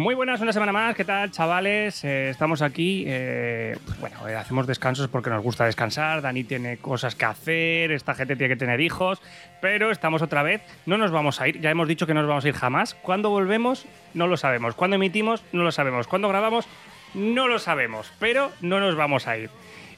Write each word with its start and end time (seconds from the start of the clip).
Muy 0.00 0.14
buenas, 0.14 0.40
una 0.40 0.54
semana 0.54 0.72
más. 0.72 0.96
¿Qué 0.96 1.04
tal, 1.04 1.30
chavales? 1.30 2.04
Eh, 2.04 2.30
estamos 2.30 2.62
aquí. 2.62 3.04
eh, 3.06 3.76
pues 3.84 4.00
bueno, 4.00 4.26
eh, 4.26 4.34
hacemos 4.34 4.66
descansos 4.66 5.08
porque 5.08 5.28
nos 5.28 5.42
gusta 5.42 5.66
descansar. 5.66 6.22
Dani 6.22 6.42
tiene 6.42 6.78
cosas 6.78 7.14
que 7.14 7.26
hacer. 7.26 7.92
Esta 7.92 8.14
gente 8.14 8.34
tiene 8.34 8.54
que 8.54 8.58
tener 8.58 8.80
hijos. 8.80 9.20
Pero 9.60 9.90
estamos 9.90 10.22
otra 10.22 10.42
vez. 10.42 10.62
No 10.86 10.96
nos 10.96 11.10
vamos 11.10 11.42
a 11.42 11.48
ir. 11.48 11.60
Ya 11.60 11.70
hemos 11.70 11.86
dicho 11.86 12.06
que 12.06 12.14
no 12.14 12.20
nos 12.20 12.30
vamos 12.30 12.46
a 12.46 12.48
ir 12.48 12.54
jamás. 12.54 12.94
¿Cuándo 12.94 13.28
volvemos? 13.28 13.84
No 14.14 14.26
lo 14.26 14.38
sabemos. 14.38 14.74
¿Cuándo 14.74 14.96
emitimos? 14.96 15.44
No 15.52 15.64
lo 15.64 15.70
sabemos. 15.70 16.06
¿Cuándo 16.06 16.30
grabamos? 16.30 16.66
No 17.12 17.46
lo 17.46 17.58
sabemos. 17.58 18.10
Pero 18.18 18.50
no 18.62 18.80
nos 18.80 18.96
vamos 18.96 19.28
a 19.28 19.36
ir. 19.36 19.50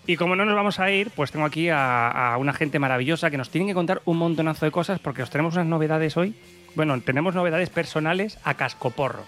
Y 0.08 0.16
como 0.16 0.34
no 0.34 0.44
nos 0.44 0.56
vamos 0.56 0.80
a 0.80 0.90
ir, 0.90 1.12
pues 1.14 1.30
tengo 1.30 1.46
aquí 1.46 1.68
a, 1.68 2.32
a 2.32 2.38
una 2.38 2.54
gente 2.54 2.80
maravillosa 2.80 3.30
que 3.30 3.38
nos 3.38 3.50
tienen 3.50 3.68
que 3.68 3.74
contar 3.74 4.02
un 4.04 4.16
montonazo 4.16 4.66
de 4.66 4.72
cosas 4.72 4.98
porque 4.98 5.22
os 5.22 5.30
tenemos 5.30 5.54
unas 5.54 5.66
novedades 5.66 6.16
hoy. 6.16 6.34
Bueno, 6.74 7.00
tenemos 7.02 7.36
novedades 7.36 7.70
personales 7.70 8.40
a 8.42 8.54
cascoporro. 8.54 9.22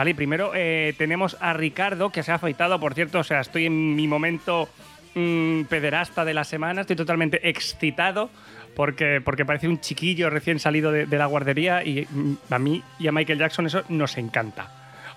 Vale, 0.00 0.14
primero 0.14 0.52
eh, 0.54 0.94
tenemos 0.96 1.36
a 1.40 1.52
Ricardo, 1.52 2.08
que 2.08 2.22
se 2.22 2.32
ha 2.32 2.36
afeitado, 2.36 2.80
por 2.80 2.94
cierto, 2.94 3.18
o 3.18 3.22
sea, 3.22 3.40
estoy 3.40 3.66
en 3.66 3.94
mi 3.94 4.08
momento 4.08 4.66
mm, 5.14 5.64
pederasta 5.64 6.24
de 6.24 6.32
la 6.32 6.44
semana, 6.44 6.80
estoy 6.80 6.96
totalmente 6.96 7.50
excitado 7.50 8.30
porque, 8.74 9.20
porque 9.22 9.44
parece 9.44 9.68
un 9.68 9.78
chiquillo 9.78 10.30
recién 10.30 10.58
salido 10.58 10.90
de, 10.90 11.04
de 11.04 11.18
la 11.18 11.26
guardería 11.26 11.84
y 11.84 12.06
mm, 12.10 12.36
a 12.48 12.58
mí 12.58 12.82
y 12.98 13.08
a 13.08 13.12
Michael 13.12 13.40
Jackson 13.40 13.66
eso 13.66 13.82
nos 13.90 14.16
encanta. 14.16 14.70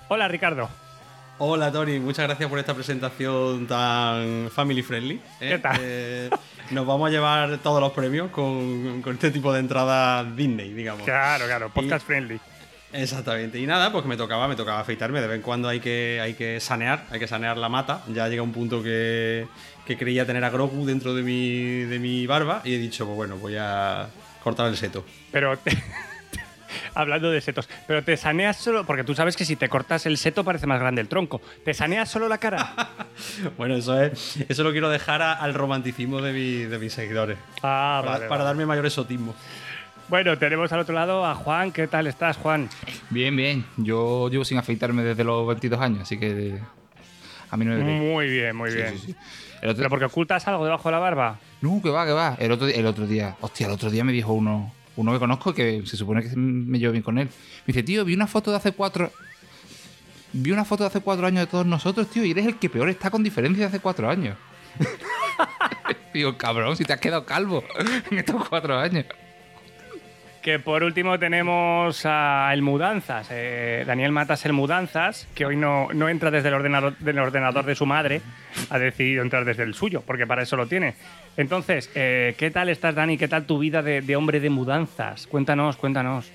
Hola, 0.10 0.28
Ricardo. 0.28 0.70
Hola 1.38 1.72
Tony, 1.72 2.02
muchas 2.02 2.28
gracias 2.28 2.50
por 2.50 2.60
esta 2.60 2.74
presentación 2.74 3.66
tan 3.66 4.50
family 4.52 4.84
friendly. 4.84 5.16
¿eh? 5.40 5.50
¿Qué 5.50 5.60
tal? 5.60 5.78
Eh, 5.80 6.30
nos 6.72 6.86
vamos 6.86 7.08
a 7.08 7.12
llevar 7.12 7.58
todos 7.60 7.80
los 7.80 7.94
premios 7.94 8.32
con, 8.32 9.02
con 9.02 9.14
este 9.14 9.32
tipo 9.32 9.54
de 9.54 9.62
entrada 9.62 10.26
Disney, 10.26 10.74
digamos. 10.74 11.04
Claro, 11.06 11.46
claro, 11.46 11.70
podcast 11.70 12.06
friendly. 12.06 12.38
Exactamente. 12.94 13.60
Y 13.60 13.66
nada, 13.66 13.92
pues 13.92 14.04
que 14.04 14.08
me 14.10 14.18
tocaba, 14.18 14.48
me 14.48 14.56
tocaba 14.56 14.80
afeitarme. 14.80 15.20
De 15.20 15.28
vez 15.28 15.38
en 15.38 15.42
cuando 15.42 15.68
hay 15.68 15.80
que, 15.80 16.20
hay 16.22 16.36
que 16.36 16.60
sanear, 16.60 17.06
hay 17.10 17.20
que 17.20 17.28
sanear 17.28 17.58
la 17.58 17.68
mata. 17.70 18.04
Ya 18.14 18.28
llega 18.30 18.42
un 18.44 18.54
punto 18.54 18.82
que, 18.84 19.48
que 19.86 19.98
creía 19.98 20.26
tener 20.26 20.44
a 20.44 20.50
Grogu 20.50 20.86
dentro 20.86 21.14
de 21.16 21.24
mi, 21.24 21.80
de 21.84 22.00
mi 22.00 22.28
barba 22.28 22.62
y 22.64 22.76
he 22.76 22.78
dicho, 22.78 23.06
pues 23.06 23.16
bueno, 23.18 23.38
voy 23.38 23.56
a 23.60 24.08
cortar 24.44 24.68
el 24.68 24.78
seto. 24.78 25.04
Pero 25.32 25.58
hablando 26.96 27.32
de 27.32 27.42
setos, 27.42 27.68
pero 27.88 28.04
te 28.04 28.18
saneas 28.18 28.58
solo, 28.58 28.86
porque 28.86 29.04
tú 29.04 29.16
sabes 29.16 29.36
que 29.36 29.46
si 29.46 29.56
te 29.56 29.70
cortas 29.70 30.06
el 30.06 30.18
seto 30.18 30.44
parece 30.44 30.68
más 30.68 30.80
grande 30.80 31.02
el 31.02 31.08
tronco. 31.08 31.42
¿Te 31.66 31.74
saneas 31.74 32.10
solo 32.10 32.28
la 32.28 32.38
cara? 32.38 32.76
Bueno, 33.58 33.76
eso 33.76 34.00
es, 34.02 34.38
eso 34.50 34.64
lo 34.64 34.72
quiero 34.72 34.90
dejar 34.90 35.22
a- 35.22 35.34
al 35.34 35.54
romanticismo 35.54 36.22
de, 36.22 36.34
mi- 36.34 36.64
de 36.64 36.80
mis 36.80 36.94
seguidores. 36.94 37.38
Ah, 37.62 38.00
para, 38.04 38.12
vale, 38.14 38.20
para 38.28 38.30
vale. 38.30 38.44
darme 38.46 38.66
mayor 38.66 38.86
exotismo. 38.86 39.36
Bueno, 40.10 40.38
tenemos 40.38 40.72
al 40.72 40.82
otro 40.82 40.94
lado 40.94 41.26
a 41.26 41.34
Juan. 41.36 41.72
¿Qué 41.72 41.88
tal 41.88 42.08
estás, 42.08 42.38
Juan? 42.38 42.70
Bien, 43.10 43.36
bien. 43.36 43.66
Yo 43.78 44.30
llevo 44.30 44.46
sin 44.46 44.58
afeitarme 44.58 45.04
desde 45.04 45.24
los 45.24 45.48
22 45.48 45.80
años, 45.82 46.02
así 46.02 46.18
que 46.20 46.60
a 47.50 47.58
mí 47.58 47.66
no 47.66 47.76
me. 47.76 47.84
Muy 47.84 48.28
bien, 48.30 48.56
muy 48.56 48.70
Sí, 48.72 48.78
bien. 48.78 48.98
sí, 48.98 49.06
sí. 49.08 49.16
El 49.62 49.70
otro- 49.70 49.78
¿Pero 49.80 49.90
porque 49.90 50.06
ocultas 50.06 50.46
algo 50.48 50.66
debajo 50.66 50.90
de 50.90 50.92
la 50.92 51.00
barba? 51.00 51.40
No, 51.62 51.82
que 51.82 51.90
va, 51.90 52.06
que 52.06 52.12
va. 52.12 52.36
El 52.40 52.52
otro, 52.52 52.68
el 52.68 52.86
otro 52.86 53.08
día, 53.08 53.36
hostia, 53.42 53.68
el 53.68 53.72
otro 53.74 53.90
día 53.90 54.04
me 54.04 54.12
dijo 54.12 54.34
uno, 54.34 54.74
uno 54.98 55.14
que 55.14 55.20
conozco 55.20 55.54
que 55.54 55.84
se 55.86 55.96
supone 55.98 56.22
que 56.22 56.36
me 56.36 56.78
llevo 56.80 56.92
bien 56.92 57.04
con 57.04 57.18
él. 57.18 57.28
Me 57.28 57.68
dice, 57.68 57.82
tío, 57.84 58.04
vi 58.06 58.14
una 58.14 58.28
foto 58.28 58.52
de 58.52 58.58
hace 58.58 58.74
cuatro. 58.74 59.12
Vi 60.34 60.52
una 60.52 60.66
foto 60.66 60.84
de 60.84 60.88
hace 60.90 61.00
cuatro 61.00 61.26
años 61.26 61.42
de 61.46 61.48
todos 61.48 61.66
nosotros, 61.66 62.08
tío, 62.10 62.26
y 62.26 62.32
eres 62.32 62.46
el 62.46 62.58
que 62.60 62.70
peor 62.70 62.90
está 62.90 63.10
con 63.10 63.24
diferencia 63.24 63.62
de 63.64 63.68
hace 63.70 63.80
cuatro 63.80 64.10
años. 64.10 64.38
Digo, 66.14 66.38
cabrón, 66.38 66.76
si 66.76 66.84
te 66.84 66.94
has 66.94 67.00
quedado 67.00 67.26
calvo 67.26 67.64
en 68.12 68.20
estos 68.20 68.48
cuatro 68.50 68.78
años. 68.78 69.06
Que 70.44 70.60
por 70.60 70.84
último 70.84 71.18
tenemos 71.18 72.02
a 72.06 72.50
El 72.54 72.62
Mudanzas. 72.62 73.30
eh, 73.32 73.86
Daniel 73.88 74.12
Matas 74.12 74.46
El 74.46 74.52
Mudanzas, 74.52 75.26
que 75.34 75.46
hoy 75.46 75.56
no, 75.56 75.88
no 75.94 76.10
entra 76.10 76.32
desde 76.32 76.50
el 76.50 76.56
ordenador, 76.56 76.98
del 76.98 77.18
ordenador 77.20 77.66
de 77.66 77.76
su 77.76 77.86
madre, 77.86 78.22
ha 78.70 78.78
decidido 78.78 79.22
entrar 79.24 79.46
desde 79.46 79.64
el 79.64 79.74
suyo, 79.74 80.04
porque 80.06 80.28
para 80.28 80.44
eso 80.44 80.58
lo 80.58 80.68
tiene. 80.68 80.96
Entonces, 81.38 81.90
eh, 81.96 82.36
¿qué 82.38 82.52
tal 82.52 82.68
estás, 82.68 82.94
Dani? 82.94 83.18
¿Qué 83.18 83.30
tal 83.30 83.46
tu 83.46 83.58
vida 83.58 83.82
de, 83.82 84.02
de 84.02 84.16
hombre 84.18 84.42
de 84.42 84.50
mudanzas? 84.50 85.28
Cuéntanos, 85.28 85.78
cuéntanos. 85.78 86.30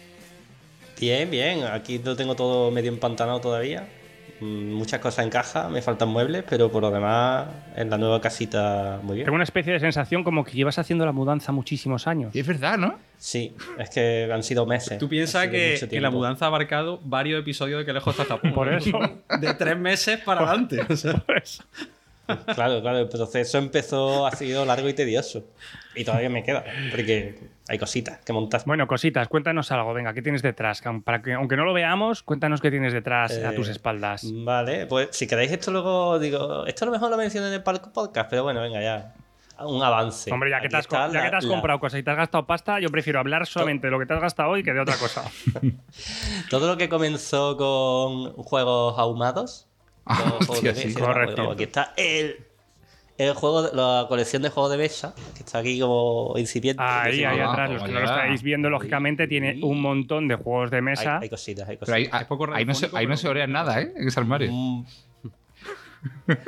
Bien, 0.99 1.31
bien. 1.31 1.65
Aquí 1.65 1.99
lo 2.03 2.17
tengo 2.17 2.35
todo 2.35 2.71
medio 2.71 2.91
empantanado 2.91 3.43
todavía. 3.43 3.87
Mm, 4.41 4.73
Muchas 4.75 5.01
cosas 5.01 5.25
en 5.25 5.31
caja, 5.31 5.69
me 5.69 5.83
faltan 5.83 6.09
muebles, 6.09 6.45
pero 6.49 6.71
por 6.71 6.83
lo 6.83 6.91
demás, 6.91 7.47
en 7.77 7.91
la 7.91 7.99
nueva 7.99 8.21
casita 8.21 9.01
muy 9.03 9.17
bien. 9.17 9.25
Tengo 9.27 9.35
una 9.35 9.45
especie 9.45 9.73
de 9.73 9.81
sensación 9.81 10.25
como 10.25 10.45
que 10.45 10.53
llevas 10.53 10.79
haciendo 10.79 11.05
la 11.05 11.13
mudanza 11.13 11.53
muchísimos 11.53 12.07
años. 12.07 12.35
Y 12.35 12.41
es 12.41 12.47
verdad, 12.47 12.79
¿no? 12.79 12.99
Sí, 13.17 13.55
es 13.79 13.91
que 13.91 14.31
han 14.33 14.43
sido 14.43 14.67
meses. 14.67 14.99
Tú 14.99 15.09
piensas 15.09 15.49
que, 15.49 15.89
la 16.01 16.11
mudanza 16.11 16.45
ha 16.45 16.49
abarcado 16.49 17.01
varios 17.03 17.41
episodios 17.41 17.81
de 17.81 17.87
que 17.87 17.93
lejos 17.93 18.19
está. 18.19 18.37
Por 18.55 18.73
eso. 18.73 18.99
De 19.41 19.55
tres 19.55 19.77
meses 19.77 20.21
para 20.21 20.43
adelante. 20.43 20.81
o 20.89 20.97
sea. 20.97 21.23
Claro, 22.55 22.83
claro, 22.83 22.99
el 22.99 23.09
proceso 23.09 23.57
empezó, 23.57 24.27
ha 24.27 24.33
sido 24.33 24.67
largo 24.67 24.87
y 24.87 24.93
tedioso. 24.93 25.47
Y 25.95 26.05
todavía 26.05 26.29
me 26.29 26.43
queda, 26.43 26.63
porque 26.91 27.39
hay 27.69 27.79
cositas 27.79 28.19
que 28.25 28.33
montar. 28.33 28.63
Bueno, 28.67 28.87
cositas, 28.87 29.29
cuéntanos 29.29 29.71
algo. 29.73 29.93
Venga, 29.95 30.15
¿qué 30.15 30.23
tienes 30.23 30.43
detrás? 30.43 30.83
Para 31.05 31.21
que, 31.23 31.35
aunque 31.35 31.57
no 31.57 31.65
lo 31.65 31.73
veamos, 31.73 32.23
cuéntanos 32.23 32.61
qué 32.61 32.71
tienes 32.71 32.93
detrás 32.93 33.33
a 33.33 33.53
Eh, 33.53 33.57
tus 33.57 33.69
espaldas. 33.69 34.23
Vale, 34.33 34.87
pues 34.87 35.09
si 35.13 35.27
queréis 35.27 35.53
esto 35.53 35.71
luego 35.71 36.19
digo, 36.19 36.67
esto 36.67 36.85
a 36.85 36.87
lo 36.87 36.93
mejor 36.93 37.11
lo 37.11 37.17
menciono 37.17 37.47
en 37.49 37.53
el 37.55 37.63
podcast, 37.63 38.31
pero 38.31 38.43
bueno, 38.45 38.61
venga 38.63 38.81
ya. 38.81 39.15
Un 39.61 39.83
avance. 39.83 40.33
Hombre, 40.33 40.51
ya 40.51 40.61
que 40.61 40.67
Aquí 40.69 40.73
te 40.73 40.77
has, 40.77 40.89
ya 40.89 41.09
la- 41.09 41.23
que 41.25 41.31
te 41.31 41.37
has 41.37 41.45
la- 41.45 41.51
comprado 41.51 41.81
cosas 41.81 41.99
y 41.99 42.03
te 42.05 42.11
has 42.13 42.17
gastado 42.17 42.47
pasta, 42.47 42.79
yo 42.79 42.91
prefiero 42.91 43.19
hablar 43.19 43.45
solamente 43.45 43.89
de 43.89 43.91
lo 43.91 43.99
que 43.99 44.07
te 44.07 44.15
has 44.15 44.21
gastado 44.21 44.51
hoy 44.51 44.63
que 44.63 44.73
de 44.73 44.79
otra 44.81 44.97
cosa. 44.97 45.25
Todo 46.51 46.69
lo 46.69 46.77
que 46.77 46.89
comenzó 46.89 47.57
con 47.57 48.35
juegos 48.35 48.99
ahumados. 48.99 49.67
Ah, 50.07 50.35
hostia, 50.49 50.75
sí. 50.75 50.95
Correcto. 50.95 51.51
Aquí 51.51 51.65
está 51.65 51.93
el, 51.97 52.47
el 53.19 53.35
juego, 53.35 53.63
de- 53.63 53.77
la 53.77 54.07
colección 54.09 54.43
de 54.43 54.49
juegos 54.51 54.71
de 54.73 54.79
mesa, 54.79 55.15
que 55.35 55.41
está 55.43 55.59
aquí 55.59 55.81
como 55.81 56.35
incipiente. 56.39 56.83
Ahí, 56.83 57.25
ahí 57.25 57.41
atrás, 57.41 57.71
los 57.71 57.83
que 57.83 57.93
no 57.93 57.99
lo 58.01 58.07
estáis 58.07 58.43
viendo, 58.43 58.71
lógicamente, 58.71 59.27
tiene 59.27 59.59
un 59.63 59.81
montón 59.81 60.29
de 60.29 60.37
juegos 60.37 60.71
de 60.71 60.77
Hay, 60.79 60.83
mesa. 60.83 61.19
hay 61.19 61.29
cositas, 61.29 61.69
hay 61.69 61.77
Pero 61.77 61.93
ahí, 61.95 62.03
cositas. 62.05 62.21
ahí- 62.21 62.27
poco 62.29 62.47
ahí 62.55 62.65
no 62.65 62.75
se, 62.75 62.87
ahí 62.87 62.91
no 62.93 63.11
pero- 63.11 63.17
se 63.17 63.29
orea 63.29 63.47
nada, 63.47 63.81
¿eh? 63.81 63.93
En 63.97 64.09
ese 64.09 64.21
armario. 64.21 64.51
Mm. 64.53 64.85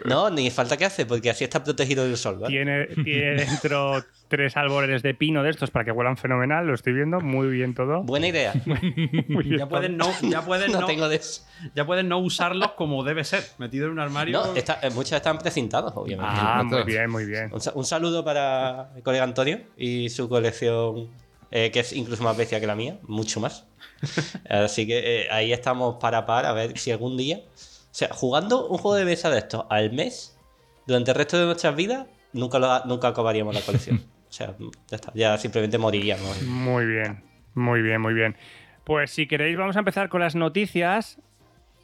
No, 0.05 0.31
ni 0.31 0.51
falta 0.51 0.77
que 0.77 0.85
hace, 0.85 1.07
porque 1.07 1.31
así 1.31 1.45
está 1.45 1.63
protegido 1.65 2.05
del 2.05 2.17
sol, 2.17 2.39
¿vale? 2.39 2.55
Tiene, 2.55 2.87
tiene 3.05 3.35
dentro 3.45 4.05
tres 4.29 4.57
árboles 4.57 5.03
de 5.03 5.15
pino 5.15 5.43
de 5.43 5.51
estos 5.51 5.71
para 5.71 5.85
que 5.85 5.91
huelan 5.93 6.17
fenomenal, 6.17 6.67
lo 6.67 6.75
estoy 6.75 6.93
viendo, 6.93 7.21
muy 7.21 7.49
bien 7.49 7.75
todo. 7.75 8.03
Buena 8.03 8.29
idea. 8.29 8.53
Ya 9.59 9.69
pueden 9.69 9.97
no, 9.97 10.07
ya 10.23 10.43
pueden 10.45 10.71
No 10.73 10.81
no, 10.81 10.87
tengo 10.87 11.09
de 11.09 11.17
eso. 11.17 11.43
ya 11.75 11.85
pueden 11.87 12.09
no 12.09 12.19
usarlos 12.19 12.73
como 12.73 13.03
debe 13.05 13.25
ser, 13.25 13.43
metido 13.59 13.87
en 13.87 13.93
un 13.93 14.01
armario. 14.01 14.39
No, 14.45 14.55
está- 14.55 14.79
eh, 14.83 14.91
muchos 14.91 15.13
están 15.13 15.39
precintados, 15.39 15.93
obviamente. 15.97 16.33
Ah, 16.37 16.63
muy 16.65 16.83
bien, 16.85 17.11
muy 17.11 17.25
bien. 17.25 17.51
Un 17.75 17.85
saludo 17.85 18.25
para 18.25 18.91
el 18.97 19.03
colega 19.03 19.25
Antonio 19.25 19.61
y 19.77 20.09
su 20.11 20.29
colección, 20.29 21.09
eh, 21.51 21.71
que 21.71 21.81
es 21.81 21.93
incluso 21.93 22.23
más 22.23 22.37
bestia 22.37 22.61
que 22.61 22.67
la 22.67 22.75
mía, 22.77 22.99
mucho 23.03 23.41
más. 23.41 23.67
Así 24.49 24.87
que 24.87 25.23
eh, 25.23 25.29
ahí 25.31 25.53
estamos 25.53 25.97
para 26.01 26.25
par, 26.27 26.47
a 26.47 26.53
ver 26.53 26.79
si 26.79 26.91
algún 26.93 27.17
día. 27.17 27.41
O 27.91 27.95
sea, 27.95 28.09
jugando 28.13 28.69
un 28.69 28.79
juego 28.79 28.97
de 28.97 29.05
mesa 29.05 29.31
de 29.31 29.39
estos 29.39 29.67
al 29.69 29.93
mes, 29.93 30.39
durante 30.87 31.11
el 31.11 31.17
resto 31.17 31.39
de 31.39 31.47
nuestras 31.47 31.75
vidas, 31.75 32.07
nunca, 32.33 32.59
lo, 32.59 32.85
nunca 32.85 33.09
acabaríamos 33.09 33.55
la 33.55 33.61
colección. 33.61 34.03
O 34.31 34.33
sea, 34.33 34.55
ya 34.87 34.95
está, 34.95 35.11
ya 35.13 35.37
simplemente 35.39 35.77
moriríamos. 35.77 36.41
Muy 36.45 36.87
bien, 36.87 37.25
muy 37.55 37.83
bien, 37.83 38.01
muy 38.01 38.15
bien. 38.15 38.37
Pues 38.85 39.11
si 39.11 39.27
queréis, 39.27 39.59
vamos 39.59 39.75
a 39.75 39.81
empezar 39.81 40.09
con 40.09 40.21
las 40.21 40.37
noticias. 40.37 41.19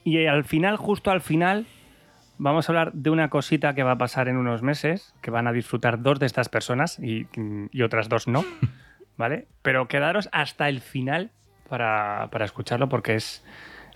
Y 0.04 0.26
al 0.26 0.44
final, 0.44 0.76
justo 0.76 1.10
al 1.10 1.20
final, 1.20 1.66
vamos 2.38 2.68
a 2.68 2.72
hablar 2.72 2.92
de 2.92 3.10
una 3.10 3.30
cosita 3.30 3.74
que 3.74 3.82
va 3.82 3.90
a 3.90 3.98
pasar 3.98 4.28
en 4.28 4.36
unos 4.36 4.62
meses, 4.62 5.12
que 5.22 5.32
van 5.32 5.48
a 5.48 5.52
disfrutar 5.52 6.02
dos 6.02 6.20
de 6.20 6.26
estas 6.26 6.48
personas 6.48 7.00
y, 7.00 7.26
y 7.72 7.82
otras 7.82 8.08
dos 8.08 8.28
no. 8.28 8.44
¿Vale? 9.16 9.48
Pero 9.62 9.88
quedaros 9.88 10.28
hasta 10.30 10.68
el 10.68 10.80
final 10.80 11.32
para, 11.68 12.28
para 12.30 12.44
escucharlo 12.44 12.88
porque 12.88 13.16
es, 13.16 13.44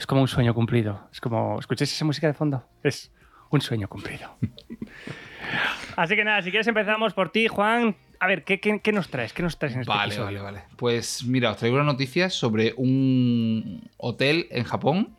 es 0.00 0.06
como 0.06 0.22
un 0.22 0.28
sueño 0.28 0.54
cumplido. 0.54 0.98
Es 1.12 1.20
como, 1.20 1.60
¿escucháis 1.60 1.92
esa 1.92 2.06
música 2.06 2.26
de 2.26 2.32
fondo? 2.32 2.64
Es 2.82 3.12
un 3.50 3.60
sueño 3.60 3.86
cumplido. 3.86 4.34
Así 5.96 6.16
que 6.16 6.24
nada, 6.24 6.40
si 6.40 6.50
quieres 6.50 6.66
empezamos 6.66 7.12
por 7.12 7.30
ti, 7.30 7.48
Juan. 7.48 7.94
A 8.18 8.26
ver, 8.26 8.44
¿qué, 8.44 8.60
qué, 8.60 8.80
qué 8.80 8.92
nos 8.92 9.10
traes? 9.10 9.34
¿Qué 9.34 9.42
nos 9.42 9.58
traes 9.58 9.74
en 9.74 9.82
este 9.82 9.92
Vale, 9.92 10.14
episodio? 10.14 10.42
vale, 10.42 10.58
vale. 10.62 10.74
Pues 10.76 11.24
mira, 11.26 11.50
os 11.50 11.58
traigo 11.58 11.76
una 11.76 11.84
noticia 11.84 12.30
sobre 12.30 12.72
un 12.78 13.90
hotel 13.98 14.46
en 14.50 14.64
Japón 14.64 15.18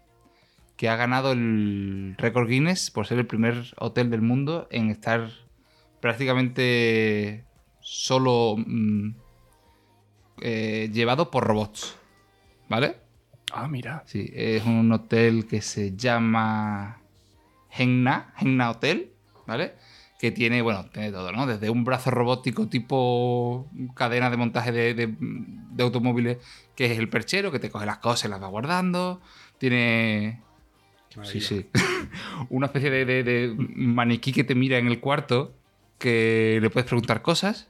que 0.77 0.89
ha 0.89 0.95
ganado 0.95 1.31
el 1.33 2.15
récord 2.17 2.49
Guinness 2.49 2.89
por 2.89 3.05
ser 3.05 3.19
el 3.19 3.27
primer 3.27 3.75
hotel 3.77 4.09
del 4.09 4.23
mundo 4.23 4.67
en 4.71 4.89
estar 4.89 5.29
prácticamente 5.99 7.45
solo 7.81 8.55
mm, 8.57 9.09
eh, 10.41 10.89
llevado 10.91 11.29
por 11.29 11.43
robots. 11.45 11.95
¿Vale? 12.67 12.95
Ah, 13.53 13.67
mira. 13.67 14.03
Sí, 14.05 14.31
es 14.33 14.65
un 14.65 14.91
hotel 14.91 15.45
que 15.47 15.61
se 15.61 15.95
llama 15.95 17.01
Henna, 17.69 18.33
Henna 18.39 18.71
Hotel, 18.71 19.11
¿vale? 19.45 19.73
Que 20.19 20.31
tiene, 20.31 20.61
bueno, 20.61 20.85
tiene 20.91 21.11
todo, 21.11 21.31
¿no? 21.31 21.47
Desde 21.47 21.69
un 21.69 21.83
brazo 21.83 22.11
robótico 22.11 22.67
tipo 22.67 23.67
cadena 23.95 24.29
de 24.29 24.37
montaje 24.37 24.71
de, 24.71 24.93
de- 24.93 25.15
de 25.19 25.83
automóviles, 25.83 26.37
que 26.75 26.85
es 26.91 26.99
el 26.99 27.09
perchero, 27.09 27.51
que 27.51 27.59
te 27.59 27.69
coge 27.69 27.85
las 27.85 27.97
cosas 27.97 28.25
y 28.25 28.29
las 28.29 28.41
va 28.41 28.47
guardando. 28.47 29.21
Tiene 29.57 30.41
Sí, 31.23 31.41
sí. 31.41 31.69
Una 32.49 32.67
especie 32.67 32.89
de, 32.89 33.03
de- 33.05 33.23
de 33.23 33.53
maniquí 33.57 34.31
que 34.31 34.43
te 34.45 34.55
mira 34.55 34.77
en 34.77 34.87
el 34.87 34.99
cuarto, 34.99 35.53
que 35.97 36.59
le 36.61 36.69
puedes 36.69 36.87
preguntar 36.87 37.21
cosas. 37.21 37.67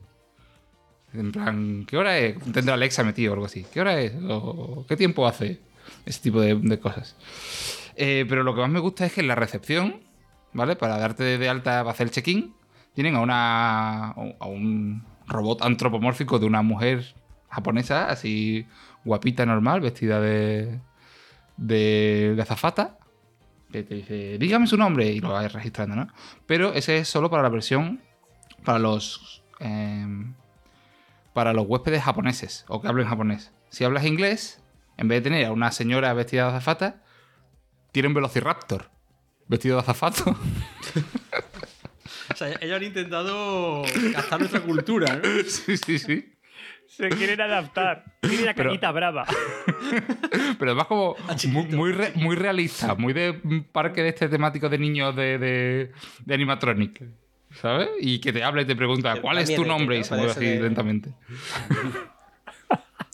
En 1.13 1.31
plan, 1.31 1.85
¿qué 1.87 1.97
hora 1.97 2.17
es? 2.19 2.37
Tendrá 2.53 2.75
Alexa 2.75 3.03
metido 3.03 3.31
o 3.31 3.33
algo 3.33 3.45
así. 3.45 3.65
¿Qué 3.73 3.81
hora 3.81 3.99
es? 3.99 4.13
O, 4.29 4.85
¿Qué 4.87 4.95
tiempo 4.95 5.27
hace? 5.27 5.59
Ese 6.05 6.21
tipo 6.21 6.41
de, 6.41 6.79
cosas. 6.79 7.15
Eh, 7.95 8.25
pero 8.27 8.43
lo 8.43 8.55
que 8.55 8.61
más 8.61 8.69
me 8.69 8.79
gusta 8.79 9.05
es 9.05 9.13
que 9.13 9.21
en 9.21 9.27
la 9.27 9.35
recepción, 9.35 10.01
¿vale? 10.53 10.75
Para 10.75 10.97
darte 10.97 11.37
de 11.37 11.49
alta 11.49 11.79
para 11.79 11.91
hacer 11.91 12.07
el 12.07 12.11
check-in, 12.11 12.53
tienen 12.93 13.15
a 13.15 13.19
una. 13.21 14.07
a 14.11 14.45
un 14.45 15.03
robot 15.27 15.61
antropomórfico 15.61 16.39
de 16.39 16.45
una 16.45 16.61
mujer 16.61 17.15
japonesa, 17.49 18.09
así 18.09 18.67
guapita, 19.05 19.45
normal, 19.45 19.81
vestida 19.81 20.19
de. 20.19 20.79
de, 21.57 22.37
azafata. 22.41 22.97
Que 23.71 23.83
te 23.83 23.95
dice, 23.95 24.37
dígame 24.37 24.67
su 24.67 24.75
nombre 24.75 25.05
y 25.05 25.21
lo 25.21 25.29
vas 25.29 25.53
registrando, 25.53 25.95
¿no? 25.95 26.07
Pero 26.45 26.73
ese 26.73 26.97
es 26.97 27.07
solo 27.07 27.29
para 27.29 27.43
la 27.43 27.49
versión. 27.49 28.01
para 28.63 28.79
los. 28.79 29.43
em, 29.59 30.33
para 31.33 31.53
los 31.53 31.65
huéspedes 31.65 32.03
japoneses 32.03 32.65
o 32.67 32.81
que 32.81 32.87
hablen 32.87 33.07
japonés. 33.07 33.53
Si 33.69 33.83
hablas 33.83 34.05
inglés, 34.05 34.60
en 35.01 35.07
vez 35.09 35.21
de 35.23 35.29
tener 35.29 35.45
a 35.47 35.51
una 35.51 35.71
señora 35.71 36.13
vestida 36.13 36.43
de 36.43 36.49
azafata, 36.57 37.01
tiene 37.91 38.07
un 38.07 38.13
velociraptor 38.13 38.89
vestido 39.47 39.75
de 39.75 39.81
azafato. 39.81 40.37
O 42.33 42.35
sea, 42.35 42.47
ellos 42.61 42.77
han 42.77 42.83
intentado 42.83 43.83
gastar 44.13 44.39
nuestra 44.39 44.61
cultura, 44.61 45.15
¿no? 45.17 45.43
sí, 45.47 45.75
sí, 45.77 45.99
sí. 45.99 46.33
Se 46.87 47.09
quieren 47.09 47.39
adaptar. 47.41 48.05
Tiene 48.21 48.43
la 48.45 48.53
Pero- 48.53 48.69
cañita 48.69 48.91
brava. 48.91 49.25
Pero 50.57 50.71
además 50.71 50.87
como 50.87 51.15
Ah, 51.27 51.35
muy, 51.49 51.65
muy, 51.67 51.91
re- 51.91 52.13
muy 52.15 52.35
realista, 52.37 52.95
muy 52.95 53.11
de 53.13 53.33
parque 53.71 54.01
de 54.01 54.09
este 54.09 54.29
temático 54.29 54.69
de 54.69 54.77
niños 54.77 55.15
de, 55.15 55.37
de, 55.37 55.91
de 56.25 56.33
animatronic. 56.33 57.03
¿Sabes? 57.61 57.89
Y 57.99 58.19
que 58.19 58.31
te 58.31 58.43
habla 58.43 58.61
y 58.61 58.65
te 58.65 58.75
pregunta, 58.77 59.11
Pero 59.11 59.21
¿cuál 59.23 59.37
es 59.39 59.53
tu 59.53 59.65
nombre? 59.65 59.97
¿no? 59.97 60.01
Y 60.01 60.03
se 60.05 60.15
mueve 60.15 60.31
así 60.31 60.45
de- 60.45 60.61
lentamente. 60.61 61.13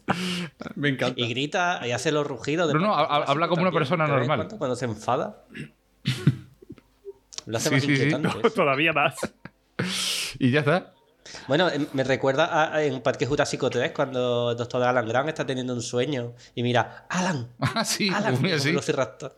Me 0.75 0.89
encanta. 0.89 1.19
Y 1.19 1.29
grita 1.29 1.81
y 1.85 1.91
hace 1.91 2.11
los 2.11 2.25
rugidos. 2.25 2.67
de 2.67 2.73
No, 2.73 2.79
no, 2.79 2.93
pronto, 2.95 3.13
ha- 3.13 3.23
habla 3.23 3.47
como 3.47 3.61
una 3.63 3.71
persona 3.71 4.07
normal. 4.07 4.37
cuando, 4.37 4.57
Cuando 4.57 4.75
se 4.75 4.85
enfada. 4.85 5.43
Lo 7.45 7.57
hace 7.57 7.69
Sí, 7.69 7.75
más 7.75 7.83
sí, 7.83 7.87
sí. 7.95 8.03
inquietante. 8.03 8.39
eso. 8.39 8.49
Todavía 8.51 8.93
más. 8.93 9.15
Y 10.39 10.51
ya 10.51 10.59
está. 10.61 10.93
Bueno, 11.47 11.69
em, 11.69 11.85
me 11.93 12.03
recuerda 12.03 12.45
a, 12.45 12.75
a- 12.75 12.83
en 12.83 13.01
Parque 13.01 13.25
Jurásico 13.25 13.69
3 13.69 13.91
cuando 13.91 14.51
el 14.51 14.57
doctor 14.57 14.81
Alan 14.83 15.07
Grant 15.07 15.29
está 15.29 15.45
teniendo 15.45 15.73
un 15.73 15.81
sueño 15.81 16.33
y 16.55 16.63
mira, 16.63 17.05
Alan, 17.09 17.47
Ah, 17.59 17.83
sí, 17.85 18.09
Alan, 18.13 18.33
muy 18.33 18.41
como 18.43 18.55
así. 18.55 18.69
Velociraptor. 18.69 19.37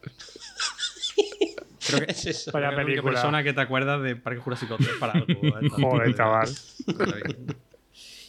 Creo 1.88 2.06
que 2.06 2.12
Es 2.12 2.25
eso. 2.25 2.51
Vaya 2.51 2.75
película. 2.75 3.13
persona 3.13 3.44
que 3.44 3.54
te 3.54 3.62
acuerdas 3.62 4.01
de 4.01 4.16
Parque 4.16 4.39
Jurásico 4.39 4.75
3 4.77 4.89
para 5.00 5.13
algo. 5.13 5.27
¿eh? 5.31 5.69
Joder, 5.69 6.16
chaval. 6.16 6.50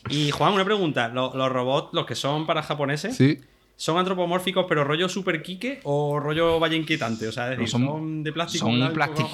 Y 0.09 0.31
Juan, 0.31 0.53
una 0.55 0.65
pregunta. 0.65 1.09
¿Los, 1.09 1.35
los 1.35 1.51
robots, 1.53 1.91
los 1.93 2.07
que 2.07 2.15
son 2.15 2.47
para 2.47 2.63
japoneses, 2.63 3.17
Sí. 3.17 3.39
son 3.77 3.99
antropomórficos 3.99 4.67
pero 4.69 4.83
rollo 4.85 5.09
super 5.09 5.43
kike 5.43 5.81
o 5.85 6.19
rollo 6.19 6.59
vaya 6.59 6.77
inquietante? 6.77 7.29
O 7.29 7.33
sea, 7.33 7.45
es 7.45 7.51
decir, 7.59 7.69
son- 7.69 7.85
son, 7.87 8.23
de 8.23 8.33
plástico 8.33 8.67
Son, 8.67 8.81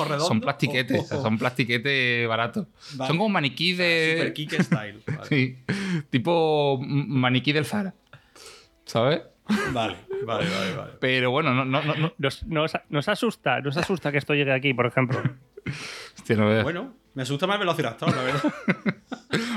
redondos, 0.09 0.27
son 0.29 0.41
plastiquetes, 0.41 1.01
o- 1.01 1.05
o 1.05 1.07
sea, 1.07 1.19
o- 1.19 1.23
son 1.23 1.39
plastiquetes 1.39 2.29
baratos. 2.29 2.67
Vale. 2.95 3.09
Son 3.09 3.17
como 3.19 3.29
maniquí 3.29 3.73
Super 3.73 4.25
de. 4.27 4.33
kike 4.35 4.63
style. 4.63 5.03
Vale. 5.07 5.29
Sí, 5.29 5.57
tipo 6.11 6.79
maniquí 6.83 7.53
del 7.53 7.65
Zara. 7.65 7.95
¿Sabes? 8.85 9.23
Vale, 9.73 9.97
vale, 10.25 10.49
vale, 10.51 10.77
vale. 10.77 10.93
Pero 11.01 11.31
bueno, 11.31 11.55
no, 11.55 11.65
no, 11.65 11.81
no, 11.83 11.95
no. 11.95 12.13
Nos, 12.19 12.43
nos, 12.45 12.73
nos 12.89 13.09
asusta, 13.09 13.61
nos 13.61 13.77
asusta 13.77 14.11
que 14.11 14.19
esto 14.19 14.35
llegue 14.35 14.53
aquí, 14.53 14.75
por 14.75 14.87
ejemplo. 14.87 15.21
Hostia, 16.17 16.37
no. 16.37 16.63
Bueno, 16.65 16.95
me 17.15 17.23
asusta 17.23 17.47
más 17.47 17.55
el 17.55 17.61
Velociraptor, 17.61 18.15
la 18.15 18.23
verdad. 18.23 18.55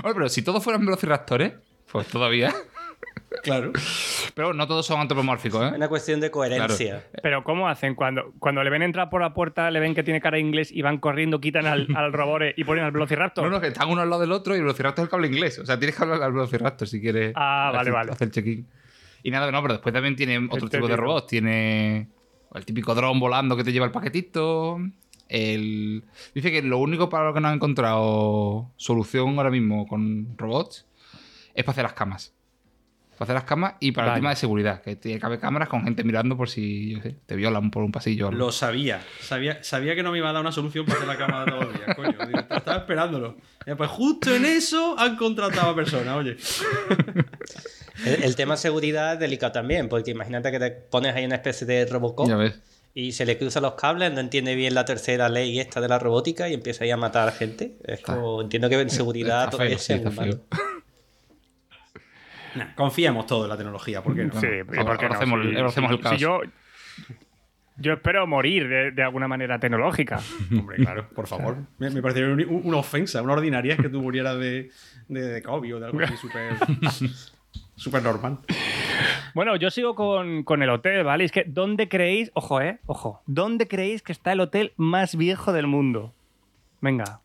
Hombre, 0.09 0.23
pero 0.23 0.29
si 0.29 0.41
todos 0.41 0.63
fueran 0.63 0.85
velociraptores, 0.85 1.53
pues 1.91 2.07
todavía. 2.07 2.53
claro. 3.44 3.71
Pero 4.33 4.53
no 4.53 4.67
todos 4.67 4.85
son 4.85 5.00
antropomórficos, 5.00 5.71
¿eh? 5.71 5.75
Una 5.75 5.88
cuestión 5.88 6.19
de 6.19 6.31
coherencia. 6.31 7.06
Pero 7.21 7.44
¿cómo 7.44 7.67
hacen? 7.69 7.95
Cuando, 7.95 8.33
cuando 8.39 8.63
le 8.63 8.69
ven 8.69 8.81
entrar 8.81 9.09
por 9.09 9.21
la 9.21 9.33
puerta, 9.33 9.69
le 9.71 9.79
ven 9.79 9.94
que 9.94 10.03
tiene 10.03 10.19
cara 10.21 10.39
inglés 10.39 10.71
y 10.71 10.81
van 10.81 10.97
corriendo, 10.97 11.39
quitan 11.39 11.65
al, 11.67 11.88
al 11.95 12.11
robore 12.13 12.53
y 12.57 12.63
ponen 12.63 12.83
al 12.83 12.91
velociraptor. 12.91 13.44
No, 13.44 13.50
no, 13.51 13.61
que 13.61 13.67
están 13.67 13.89
uno 13.89 14.01
al 14.01 14.09
lado 14.09 14.21
del 14.21 14.31
otro 14.31 14.53
y 14.56 14.57
el 14.57 14.63
velociraptor 14.63 15.03
es 15.03 15.06
el 15.06 15.09
que 15.09 15.15
habla 15.15 15.27
inglés. 15.27 15.59
O 15.59 15.65
sea, 15.65 15.77
tienes 15.77 15.95
que 15.95 16.03
hablar 16.03 16.21
al 16.23 16.33
velociraptor 16.33 16.88
si 16.88 17.00
quieres 17.00 17.33
Ah, 17.35 17.67
vale, 17.71 17.81
hacer, 17.81 17.94
vale. 17.94 18.12
hacer 18.12 18.31
check-in. 18.31 18.67
Y 19.21 19.31
nada, 19.31 19.51
no, 19.51 19.62
pero 19.62 19.73
después 19.75 19.94
también 19.94 20.15
tiene 20.15 20.38
otro 20.50 20.65
Este 20.65 20.77
tipo 20.77 20.88
de 20.88 20.95
robots. 20.95 21.27
Tiene 21.27 22.07
el 22.55 22.65
típico 22.65 22.95
dron 22.95 23.19
volando 23.19 23.55
que 23.57 23.63
te 23.63 23.71
lleva 23.71 23.85
el 23.85 23.91
paquetito. 23.91 24.79
El... 25.29 26.03
Dice 26.33 26.51
que 26.51 26.61
lo 26.61 26.79
único 26.79 27.07
para 27.07 27.25
lo 27.25 27.33
que 27.33 27.39
no 27.39 27.47
han 27.47 27.55
encontrado 27.55 28.71
solución 28.75 29.37
ahora 29.37 29.51
mismo 29.51 29.87
con 29.87 30.35
robots 30.37 30.87
es 31.53 31.63
para 31.63 31.71
hacer 31.73 31.83
las 31.83 31.93
camas. 31.93 32.33
Para 33.11 33.25
hacer 33.25 33.35
las 33.35 33.43
camas 33.43 33.73
y 33.79 33.91
para 33.91 34.07
Vale. 34.07 34.17
el 34.17 34.21
tema 34.21 34.29
de 34.31 34.35
seguridad. 34.37 34.81
Que 34.81 34.95
tiene 34.95 35.19
cabe 35.19 35.39
cámaras 35.39 35.69
con 35.69 35.83
gente 35.83 36.03
mirando 36.03 36.35
por 36.35 36.49
si 36.49 36.91
yo 36.91 37.01
sé, 37.01 37.17
te 37.25 37.35
violan 37.35 37.69
por 37.69 37.83
un 37.83 37.91
pasillo. 37.91 38.25
o 38.25 38.29
algo. 38.29 38.39
Lo 38.39 38.51
sabía. 38.51 39.01
sabía. 39.19 39.63
Sabía 39.63 39.93
que 39.93 40.01
no 40.03 40.11
me 40.11 40.17
iba 40.17 40.29
a 40.29 40.33
dar 40.33 40.41
una 40.41 40.51
solución 40.51 40.85
para 40.85 40.97
hacer 40.97 41.07
la 41.07 41.17
cama 41.17 41.45
de 41.45 41.51
todos 41.51 41.65
los 41.65 41.73
días, 41.73 41.95
coño. 41.95 42.39
Estaba 42.49 42.77
esperándolo. 42.77 43.37
Ya, 43.67 43.75
pues 43.75 43.89
justo 43.91 44.33
en 44.33 44.45
eso 44.45 44.97
han 44.97 45.15
contratado 45.15 45.71
a 45.71 45.75
personas, 45.75 46.15
oye. 46.15 46.37
El, 48.05 48.23
el 48.23 48.35
tema 48.37 48.55
seguridad 48.55 49.13
es 49.13 49.19
delicado 49.19 49.51
también, 49.51 49.89
porque 49.89 50.11
imagínate 50.11 50.51
que 50.51 50.59
te 50.59 50.71
pones 50.71 51.13
ahí 51.13 51.25
una 51.25 51.35
especie 51.35 51.67
de 51.67 51.85
Robocop 51.85 52.27
Ya 52.27 52.37
ves. 52.37 52.57
Y 53.07 53.12
se 53.12 53.25
le 53.25 53.38
cruzan 53.38 53.63
los 53.63 53.74
cables, 53.75 54.12
no 54.13 54.19
entiende 54.19 54.56
bien 54.56 54.74
la 54.74 54.86
tercera 54.86 55.30
ley 55.30 55.60
esta 55.60 55.80
de 55.81 55.88
la 55.88 56.00
robótica 56.00 56.50
y 56.50 56.54
empieza 56.54 56.84
ahí 56.84 56.92
a 56.92 56.98
matar 56.98 57.28
a 57.28 57.31
gente. 57.31 57.78
Es 57.86 58.01
como, 58.01 58.42
entiendo 58.42 58.69
que 58.69 58.80
en 58.80 58.90
seguridad 58.90 59.51
malo. 59.54 59.69
feo. 59.80 60.40
Nah, 62.56 62.74
confiamos 62.75 63.25
todo 63.27 63.44
en 63.44 63.50
la 63.50 63.58
tecnología, 63.58 64.01
¿por 64.01 64.15
qué 64.15 64.24
no? 64.25 64.34
Sí, 64.39 64.48
Bueno, 64.48 64.62
¿y 64.62 64.65
por 64.65 64.79
ahora 64.79 64.98
qué 64.98 65.08
no? 65.10 65.13
hacemos- 65.15 65.41
Si- 65.44 65.79
el 65.86 65.98
si 65.98 66.01
caos. 66.03 66.20
yo, 66.20 66.41
yo 67.77 67.94
espero 67.94 68.25
morir 68.25 68.68
de, 68.68 68.91
de 68.91 69.03
alguna 69.03 69.27
manera 69.27 69.60
tecnológica. 69.60 70.20
Hombre, 70.51 70.77
claro, 70.77 71.08
por 71.10 71.27
favor. 71.27 71.58
Me, 71.77 71.89
me 71.91 72.01
parecería 72.01 72.48
una 72.50 72.77
ofensa, 72.77 73.22
una 73.22 73.34
ordinaria 73.34 73.75
es 73.75 73.79
que 73.79 73.89
tú 73.89 74.01
murieras 74.01 74.39
de, 74.39 74.72
de, 75.08 75.22
de 75.22 75.41
COVID 75.44 75.75
o 75.75 75.79
de 75.79 75.86
algo 75.86 76.00
así 76.01 76.18
súper 76.22 76.53
súper 77.79 78.03
normal. 78.03 78.39
Bueno, 79.33 79.55
yo 79.55 79.69
sigo 79.69 79.95
con, 79.95 80.43
con 80.43 80.62
el 80.63 80.69
hotel, 80.69 81.03
¿vale? 81.03 81.24
Es 81.24 81.31
que, 81.31 81.43
¿dónde 81.48 81.88
creéis, 81.88 82.31
ojo, 82.33 82.62
eh, 82.62 82.79
ojo, 82.86 83.21
¿dónde 83.25 83.67
creéis 83.67 84.01
que 84.01 84.12
está 84.12 84.31
el 84.33 84.39
hotel 84.39 84.74
más 84.75 85.15
viejo 85.15 85.53
del 85.53 85.67
mundo? 85.67 86.13
Venga. 86.81 87.21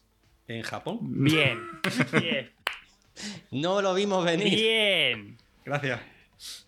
¿En 0.46 0.62
Japón? 0.62 0.98
Bien, 1.02 1.58
bien, 2.20 2.50
No 3.50 3.80
lo 3.82 3.94
vimos 3.94 4.24
venir. 4.24 4.54
bien. 4.54 5.38
Gracias. 5.64 6.00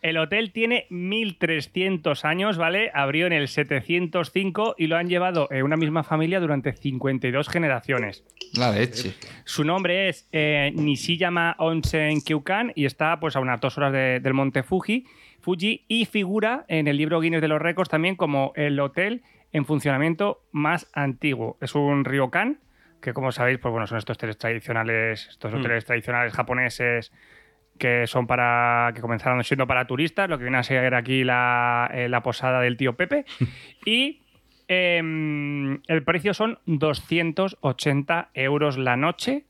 El 0.02 0.18
hotel 0.18 0.52
tiene 0.52 0.86
1300 0.90 2.24
años, 2.24 2.56
¿vale? 2.58 2.90
Abrió 2.94 3.26
en 3.26 3.32
el 3.32 3.48
705 3.48 4.74
y 4.78 4.86
lo 4.86 4.96
han 4.96 5.08
llevado 5.08 5.48
en 5.50 5.62
una 5.64 5.76
misma 5.76 6.02
familia 6.02 6.40
durante 6.40 6.72
52 6.72 7.48
generaciones. 7.48 8.24
La 8.54 8.70
leche. 8.72 9.14
Su 9.44 9.64
nombre 9.64 10.08
es 10.08 10.28
eh, 10.32 10.72
Nishiyama 10.74 11.56
Onsen 11.58 12.20
Kyukan 12.20 12.72
y 12.74 12.84
está 12.86 13.18
pues 13.20 13.36
a 13.36 13.40
unas 13.40 13.60
dos 13.60 13.76
horas 13.78 13.92
de- 13.92 14.20
del 14.20 14.34
monte 14.34 14.62
Fuji, 14.62 15.04
Fuji 15.40 15.84
y 15.88 16.06
figura 16.06 16.64
en 16.68 16.88
el 16.88 16.96
libro 16.96 17.20
Guinness 17.20 17.40
de 17.42 17.48
los 17.48 17.60
Récords 17.60 17.90
también 17.90 18.16
como 18.16 18.52
el 18.56 18.78
hotel 18.80 19.22
en 19.52 19.64
funcionamiento 19.64 20.42
más 20.52 20.88
antiguo. 20.92 21.56
Es 21.60 21.74
un 21.74 22.04
ryokan 22.04 22.60
que 23.00 23.12
como 23.12 23.30
sabéis 23.30 23.58
pues 23.58 23.70
bueno 23.70 23.86
son 23.86 23.98
estos 23.98 24.16
hoteles 24.16 24.38
tradicionales, 24.38 25.28
estos 25.30 25.52
Mm. 25.52 25.56
hoteles 25.58 25.84
tradicionales 25.84 26.32
japoneses 26.32 27.12
que 27.78 28.06
son 28.06 28.26
para 28.26 28.92
que 28.94 29.00
comenzaron 29.00 29.42
siendo 29.44 29.66
para 29.66 29.86
turistas, 29.86 30.28
lo 30.28 30.38
que 30.38 30.44
viene 30.44 30.58
a 30.58 30.62
ser 30.62 30.94
aquí 30.94 31.24
la, 31.24 31.90
eh, 31.92 32.08
la 32.08 32.22
posada 32.22 32.60
del 32.60 32.76
tío 32.76 32.94
Pepe 32.94 33.24
y 33.84 34.22
em, 34.68 35.80
el 35.86 36.02
precio 36.04 36.34
son 36.34 36.58
280 36.66 38.30
euros 38.34 38.78
la 38.78 38.96
noche 38.96 39.44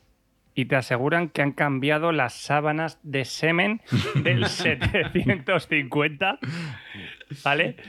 y 0.56 0.64
te 0.64 0.76
aseguran 0.76 1.28
que 1.28 1.42
han 1.42 1.52
cambiado 1.52 2.12
las 2.12 2.32
sábanas 2.32 2.98
de 3.02 3.26
semen 3.26 3.82
del 4.14 4.46
750. 4.48 6.38
¿Vale? 7.44 7.76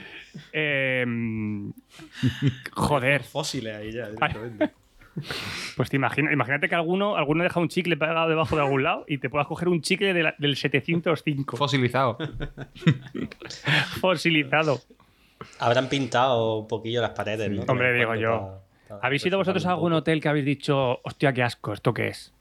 Em, 0.51 1.73
joder, 2.71 3.23
Fósiles 3.23 3.75
ahí 3.75 3.91
ya, 3.91 4.09
directamente. 4.09 4.69
Pues 5.75 5.89
te 5.89 5.95
imagina, 5.95 6.31
imagínate 6.31 6.69
que 6.69 6.75
alguno, 6.75 7.15
alguno 7.17 7.43
deja 7.43 7.59
un 7.59 7.69
chicle 7.69 7.97
pegado 7.97 8.29
debajo 8.29 8.55
de 8.55 8.61
algún 8.61 8.83
lado 8.83 9.05
y 9.07 9.17
te 9.17 9.29
puedas 9.29 9.47
coger 9.47 9.67
un 9.69 9.81
chicle 9.81 10.13
de 10.13 10.23
la- 10.23 10.35
del 10.37 10.55
705 10.55 11.57
Fosilizado. 11.57 12.17
fosilizado. 14.01 14.79
Habrán 15.59 15.87
pintado 15.89 16.59
un 16.59 16.67
poquillo 16.67 17.01
las 17.01 17.11
paredes, 17.11 17.49
¿no? 17.51 17.63
Hombre, 17.67 17.93
digo 17.93 18.15
yo. 18.15 18.61
¿Habéis 19.01 19.25
ido 19.25 19.37
vosotros 19.37 19.65
a 19.65 19.71
algún 19.71 19.93
hotel 19.93 20.21
que 20.21 20.29
habéis 20.29 20.45
dicho, 20.45 20.99
hostia, 21.03 21.33
qué 21.33 21.43
asco, 21.43 21.73
¿esto 21.73 21.93
qué 21.93 22.07
es? 22.07 22.33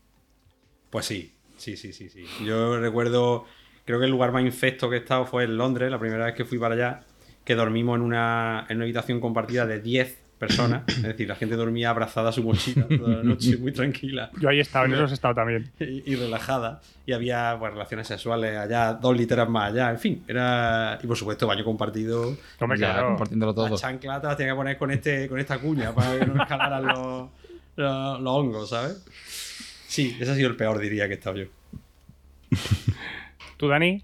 Pues 0.90 1.04
sí, 1.06 1.34
sí, 1.56 1.76
sí, 1.76 1.92
sí, 1.92 2.08
sí. 2.08 2.24
Yo 2.44 2.78
recuerdo, 2.78 3.44
creo 3.84 3.98
que 3.98 4.04
el 4.04 4.10
lugar 4.12 4.32
más 4.32 4.42
infecto 4.44 4.88
que 4.88 4.96
he 4.96 4.98
estado 5.00 5.26
fue 5.26 5.44
en 5.44 5.56
Londres, 5.58 5.90
la 5.90 5.98
primera 5.98 6.24
vez 6.26 6.34
que 6.34 6.44
fui 6.44 6.58
para 6.58 6.74
allá. 6.74 7.00
que 7.44 7.54
dormimos 7.54 7.96
en 7.96 8.02
una, 8.02 8.64
en 8.68 8.76
una 8.76 8.84
habitación 8.84 9.20
compartida 9.20 9.66
de 9.66 9.80
10 9.80 10.22
personas. 10.38 10.82
Es 10.88 11.02
decir, 11.02 11.28
la 11.28 11.34
gente 11.34 11.56
dormía 11.56 11.90
abrazada 11.90 12.30
a 12.30 12.32
su 12.32 12.42
mochila 12.42 12.86
toda 12.88 13.16
la 13.16 13.22
noche, 13.22 13.56
muy 13.56 13.72
tranquila 13.72 14.30
Yo 14.40 14.48
ahí 14.48 14.58
he 14.58 14.62
estado, 14.62 14.86
en 14.86 14.94
eso 14.94 15.04
he 15.04 15.12
estado 15.14 15.34
también. 15.34 15.70
y, 15.80 16.12
y 16.12 16.16
relajada. 16.16 16.80
Y 17.06 17.12
había 17.12 17.56
pues, 17.58 17.72
relaciones 17.72 18.06
sexuales 18.06 18.56
allá, 18.56 18.94
dos 18.94 19.16
literas 19.16 19.48
más 19.48 19.72
allá, 19.72 19.90
en 19.90 19.98
fin. 19.98 20.24
Era. 20.28 20.98
Y 21.02 21.06
por 21.06 21.16
supuesto, 21.16 21.46
baño 21.46 21.64
compartido. 21.64 22.36
Ya, 22.60 22.66
claro. 22.76 23.08
compartiéndolo 23.08 23.54
todo. 23.54 23.68
Las 23.68 23.82
las 23.82 24.36
tenía 24.36 24.52
que 24.52 24.56
poner 24.56 24.78
con, 24.78 24.90
este, 24.90 25.28
con 25.28 25.38
esta 25.38 25.58
cuña 25.58 25.94
para 25.94 26.18
que 26.18 26.26
no 26.26 26.42
escalaran 26.42 26.84
los, 26.86 27.30
los, 27.76 28.20
los 28.20 28.32
hongos, 28.32 28.70
¿sabes? 28.70 29.04
Sí, 29.86 30.16
ese 30.20 30.30
ha 30.30 30.34
sido 30.34 30.48
el 30.48 30.56
peor, 30.56 30.78
diría 30.78 31.06
que 31.06 31.14
he 31.14 31.16
estado 31.16 31.36
yo. 31.36 31.46
¿Tú, 33.56 33.68
Dani? 33.68 34.02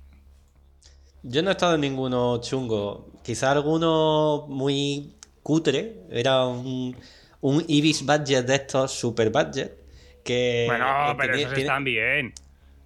Yo 1.22 1.42
no 1.42 1.50
he 1.50 1.52
estado 1.52 1.74
en 1.74 1.82
ninguno 1.82 2.40
chungo. 2.40 3.10
Quizá 3.22 3.52
alguno 3.52 4.46
muy 4.48 5.12
cutre. 5.42 6.02
Era 6.10 6.46
un, 6.46 6.96
un 7.40 7.64
Ibis 7.68 8.04
budget 8.04 8.46
de 8.46 8.54
estos, 8.54 8.92
super 8.92 9.30
budget. 9.30 9.76
Que 10.24 10.64
Bueno, 10.68 11.10
eh, 11.12 11.14
pero 11.18 11.32
tiene- 11.34 11.42
esos 11.42 11.54
tiene- 11.54 11.68
están 11.68 11.84
bien. 11.84 12.32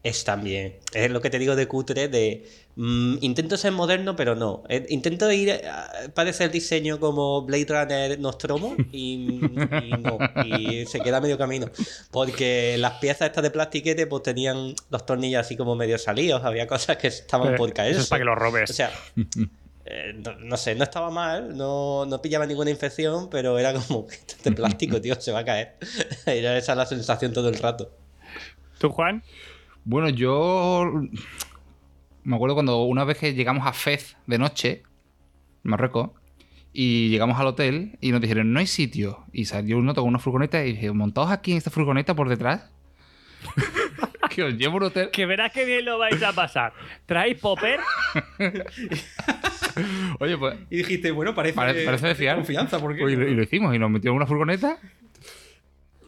Están 0.03 0.45
bien. 0.45 0.77
Es 0.95 1.11
lo 1.11 1.21
que 1.21 1.31
te 1.31 1.39
digo 1.41 1.57
de 1.57 1.67
cutre, 1.67 2.07
de 2.07 2.49
mm, 2.77 3.17
intento 3.23 3.57
ser 3.57 3.73
moderno, 3.73 4.15
pero 4.15 4.37
no. 4.37 4.63
Eh, 4.69 4.87
intento 4.91 5.31
ir 5.33 5.51
a 5.51 5.91
parece 6.15 6.45
el 6.45 6.53
diseño 6.53 7.01
como 7.01 7.43
Blade 7.43 7.67
Runner 7.69 8.21
Nostromo 8.21 8.77
y, 8.93 9.41
y 9.83 9.91
no. 10.01 10.19
Y 10.45 10.87
se 10.87 11.01
queda 11.01 11.21
medio 11.21 11.37
camino. 11.37 11.69
Porque 12.13 12.77
las 12.79 12.93
piezas 13.01 13.27
estas 13.27 13.43
de 13.43 13.51
plastiquete 13.51 14.07
pues 14.07 14.23
tenían 14.23 14.75
los 14.91 15.05
tornillos 15.05 15.41
así 15.41 15.57
como 15.57 15.75
medio 15.75 15.99
salidos. 15.99 16.45
Había 16.45 16.69
cosas 16.69 16.99
que 16.99 17.09
estaban 17.09 17.57
por 17.57 17.69
eso 17.71 17.75
caerse. 17.75 18.01
es 18.03 18.07
para 18.09 18.21
que 18.21 18.25
lo 18.27 18.37
robes. 18.37 18.71
O 18.71 18.75
sea, 18.75 18.93
eh, 19.89 20.15
no, 20.17 20.35
no 20.35 20.57
sé, 20.57 20.75
no 20.75 20.83
estaba 20.83 21.11
mal, 21.11 21.57
no, 21.57 22.07
no 22.07 22.21
pillaba 22.21 22.45
ninguna 22.45 22.71
infección, 22.71 23.31
pero 23.31 23.59
era 23.59 23.73
como, 23.73 24.07
esto 24.11 24.35
es 24.37 24.43
de 24.45 24.53
plástico, 24.53 25.01
tío, 25.01 25.15
se 25.21 25.33
va 25.33 25.41
a 25.41 25.45
caer. 25.45 25.77
Era 26.27 26.59
esa 26.59 26.75
la 26.75 26.87
sensación 26.87 27.33
todo 27.33 27.49
el 27.49 27.59
rato. 27.59 27.93
¿Tú, 28.79 28.91
Juan? 28.91 29.23
Bueno, 29.85 30.09
yo 30.09 30.85
me 32.25 32.35
acuerdo 32.35 32.55
cuando 32.55 32.83
una 32.83 33.05
vez 33.05 33.19
que 33.19 33.35
llegamos 33.35 33.67
a 33.67 33.73
Fez 33.73 34.17
de 34.27 34.39
noche, 34.39 34.83
Marruecos, 35.63 36.11
y 36.73 37.09
llegamos 37.09 37.39
al 37.39 37.47
hotel 37.47 37.97
y 38.01 38.11
nos 38.11 38.21
dijeron, 38.21 38.53
no 38.53 38.59
hay 38.59 38.67
sitio. 38.67 39.25
Y 39.33 39.45
salió 39.45 39.79
uno 39.79 39.95
con 39.95 40.05
una 40.05 40.19
furgoneta 40.19 40.63
y 40.65 40.73
dije, 40.73 40.93
montaos 40.93 41.31
aquí 41.31 41.53
en 41.53 41.59
esta 41.59 41.71
furgoneta 41.71 42.15
por 42.15 42.29
detrás. 42.29 42.71
que 44.37 44.43
os 44.43 44.55
llevo 44.55 44.75
a 44.75 44.77
un 44.77 44.83
hotel. 44.83 45.11
Que 45.11 45.25
verás 45.25 45.53
que 45.53 45.65
bien 45.65 45.85
lo 45.85 45.99
vais 45.99 46.23
a 46.23 46.33
pasar. 46.33 46.75
¿Traéis 47.07 47.41
popper? 47.41 47.81
Oye, 50.21 50.37
pues 50.39 50.57
Y 50.71 50.79
dijiste, 50.79 51.11
bueno, 51.11 51.35
parece, 51.35 51.55
Pare- 51.57 51.85
parece 51.85 52.07
de 52.09 52.15
fiar. 52.15 52.37
confianza, 52.37 52.79
porque 52.81 53.03
Pues, 53.03 53.15
y, 53.15 53.17
lo, 53.17 53.29
y 53.29 53.35
lo 53.35 53.43
hicimos 53.43 53.75
y 53.75 53.79
nos 53.79 53.91
metimos 53.91 54.13
en 54.13 54.17
una 54.17 54.27
furgoneta 54.27 54.79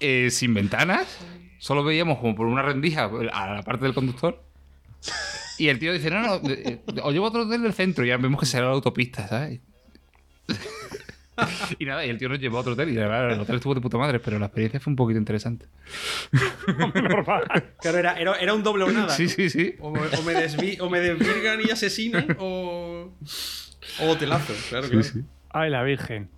eh, 0.01 0.29
sin 0.31 0.55
ventanas. 0.55 1.19
Solo 1.59 1.83
veíamos 1.85 2.19
como 2.19 2.35
por 2.37 2.47
una 2.47 2.63
rendija 2.63 3.11
a 3.33 3.55
la 3.55 3.63
parte 3.63 3.85
del 3.85 3.95
conductor. 3.95 4.43
Y 5.59 5.69
el 5.69 5.79
tío 5.81 5.93
dice, 5.93 6.09
no, 6.11 6.21
no, 6.21 6.41
eh, 6.51 6.81
os 7.03 7.13
llevo 7.13 7.27
a 7.27 7.29
otro 7.31 7.43
hotel 7.43 7.63
del 7.63 7.73
centro. 7.73 8.05
Y 8.05 8.09
ya 8.09 8.17
vemos 8.17 8.39
que 8.39 8.47
será 8.47 8.67
la 8.67 8.73
autopista, 8.73 9.27
¿sabes? 9.27 9.59
y 11.81 11.85
nada, 11.85 12.07
y 12.07 12.11
el 12.11 12.19
tío 12.19 12.29
nos 12.29 12.39
llevó 12.39 12.59
a 12.59 12.61
otro 12.61 12.75
hotel. 12.75 12.91
Y 12.91 12.95
la 12.95 13.09
verdad, 13.09 13.33
el 13.33 13.41
hotel 13.41 13.57
estuvo 13.57 13.75
de 13.75 13.81
puta 13.81 13.99
madre, 13.99 14.21
pero 14.21 14.39
la 14.39 14.47
experiencia 14.47 14.79
fue 14.79 14.93
un 14.93 14.97
poquito 14.97 15.19
interesante. 15.19 15.67
Claro, 17.81 17.99
era, 17.99 18.19
era, 18.19 18.35
era 18.37 18.55
un 18.55 18.63
doble 18.63 18.85
o 18.85 18.91
nada. 18.93 19.11
Sí, 19.15 19.29
sí, 19.29 19.51
sí. 19.51 19.75
O, 19.81 19.91
me- 19.91 20.01
o 20.01 20.23
me 20.23 20.35
desvi- 20.35 20.81
o 20.81 20.89
me 20.91 21.01
desvirgan 21.01 21.61
y 21.67 21.71
asesinan, 21.71 22.37
o. 22.39 23.13
O 24.01 24.11
hotelazo, 24.11 24.53
claro, 24.69 24.85
Sí, 24.87 24.91
claro. 24.91 25.05
sí. 25.05 25.21
Ay, 25.51 25.71
la 25.71 25.83
Virgen. 25.83 26.29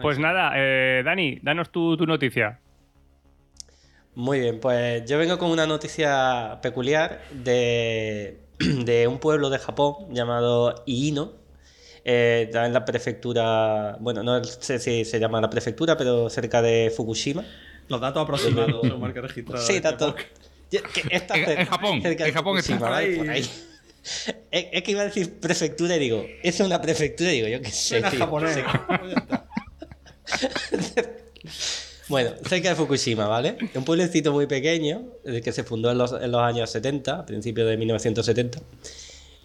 Pues 0.00 0.18
nada, 0.18 0.52
eh, 0.56 1.02
Dani, 1.04 1.40
danos 1.42 1.70
tu, 1.70 1.96
tu 1.96 2.06
noticia. 2.06 2.60
Muy 4.14 4.40
bien, 4.40 4.58
pues 4.60 5.08
yo 5.08 5.18
vengo 5.18 5.38
con 5.38 5.50
una 5.50 5.66
noticia 5.66 6.58
peculiar 6.62 7.20
de, 7.30 8.40
de 8.58 9.06
un 9.08 9.18
pueblo 9.18 9.50
de 9.50 9.58
Japón 9.58 9.94
llamado 10.12 10.82
Iino. 10.86 11.32
Eh, 12.04 12.44
está 12.46 12.66
en 12.66 12.72
la 12.72 12.84
prefectura, 12.84 13.96
bueno, 14.00 14.22
no 14.22 14.42
sé 14.44 14.78
si 14.78 15.04
se 15.04 15.20
llama 15.20 15.40
la 15.40 15.50
prefectura, 15.50 15.96
pero 15.96 16.30
cerca 16.30 16.62
de 16.62 16.92
Fukushima. 16.96 17.44
Los 17.88 18.00
datos 18.00 18.22
aproximados 18.22 18.98
marca 18.98 19.20
registrada. 19.20 19.62
Sí, 19.64 19.74
que 19.80 21.02
está 21.10 21.34
En- 21.36 21.66
Japón, 21.66 22.00
en 22.04 22.32
Japón 22.32 22.58
está. 22.58 22.74
Fukushima, 22.74 22.90
¿vale? 22.90 23.16
Por 23.16 23.26
Por 23.26 23.34
ahí. 23.34 23.50
Es, 24.50 24.66
es 24.72 24.82
que 24.82 24.90
iba 24.92 25.02
a 25.02 25.04
decir 25.04 25.38
prefectura 25.40 25.96
y 25.96 25.98
digo, 25.98 26.24
es 26.42 26.60
una 26.60 26.80
prefectura 26.80 27.32
y 27.32 27.36
digo, 27.42 27.48
yo 27.48 27.60
qué 27.62 27.70
sé. 27.70 27.88
Suena 28.00 28.10
tío, 28.10 28.18
japonés. 28.18 28.54
sé 28.54 28.62
que- 28.62 29.08
ya 29.08 29.14
está. 29.16 29.46
Bueno, 32.08 32.30
cerca 32.46 32.70
de 32.70 32.74
Fukushima, 32.74 33.26
¿vale? 33.28 33.56
Un 33.74 33.84
pueblecito 33.84 34.32
muy 34.32 34.46
pequeño, 34.46 35.02
que 35.44 35.52
se 35.52 35.62
fundó 35.62 35.90
en 35.90 35.98
los, 35.98 36.12
en 36.12 36.30
los 36.32 36.40
años 36.40 36.70
70, 36.70 37.20
a 37.20 37.26
principios 37.26 37.68
de 37.68 37.76
1970. 37.76 38.60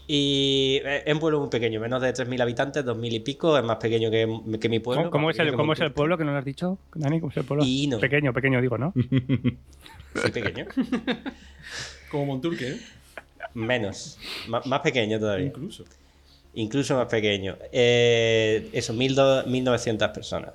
Y 0.08 0.80
eh, 0.84 1.04
es 1.06 1.14
un 1.14 1.20
pueblo 1.20 1.40
muy 1.42 1.50
pequeño, 1.50 1.80
menos 1.82 2.02
de 2.02 2.14
3.000 2.14 2.42
habitantes, 2.42 2.86
2.000 2.86 3.14
y 3.14 3.20
pico, 3.20 3.58
es 3.58 3.64
más 3.66 3.78
pequeño 3.78 4.10
que, 4.12 4.28
que 4.60 4.70
mi 4.70 4.80
pueblo. 4.80 5.10
¿Cómo, 5.12 5.30
es 5.30 5.40
el, 5.40 5.52
que 5.52 5.56
cómo 5.58 5.74
es 5.74 5.80
el 5.80 5.92
pueblo 5.94 6.18
que 6.18 6.24
no 6.26 6.32
lo 6.32 6.38
has 6.38 6.46
dicho, 6.46 6.78
Dani? 6.96 7.20
¿Cómo 7.20 7.32
es 7.32 7.38
el 7.38 7.44
pueblo? 7.46 7.66
Pequeño, 8.00 8.34
pequeño, 8.34 8.62
digo, 8.62 8.78
¿no? 8.78 8.94
Sí, 8.96 10.32
pequeño. 10.32 10.66
Como 12.12 12.26
Monturque, 12.28 12.68
¿eh? 12.72 12.78
Menos. 13.54 14.18
M- 14.48 14.60
más 14.66 14.80
pequeño 14.82 15.20
todavía. 15.20 15.48
Incluso. 15.48 15.84
incluso 16.56 16.96
más 16.96 17.08
pequeño. 17.08 17.58
Eh, 17.72 18.70
eso, 18.74 18.94
1200 18.94 19.48
1900 19.48 20.10
personas. 20.10 20.52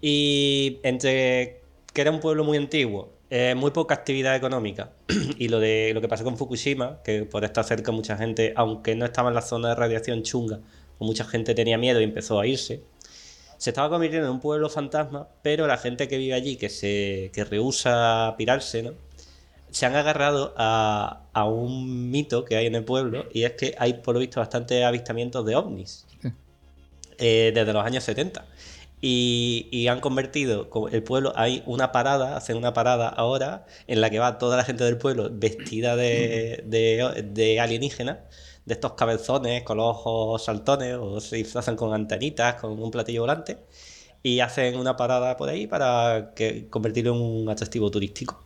Y 0.00 0.78
entre 0.82 1.60
que 1.92 2.00
era 2.00 2.10
un 2.10 2.20
pueblo 2.20 2.44
muy 2.44 2.58
antiguo, 2.58 3.12
eh, 3.30 3.54
muy 3.56 3.70
poca 3.70 3.94
actividad 3.94 4.36
económica, 4.36 4.90
y 5.38 5.48
lo 5.48 5.60
de 5.60 5.92
lo 5.94 6.00
que 6.00 6.08
pasó 6.08 6.24
con 6.24 6.36
Fukushima, 6.36 6.98
que 7.04 7.22
por 7.24 7.44
estar 7.44 7.64
cerca 7.64 7.92
mucha 7.92 8.16
gente, 8.16 8.52
aunque 8.56 8.94
no 8.96 9.04
estaba 9.06 9.28
en 9.28 9.34
la 9.34 9.42
zona 9.42 9.70
de 9.70 9.74
radiación 9.76 10.22
chunga, 10.22 10.58
pues 10.98 11.06
mucha 11.06 11.24
gente 11.24 11.54
tenía 11.54 11.78
miedo 11.78 12.00
y 12.00 12.04
empezó 12.04 12.38
a 12.40 12.46
irse. 12.46 12.82
Se 13.56 13.70
estaba 13.70 13.88
convirtiendo 13.88 14.26
en 14.28 14.34
un 14.34 14.40
pueblo 14.40 14.68
fantasma, 14.68 15.28
pero 15.42 15.66
la 15.66 15.78
gente 15.78 16.06
que 16.08 16.18
vive 16.18 16.34
allí, 16.34 16.56
que 16.56 16.68
se 16.68 17.30
que 17.32 17.44
rehúsa 17.44 18.28
a 18.28 18.36
pirarse, 18.36 18.82
¿no? 18.82 18.92
Se 19.74 19.86
han 19.86 19.96
agarrado 19.96 20.54
a, 20.56 21.26
a 21.32 21.44
un 21.46 22.10
mito 22.10 22.44
que 22.44 22.56
hay 22.56 22.66
en 22.66 22.74
el 22.76 22.84
pueblo 22.84 23.26
y 23.32 23.42
es 23.44 23.52
que 23.52 23.74
hay 23.78 23.94
por 23.94 24.14
lo 24.14 24.20
visto 24.20 24.40
bastantes 24.40 24.84
avistamientos 24.84 25.44
de 25.46 25.56
ovnis 25.56 26.06
Sí. 26.22 26.28
eh, 27.18 27.52
desde 27.54 27.72
los 27.72 27.84
años 27.84 28.04
70 28.04 28.46
y, 29.00 29.68
y 29.72 29.88
han 29.88 30.00
convertido 30.00 30.68
el 30.90 31.02
pueblo 31.02 31.32
hay 31.36 31.62
una 31.66 31.92
parada 31.92 32.36
hacen 32.36 32.56
una 32.56 32.72
parada 32.72 33.08
ahora 33.08 33.66
en 33.86 34.00
la 34.00 34.10
que 34.10 34.18
va 34.18 34.38
toda 34.38 34.56
la 34.56 34.64
gente 34.64 34.84
del 34.84 34.96
pueblo 34.98 35.28
vestida 35.32 35.96
de, 35.96 36.62
de, 36.66 37.22
de 37.32 37.60
alienígena 37.60 38.24
de 38.64 38.74
estos 38.74 38.92
cabezones 38.94 39.62
con 39.64 39.76
los 39.78 39.86
ojos 39.88 40.44
saltones 40.44 40.96
o 41.00 41.20
se 41.20 41.36
disfrazan 41.36 41.76
con 41.76 41.92
antenitas 41.94 42.54
con 42.60 42.80
un 42.80 42.90
platillo 42.90 43.22
volante 43.22 43.58
y 44.22 44.40
hacen 44.40 44.76
una 44.78 44.96
parada 44.96 45.36
por 45.36 45.48
ahí 45.50 45.66
para 45.66 46.32
que, 46.34 46.68
convertirlo 46.70 47.14
en 47.14 47.20
un 47.20 47.48
atractivo 47.50 47.90
turístico. 47.90 48.43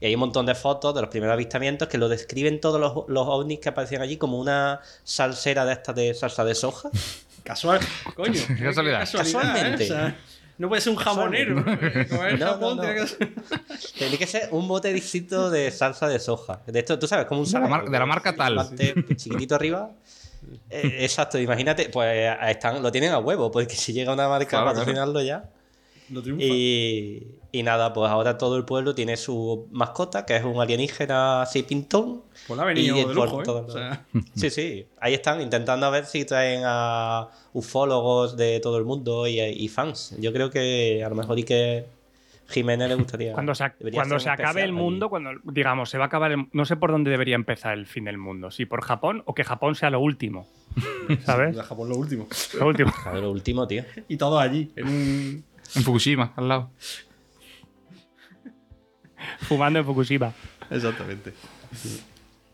Y 0.00 0.06
hay 0.06 0.14
un 0.14 0.20
montón 0.20 0.46
de 0.46 0.54
fotos 0.54 0.94
de 0.94 1.00
los 1.00 1.10
primeros 1.10 1.34
avistamientos 1.34 1.88
que 1.88 1.98
lo 1.98 2.08
describen 2.08 2.60
todos 2.60 2.80
los, 2.80 3.04
los 3.08 3.26
ovnis 3.26 3.60
que 3.60 3.68
aparecían 3.68 4.02
allí 4.02 4.16
como 4.16 4.38
una 4.38 4.80
salsera 5.04 5.64
de 5.64 5.72
estas 5.72 5.94
de 5.94 6.14
salsa 6.14 6.44
de 6.44 6.54
soja. 6.54 6.90
Casual. 7.44 7.80
Coño. 8.14 8.40
Qué 8.58 8.64
casualidad. 8.64 9.08
Casualmente. 9.10 9.84
¿eh? 9.84 9.86
O 9.86 9.94
sea, 9.94 10.16
no 10.58 10.68
puede 10.68 10.80
ser 10.80 10.92
un 10.92 10.96
jamonero. 10.98 11.54
No, 11.56 12.30
no, 12.36 12.46
Japón, 12.46 12.76
no. 12.78 12.82
tiene 12.82 12.94
que 13.00 13.06
ser- 13.06 13.28
Tiene 13.98 14.18
que 14.18 14.26
ser 14.26 14.48
un 14.52 14.66
botecito 14.66 15.50
de 15.50 15.70
salsa 15.70 16.08
de 16.08 16.18
soja. 16.18 16.60
De 16.66 16.78
esto, 16.78 16.98
tú 16.98 17.06
sabes, 17.06 17.26
como 17.26 17.42
un 17.42 17.46
De 17.46 17.52
la 17.52 17.58
saco, 17.60 17.68
mar- 17.68 17.84
de 17.90 17.98
la 17.98 18.06
marca 18.06 18.34
tal. 18.34 18.70
Chiquitito 19.16 19.54
arriba. 19.54 19.90
Eh, 20.70 20.98
exacto, 21.00 21.38
imagínate, 21.38 21.88
pues 21.88 22.32
están, 22.48 22.82
lo 22.82 22.90
tienen 22.92 23.12
a 23.12 23.18
huevo, 23.18 23.50
porque 23.50 23.74
si 23.74 23.92
llega 23.92 24.12
una 24.12 24.28
marca 24.28 24.48
Claro, 24.48 24.68
a 24.68 24.72
patrocinarlo 24.72 25.20
ya. 25.22 25.44
Y, 26.38 27.26
y 27.52 27.62
nada, 27.62 27.92
pues 27.92 28.10
ahora 28.10 28.38
todo 28.38 28.56
el 28.56 28.64
pueblo 28.64 28.94
tiene 28.94 29.16
su 29.16 29.66
mascota, 29.70 30.24
que 30.26 30.36
es 30.36 30.44
un 30.44 30.60
alienígena 30.60 31.42
así 31.42 31.62
pintón. 31.62 32.22
Pues 32.46 32.56
le 32.58 32.62
ha 32.62 32.66
venido 32.66 32.94
Y 32.96 32.98
de 33.00 33.04
por 33.06 33.14
lujo, 33.14 33.40
¿eh? 33.40 33.44
todo- 33.44 33.66
O 33.66 33.70
sea, 33.70 34.04
Sí, 34.34 34.50
sí, 34.50 34.86
ahí 35.00 35.14
están 35.14 35.40
intentando 35.40 35.86
a 35.86 35.90
ver 35.90 36.04
si 36.06 36.24
traen 36.24 36.62
a 36.64 37.28
ufólogos 37.52 38.36
de 38.36 38.60
todo 38.60 38.78
el 38.78 38.84
mundo 38.84 39.26
y, 39.26 39.40
y 39.40 39.68
fans. 39.68 40.14
Yo 40.18 40.32
creo 40.32 40.50
que 40.50 41.02
a 41.04 41.08
lo 41.08 41.14
mejor 41.14 41.38
y 41.38 41.44
que 41.44 41.86
Jiménez 42.48 42.88
le 42.88 42.94
gustaría. 42.94 43.32
Cuando 43.32 43.54
se, 43.56 43.72
cuando 43.92 44.20
se 44.20 44.30
acabe 44.30 44.60
el 44.62 44.70
allí. 44.70 44.76
mundo, 44.78 45.08
cuando 45.08 45.30
digamos 45.44 45.90
se 45.90 45.98
va 45.98 46.04
a 46.04 46.06
acabar 46.06 46.30
el, 46.32 46.46
no 46.52 46.64
sé 46.64 46.76
por 46.76 46.92
dónde 46.92 47.10
debería 47.10 47.34
empezar 47.34 47.72
el 47.76 47.86
fin 47.86 48.04
del 48.04 48.18
mundo, 48.18 48.50
si 48.52 48.66
por 48.66 48.82
Japón 48.82 49.22
o 49.26 49.34
que 49.34 49.42
Japón 49.42 49.74
sea 49.74 49.90
lo 49.90 49.98
último, 49.98 50.46
¿sabes? 51.24 51.56
de 51.56 51.62
Japón 51.64 51.88
lo 51.88 51.96
último. 51.96 52.28
Lo 52.58 52.66
último. 52.68 52.92
Lo 53.14 53.30
último, 53.32 53.66
tío. 53.66 53.82
Y 54.06 54.16
todo 54.16 54.38
allí, 54.38 54.70
en 54.76 54.86
un. 54.86 55.44
En 55.74 55.82
Fukushima, 55.82 56.32
al 56.36 56.48
lado. 56.48 56.70
Fumando 59.40 59.78
en 59.78 59.84
Fukushima. 59.84 60.32
Exactamente. 60.70 61.34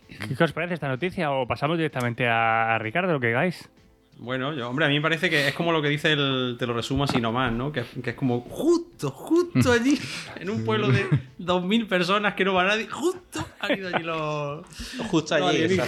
¿Qué, 0.08 0.44
os 0.44 0.52
parece 0.52 0.74
esta 0.74 0.88
noticia? 0.88 1.30
¿O 1.32 1.46
pasamos 1.46 1.76
directamente 1.76 2.28
a, 2.28 2.74
a 2.74 2.78
Ricardo, 2.78 3.12
lo 3.12 3.20
que 3.20 3.28
digáis? 3.28 3.68
Bueno, 4.18 4.52
yo, 4.54 4.68
hombre, 4.68 4.84
a 4.84 4.88
mí 4.88 4.94
me 4.94 5.00
parece 5.00 5.30
que 5.30 5.48
es 5.48 5.54
como 5.54 5.72
lo 5.72 5.82
que 5.82 5.88
dice 5.88 6.12
el. 6.12 6.56
Te 6.58 6.66
lo 6.66 6.74
resumo 6.74 7.04
así 7.04 7.20
nomás, 7.20 7.52
¿no? 7.52 7.72
Que, 7.72 7.82
que 8.02 8.10
es 8.10 8.16
como 8.16 8.40
justo, 8.42 9.10
justo 9.10 9.72
allí, 9.72 9.98
en 10.36 10.50
un 10.50 10.64
pueblo 10.64 10.88
de 10.88 11.08
2.000 11.40 11.88
personas 11.88 12.34
que 12.34 12.44
no 12.44 12.54
va 12.54 12.64
nadie, 12.64 12.86
justo 12.86 13.44
han 13.62 13.78
ido 13.78 13.88
allí 13.94 14.04
los. 14.04 14.66
Justo 15.10 15.38
los 15.38 15.48
allí. 15.50 15.78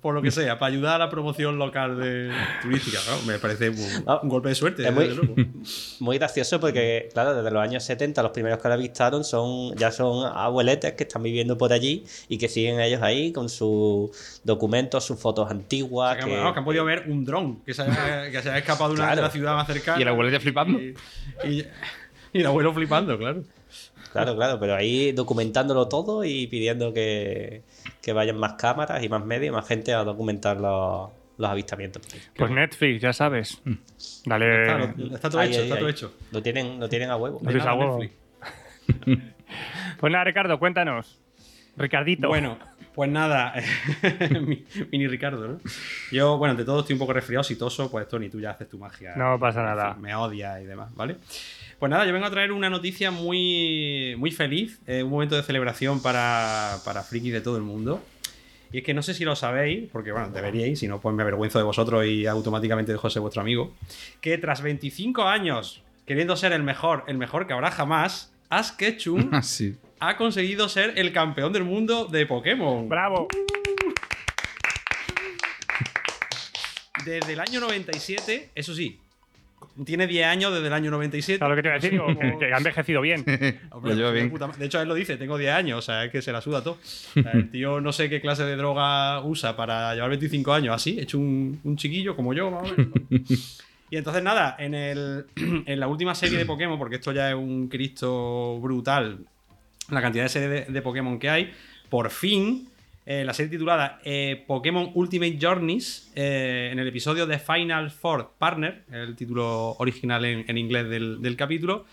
Por 0.00 0.14
lo 0.14 0.22
que 0.22 0.30
sea, 0.30 0.58
para 0.58 0.72
ayudar 0.72 0.96
a 0.96 0.98
la 1.06 1.10
promoción 1.10 1.58
local 1.58 1.98
de 1.98 2.30
turística. 2.62 2.98
¿no? 3.10 3.22
Me 3.26 3.38
parece 3.38 3.70
un, 3.70 3.78
un 4.22 4.28
golpe 4.28 4.50
de 4.50 4.54
suerte, 4.54 4.86
es 4.86 4.92
muy- 4.94 5.08
desde 5.08 5.16
luego. 5.22 5.34
Muy 6.00 6.18
gracioso 6.18 6.58
porque, 6.60 7.08
claro, 7.12 7.34
desde 7.34 7.50
los 7.50 7.62
años 7.62 7.84
70 7.84 8.22
los 8.22 8.32
primeros 8.32 8.58
que 8.60 8.68
la 8.68 8.74
avistaron 8.74 9.24
son, 9.24 9.74
ya 9.76 9.90
son 9.92 10.26
abueletes 10.34 10.92
que 10.94 11.04
están 11.04 11.22
viviendo 11.22 11.56
por 11.56 11.72
allí 11.72 12.04
y 12.28 12.38
que 12.38 12.48
siguen 12.48 12.80
ellos 12.80 13.00
ahí 13.02 13.32
con 13.32 13.48
sus 13.48 14.10
documentos, 14.44 15.04
sus 15.04 15.18
fotos 15.18 15.46
O 15.48 15.50
antiguas. 15.50 16.16
sea, 16.16 16.24
que, 16.24 16.30
que- 16.30 16.36
vamos, 16.36 16.52
que 16.52 16.58
han 16.58 16.64
podido 16.64 16.84
ver 16.84 17.04
un 17.08 17.24
dron 17.24 17.60
que 17.64 17.72
se 17.74 17.82
haya, 17.82 18.30
que 18.30 18.42
se 18.42 18.48
haya 18.50 18.58
escapado 18.58 18.90
de, 18.90 18.94
una, 18.96 19.04
Claro. 19.04 19.16
de 19.16 19.22
la 19.22 19.30
ciudad 19.30 19.54
más 19.54 19.66
cercana. 19.66 19.98
Y 19.98 20.02
el 20.02 20.08
abuelo 20.08 20.30
ya 20.30 20.40
flipando. 20.40 20.80
Y, 20.80 20.94
y- 21.44 21.66
y 22.34 22.40
el 22.40 22.46
abuelo 22.46 22.72
flipando, 22.72 23.16
claro. 23.18 23.42
Claro, 24.12 24.36
claro, 24.36 24.60
pero 24.60 24.74
ahí 24.74 25.12
documentándolo 25.12 25.88
todo 25.88 26.24
y 26.24 26.46
pidiendo 26.46 26.92
que, 26.92 27.62
que 28.02 28.12
vayan 28.12 28.36
más 28.38 28.54
cámaras 28.54 29.02
y 29.02 29.08
más 29.08 29.24
medios, 29.24 29.54
más 29.54 29.66
gente 29.66 29.92
a 29.94 30.04
documentar 30.04 30.58
los, 30.60 31.10
los 31.38 31.50
avistamientos. 31.50 32.02
Pues 32.36 32.50
Netflix, 32.50 33.00
ya 33.00 33.12
sabes. 33.12 33.60
Mm. 33.64 33.72
Dale. 34.26 34.62
Está, 34.62 34.78
lo- 34.78 35.14
está 35.16 35.30
todo 35.30 35.40
Ahí, 35.40 35.48
hecho, 35.50 35.58
ahí, 35.60 35.64
está 35.64 35.78
todo 35.78 35.88
hecho. 35.88 36.14
Lo 36.30 36.42
tienen, 36.42 36.78
lo 36.78 36.88
tienen 36.88 37.10
a 37.10 37.16
huevo. 37.16 37.40
A 37.44 37.74
huevo. 37.74 38.00
Pues 40.00 40.10
nada, 40.12 40.24
Ricardo, 40.24 40.58
cuéntanos. 40.58 41.18
Ricardito. 41.76 42.28
Bueno, 42.28 42.58
pues 42.94 43.10
nada, 43.10 43.54
mi- 44.46 44.64
mini 44.90 45.08
Ricardo, 45.08 45.46
¿no? 45.48 45.60
Yo, 46.10 46.36
bueno, 46.38 46.52
ante 46.52 46.64
todo 46.64 46.80
estoy 46.80 46.94
un 46.94 46.98
poco 46.98 47.12
resfriado, 47.12 47.44
y 47.48 47.56
toso, 47.56 47.90
pues 47.90 48.06
Tony, 48.08 48.28
tú 48.28 48.40
ya 48.40 48.50
haces 48.50 48.68
tu 48.68 48.78
magia. 48.78 49.14
No 49.16 49.38
pasa 49.38 49.62
nada. 49.62 49.94
Me 49.94 50.14
odia 50.14 50.60
y 50.60 50.66
demás, 50.66 50.94
¿vale? 50.94 51.16
Pues 51.78 51.90
nada, 51.90 52.06
yo 52.06 52.12
vengo 52.12 52.26
a 52.26 52.30
traer 52.30 52.52
una 52.52 52.70
noticia 52.70 53.10
muy, 53.10 54.14
muy 54.18 54.30
feliz, 54.30 54.78
eh, 54.86 55.02
un 55.02 55.10
momento 55.10 55.34
de 55.36 55.42
celebración 55.42 56.00
para, 56.00 56.76
para 56.84 57.02
frikis 57.02 57.32
de 57.32 57.40
todo 57.40 57.56
el 57.56 57.62
mundo. 57.62 58.02
Y 58.70 58.78
es 58.78 58.84
que 58.84 58.94
no 58.94 59.02
sé 59.02 59.12
si 59.14 59.24
lo 59.24 59.36
sabéis, 59.36 59.90
porque 59.92 60.12
bueno, 60.12 60.30
deberíais, 60.30 60.78
si 60.78 60.88
no, 60.88 61.00
pues 61.00 61.14
me 61.14 61.22
avergüenzo 61.22 61.58
de 61.58 61.64
vosotros 61.64 62.06
y 62.06 62.26
automáticamente 62.26 62.92
dejo 62.92 63.06
de 63.08 63.12
ser 63.12 63.20
vuestro 63.20 63.42
amigo. 63.42 63.74
Que 64.20 64.38
tras 64.38 64.62
25 64.62 65.24
años 65.24 65.82
queriendo 66.06 66.36
ser 66.36 66.52
el 66.52 66.62
mejor, 66.62 67.04
el 67.06 67.18
mejor 67.18 67.46
que 67.46 67.52
habrá 67.52 67.70
jamás, 67.70 68.32
Ash 68.48 68.70
Ketchum 68.76 69.28
Ah, 69.32 69.42
sí. 69.42 69.76
Ha 70.02 70.16
conseguido 70.16 70.68
ser 70.68 70.94
el 70.96 71.12
campeón 71.12 71.52
del 71.52 71.62
mundo 71.62 72.06
de 72.06 72.26
Pokémon. 72.26 72.88
Bravo. 72.88 73.28
Desde 77.04 77.32
el 77.32 77.40
año 77.40 77.60
97, 77.60 78.50
eso 78.52 78.74
sí, 78.74 78.98
tiene 79.84 80.08
10 80.08 80.26
años 80.26 80.52
desde 80.52 80.66
el 80.66 80.72
año 80.72 80.90
97. 80.90 81.38
¿Sabes 81.38 81.50
lo 81.50 81.56
que 81.56 81.62
te 81.62 81.68
iba 81.68 81.76
a 81.76 81.78
decir? 81.78 82.38
Que, 82.40 82.52
ha 82.52 82.56
envejecido 82.56 83.00
bien. 83.00 83.20
Hombre, 83.70 83.94
Lo 83.94 84.12
bien. 84.12 84.28
puta 84.28 84.48
De 84.58 84.66
hecho, 84.66 84.80
él 84.80 84.88
lo 84.88 84.94
dice, 84.94 85.16
tengo 85.16 85.38
10 85.38 85.52
años, 85.52 85.78
o 85.78 85.82
sea, 85.82 86.04
es 86.04 86.10
que 86.10 86.20
se 86.20 86.32
la 86.32 86.40
suda 86.40 86.64
todo. 86.64 86.78
O 87.16 87.22
sea, 87.22 87.32
el 87.32 87.48
tío 87.52 87.80
no 87.80 87.92
sé 87.92 88.08
qué 88.10 88.20
clase 88.20 88.42
de 88.42 88.56
droga 88.56 89.20
usa 89.24 89.54
para 89.54 89.94
llevar 89.94 90.10
25 90.10 90.52
años 90.52 90.74
así, 90.74 90.98
hecho 90.98 91.18
un, 91.18 91.60
un 91.62 91.76
chiquillo 91.76 92.16
como 92.16 92.34
yo, 92.34 92.50
más 92.50 92.72
o 92.72 92.74
menos. 92.76 93.62
Y 93.88 93.98
entonces, 93.98 94.22
nada, 94.22 94.56
en, 94.58 94.74
el, 94.74 95.26
en 95.66 95.78
la 95.78 95.86
última 95.86 96.14
serie 96.16 96.38
de 96.38 96.46
Pokémon, 96.46 96.78
porque 96.78 96.96
esto 96.96 97.12
ya 97.12 97.28
es 97.28 97.36
un 97.36 97.68
Cristo 97.68 98.58
brutal, 98.58 99.26
la 99.90 100.00
cantidad 100.00 100.24
de 100.24 100.28
series 100.28 100.72
de, 100.72 100.82
Pokémon 100.82 101.18
que 101.18 101.28
hay, 101.28 101.52
por 101.88 102.10
fin, 102.10 102.68
eh, 103.04 103.24
la 103.24 103.34
serie 103.34 103.50
titulada 103.50 104.00
eh, 104.04 104.44
Pokémon 104.46 104.90
Ultimate 104.94 105.38
Journeys, 105.40 106.12
eh, 106.14 106.70
en 106.72 106.78
el 106.78 106.88
episodio 106.88 107.26
de 107.26 107.38
Final 107.38 107.90
Four 107.90 108.32
Partner, 108.38 108.84
el 108.92 109.16
título 109.16 109.72
original 109.78 110.24
en, 110.24 110.56
inglés 110.58 110.88
del, 110.88 111.34
capítulo, 111.36 111.84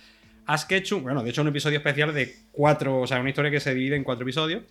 Ash 0.46 0.66
Ketchum, 0.66 1.04
bueno, 1.04 1.24
de 1.24 1.30
hecho, 1.32 1.42
un 1.42 1.48
episodio 1.50 1.78
especial 1.78 2.14
de 2.14 2.36
cuatro, 2.52 3.02
o 3.02 3.08
sea, 3.08 3.20
una 3.20 3.30
historia 3.30 3.52
que 3.52 3.60
se 3.60 3.74
divide 3.74 3.96
en 3.96 4.04
cuatro 4.04 4.24
episodios. 4.24 4.64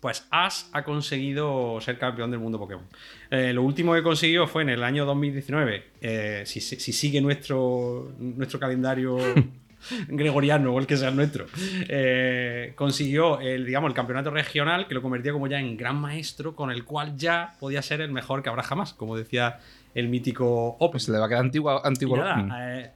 Pues 0.00 0.26
Ash 0.30 0.64
ha 0.72 0.84
conseguido 0.84 1.80
ser 1.80 1.98
campeón 1.98 2.30
del 2.30 2.38
mundo 2.38 2.58
Pokémon. 2.58 2.84
Lo 3.30 3.62
último 3.62 3.94
que 3.94 4.02
consiguió 4.02 4.46
fue 4.46 4.62
en 4.62 4.68
el 4.68 4.84
año 4.84 5.04
2019. 5.06 5.84
eh, 6.02 6.42
si, 6.46 6.60
si- 6.60 6.76
si 6.78 6.92
sigue 6.92 7.20
nuestro, 7.20 8.12
nuestro 8.18 8.60
calendario 8.60 9.16
gregoriano 10.08 10.72
o 10.74 10.78
el 10.78 10.86
que 10.86 10.96
sea 10.96 11.08
el 11.10 11.16
nuestro, 11.16 11.46
eh, 11.88 12.72
consiguió 12.74 13.40
el, 13.40 13.64
digamos, 13.66 13.88
el 13.88 13.94
campeonato 13.94 14.30
regional 14.30 14.86
que 14.86 14.94
lo 14.94 15.02
convertía 15.02 15.32
como 15.32 15.46
ya 15.46 15.60
en 15.60 15.76
gran 15.76 15.96
maestro, 15.96 16.54
con 16.54 16.70
el 16.70 16.84
cual 16.84 17.16
ya 17.16 17.52
podía 17.60 17.82
ser 17.82 18.00
el 18.00 18.12
mejor 18.12 18.42
que 18.42 18.48
habrá 18.48 18.62
jamás, 18.62 18.94
como 18.94 19.16
decía 19.16 19.58
el 19.94 20.08
mítico 20.08 20.76
Open. 20.78 20.90
Pues 20.92 21.04
se 21.04 21.12
le 21.12 21.18
va 21.18 21.26
a 21.26 21.28
quedar 21.28 21.40
antiguo, 21.44 22.16
nada, 22.16 22.78
eh, 22.80 22.90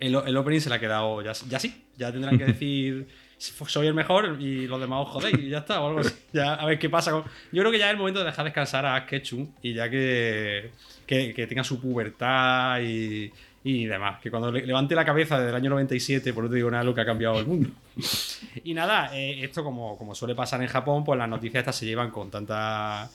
el, 0.00 0.14
el 0.14 0.36
opening 0.36 0.60
se 0.60 0.68
le 0.68 0.74
ha 0.76 0.80
quedado 0.80 1.22
ya, 1.22 1.32
ya 1.48 1.58
sí. 1.58 1.84
Ya 1.96 2.10
tendrán 2.10 2.38
que 2.38 2.44
decir 2.52 3.06
soy 3.38 3.88
el 3.88 3.94
mejor 3.94 4.36
y 4.40 4.68
los 4.68 4.80
demás 4.80 5.00
os 5.06 5.08
jodéis 5.08 5.36
y 5.38 5.48
ya 5.48 5.58
está 5.58 5.80
o 5.80 5.88
algo 5.88 6.00
así. 6.00 6.14
Ya, 6.32 6.54
a 6.54 6.64
ver 6.64 6.78
qué 6.78 6.88
pasa. 6.88 7.10
con- 7.10 7.24
Yo 7.52 7.62
creo 7.62 7.72
que 7.72 7.78
ya 7.78 7.86
es 7.86 7.92
el 7.92 7.96
momento 7.98 8.20
de 8.20 8.26
dejar 8.26 8.44
descansar 8.44 8.86
a 8.86 9.04
Ketchum 9.04 9.48
y 9.62 9.74
ya 9.74 9.90
que, 9.90 10.70
que, 11.06 11.34
que 11.34 11.46
tenga 11.46 11.64
su 11.64 11.80
pubertad 11.80 12.80
y, 12.82 13.32
y 13.64 13.86
demás. 13.86 14.20
Que 14.20 14.30
cuando 14.30 14.50
le- 14.50 14.66
levante 14.66 14.94
la 14.94 15.04
cabeza 15.04 15.36
desde 15.38 15.50
el 15.50 15.56
año 15.56 15.70
97, 15.70 16.32
por 16.32 16.44
no 16.44 16.50
te 16.50 16.56
digo 16.56 16.70
nada, 16.70 16.82
lo 16.84 16.94
que 16.94 17.00
ha 17.00 17.06
cambiado 17.06 17.38
el 17.38 17.46
mundo. 17.46 17.70
Y 18.64 18.74
nada, 18.74 19.10
eh, 19.16 19.42
esto 19.44 19.64
como, 19.64 19.96
como 19.96 20.14
suele 20.14 20.34
pasar 20.34 20.60
en 20.62 20.68
Japón, 20.68 21.04
pues 21.04 21.18
las 21.18 21.28
noticias 21.28 21.60
estas 21.62 21.76
se 21.76 21.86
llevan 21.86 22.10
con 22.10 22.30
tanta 22.30 23.08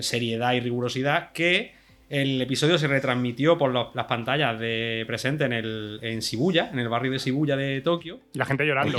seriedad 0.00 0.52
y 0.54 0.60
rigurosidad 0.60 1.32
que 1.32 1.72
el 2.08 2.40
episodio 2.42 2.76
se 2.76 2.88
retransmitió 2.88 3.56
por 3.56 3.70
los- 3.70 3.94
las 3.94 4.06
pantallas 4.06 4.58
de 4.58 5.04
presente 5.06 5.44
en, 5.44 5.52
el, 5.52 6.00
en 6.02 6.18
Shibuya, 6.20 6.68
en 6.72 6.80
el 6.80 6.88
barrio 6.88 7.12
de 7.12 7.18
Shibuya 7.18 7.56
de 7.56 7.80
Tokio, 7.82 8.18
La 8.34 8.44
gente 8.46 8.66
llorando. 8.66 8.98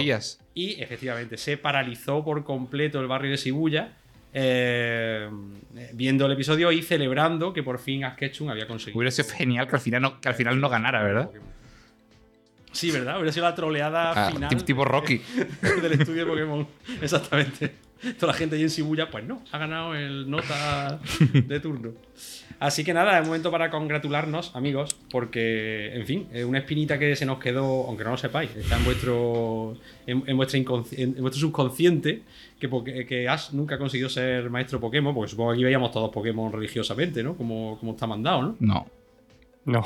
Y 0.54 0.82
efectivamente 0.82 1.38
se 1.38 1.58
paralizó 1.58 2.24
por 2.24 2.44
completo 2.46 3.00
el 3.02 3.08
barrio 3.08 3.32
de 3.32 3.38
Shibuya. 3.38 3.94
Eh, 4.34 5.30
viendo 5.94 6.26
el 6.26 6.32
episodio 6.32 6.72
y 6.72 6.82
celebrando 6.82 7.54
que 7.54 7.63
por 7.63 7.80
fin 7.80 8.04
Ash 8.04 8.15
Ketchum 8.15 8.50
había 8.50 8.67
conseguido. 8.67 8.98
Hubiera 8.98 9.12
sido 9.12 9.30
genial 9.30 9.67
que 9.67 9.76
al 9.76 9.82
final 9.82 10.02
no, 10.02 10.22
que 10.22 10.30
al 10.30 10.36
final 10.36 10.60
no 10.60 10.70
ganara, 10.70 11.04
¿verdad? 11.04 11.30
Sí, 12.71 12.89
¿verdad? 12.91 13.15
Hubiera 13.17 13.31
sido 13.34 13.45
la 13.45 13.55
troleada 13.55 14.12
Ah, 14.27 14.31
final. 14.31 14.49
tip- 14.49 14.63
tipo 14.63 14.86
Rocky. 14.86 15.21
del 15.81 15.91
estudio 15.93 16.25
de 16.25 16.31
Pokémon. 16.31 16.67
Exactamente. 17.01 17.73
Toda 18.19 18.31
la 18.31 18.38
gente 18.38 18.55
ahí 18.55 18.63
en 18.63 18.69
Shibuya, 18.69 19.12
pues 19.12 19.23
no, 19.25 19.43
ha 19.51 19.57
ganado 19.60 19.93
el 19.93 20.27
nota 20.29 20.99
de 21.31 21.60
turno. 21.60 21.91
Así 22.60 22.84
que 22.84 22.93
nada, 22.93 23.19
es 23.19 23.25
momento 23.27 23.51
para 23.51 23.69
congratularnos, 23.69 24.55
amigos, 24.55 24.95
porque, 25.12 25.93
en 25.95 26.05
fin, 26.07 26.27
es 26.34 26.43
una 26.45 26.60
espinita 26.60 26.97
que 26.97 27.15
se 27.15 27.25
nos 27.27 27.38
quedó, 27.39 27.86
aunque 27.88 28.03
no 28.03 28.12
lo 28.12 28.17
sepáis, 28.17 28.55
está 28.55 28.77
en 28.77 28.86
vuestro, 28.86 29.77
en, 30.07 30.23
en 30.25 30.38
vuestra 30.38 30.60
inconsci- 30.60 30.97
en, 30.97 31.13
vuestro 31.21 31.41
subconsciente, 31.41 32.23
que, 32.60 33.05
que 33.07 33.27
Ash 33.29 33.51
nunca 33.51 33.77
consiguió 33.77 34.10
ser 34.10 34.49
maestro 34.49 34.79
Pokémon, 34.79 35.13
porque 35.13 35.29
supongo 35.29 35.51
que 35.51 35.55
aquí 35.57 35.63
veíamos 35.63 35.91
todos 35.91 36.10
Pokémon 36.12 36.51
religiosamente, 36.51 37.21
¿no? 37.21 37.36
Como, 37.36 37.77
como 37.79 37.91
está 37.91 38.07
mandado, 38.07 38.41
¿no? 38.41 38.55
No. 38.60 38.88
No. 39.65 39.86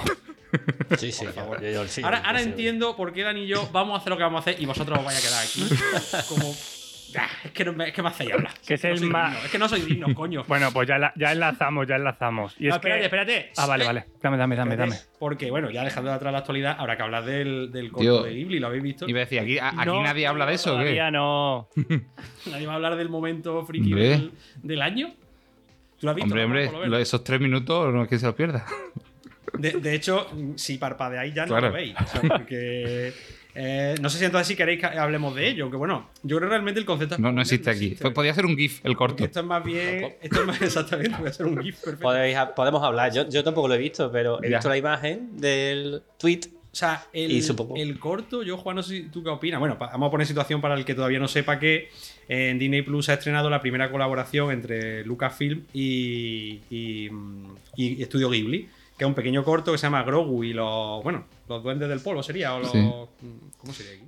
Sí, 0.98 1.12
sí, 1.12 1.26
yo- 1.26 1.60
yo- 1.72 1.88
sí, 1.88 2.02
Ahora, 2.04 2.22
entiendo 2.42 2.96
por 2.96 3.14
qué 3.14 3.24
Dani 3.24 3.42
y 3.44 3.48
yo 3.48 3.70
vamos 3.72 3.96
a 3.96 4.02
hacer 4.02 4.10
lo 4.12 4.18
que 4.18 4.24
vamos 4.24 4.40
a 4.46 4.50
hacer 4.52 4.62
y 4.62 4.66
vosotros 4.66 5.00
os 5.00 5.06
vais 5.06 5.18
a 5.18 5.22
quedar 5.22 5.44
aquí. 5.44 6.26
Como. 6.30 6.54
Ah, 7.18 7.30
Es 7.46 7.52
que, 7.52 7.64
no 7.64 7.72
me, 7.72 7.88
es 7.88 7.94
que 7.94 8.02
me 8.02 8.10
hacéis 8.10 8.34
hablar. 8.34 8.52
Que 8.68 8.74
es 8.74 8.84
no 8.84 8.90
el 8.90 8.98
soy 9.00 9.08
ma- 9.10 9.30
digno, 9.30 9.46
Es 9.46 9.52
que 9.52 9.58
no 9.58 9.70
soy 9.70 9.82
digno, 9.82 10.14
coño. 10.14 10.44
Bueno, 10.50 10.72
pues 10.74 10.86
ya, 10.86 10.98
la- 10.98 11.14
ya 11.16 11.32
enlazamos, 11.32 11.88
ya 11.88 11.96
enlazamos. 11.96 12.56
Y 12.60 12.66
No, 12.68 12.76
es 12.76 12.82
que- 12.82 12.90
espérate, 12.90 13.06
espérate. 13.06 13.52
Ah, 13.56 13.66
vale, 13.68 13.86
vale. 13.86 14.06
Dame, 14.22 14.36
dame, 14.38 14.56
dame, 14.58 14.76
dame. 14.76 14.98
Porque, 15.18 15.50
bueno, 15.50 15.70
ya 15.70 15.84
dejando 15.86 16.10
de 16.10 16.16
atrás 16.18 16.34
la 16.34 16.40
actualidad, 16.40 16.76
habrá 16.78 16.98
que 16.98 17.04
hablar 17.04 17.24
del, 17.24 17.72
del 17.72 17.90
corto 17.90 18.24
de 18.24 18.34
Ghibli, 18.34 18.60
¿lo 18.60 18.68
habéis 18.68 18.84
visto? 18.84 19.08
Iba 19.08 19.20
a 19.20 19.24
decir, 19.24 19.40
aquí, 19.40 19.58
a- 19.60 19.70
aquí 19.70 19.86
No, 19.86 20.04
nadie 20.04 20.28
habla 20.28 20.46
de 20.46 20.56
eso. 20.56 20.72
Todavía 20.72 21.10
no. 21.10 21.70
Nadie 22.52 22.66
va 22.68 22.74
a 22.74 22.76
hablar 22.76 22.98
del 22.98 23.08
momento 23.08 23.64
friki 23.66 23.94
del, 23.94 24.32
del 24.62 24.82
año. 24.82 25.14
¿Tú 25.98 26.08
lo 26.08 26.10
has 26.10 26.16
visto? 26.18 26.26
Hombre, 26.26 26.44
hombre, 26.44 26.68
Por 26.90 26.94
esos 26.96 27.24
tres 27.24 27.40
minutos 27.40 27.94
no 27.94 28.04
es 28.04 28.10
que 28.10 28.20
se 28.20 28.26
los 28.26 28.36
pierda. 28.36 28.66
De, 29.58 29.72
de 29.74 29.96
hecho, 29.96 30.28
si 30.56 30.78
parpadeáis 30.78 31.34
ya 31.34 31.44
no 31.46 31.50
Claro. 31.50 31.68
lo 31.68 31.74
veis. 31.74 31.94
o 32.02 32.08
sea, 32.08 32.22
porque. 32.22 33.14
eh, 33.56 33.96
no 34.02 34.10
sé 34.10 34.20
si 34.20 34.26
entonces 34.26 34.48
si 34.48 34.56
queréis 34.56 34.80
que 34.82 34.86
hablemos 34.86 35.34
de 35.36 35.48
ello, 35.48 35.72
que 35.72 35.78
bueno, 35.78 36.10
yo 36.24 36.38
creo 36.38 36.50
que 36.50 36.54
realmente 36.56 36.80
el 36.80 36.86
concepto 36.86 37.18
No, 37.18 37.32
no 37.32 37.42
existe 37.42 37.70
aquí. 37.70 37.96
Pues 38.00 38.14
podía 38.14 38.34
ser 38.34 38.46
un 38.46 38.58
GIF 38.58 38.82
el 38.84 38.96
corto. 38.96 39.24
Esto 39.24 39.40
es 39.40 39.46
más 39.46 39.64
bien. 39.64 40.16
Esto 40.22 40.42
es 40.42 40.48
más 40.48 40.62
exactamente, 40.62 41.16
voy 41.18 41.28
a 41.28 41.30
hacer 41.30 41.46
un 41.46 41.58
GIF 41.62 41.76
perfecto. 41.80 42.04
Podéis 42.04 42.38
podemos 42.56 42.84
hablar. 42.84 43.14
Yo, 43.14 43.30
yo 43.30 43.44
tampoco 43.44 43.68
lo 43.68 43.74
he 43.76 43.78
visto, 43.78 44.12
pero 44.12 44.44
he 44.44 44.50
Ya. 44.50 44.58
visto 44.58 44.70
la 44.70 44.78
imagen 44.78 45.40
del 45.40 46.02
tweet. 46.18 46.42
O 46.72 46.78
sea, 46.78 47.06
el, 47.14 47.32
Y 47.32 47.42
supongo- 47.42 47.78
el 47.78 47.98
corto, 47.98 48.44
yo, 48.44 48.58
Juan, 48.58 48.76
no 48.76 48.84
sé 48.84 48.98
si 48.98 49.04
tú 49.04 49.24
qué 49.24 49.30
opinas. 49.30 49.62
Bueno, 49.62 49.78
vamos 49.80 50.08
a 50.10 50.12
poner 50.12 50.28
situación 50.28 50.60
para 50.60 50.76
el 50.76 50.84
que 50.84 50.94
todavía 50.94 51.20
no 51.20 51.30
sepa 51.30 51.58
que 51.58 51.88
en 52.28 52.60
Disney 52.60 52.82
Plus 52.82 53.06
se 53.06 53.14
ha 53.14 53.16
estrenado 53.16 53.50
la 53.50 53.62
primera 53.62 53.90
colaboración 53.90 54.52
entre 54.52 55.06
Lucasfilm 55.06 55.62
y, 55.74 56.60
y, 56.70 57.10
y 57.78 58.02
Estudio 58.02 58.30
Ghibli, 58.30 58.68
que 58.98 59.04
es 59.04 59.08
un 59.08 59.14
pequeño 59.14 59.44
corto 59.44 59.72
que 59.72 59.78
se 59.78 59.84
llama 59.88 60.04
Grogu 60.04 60.44
y 60.44 60.54
los, 60.54 61.04
bueno, 61.04 61.26
los 61.50 61.62
duendes 61.64 61.90
del 61.90 62.00
polvo 62.00 62.24
sería, 62.24 62.54
o 62.56 62.60
los... 62.60 62.72
Sí. 62.72 62.80
¿Cómo 63.58 63.74
sería 63.74 63.94
aquí? 63.94 64.04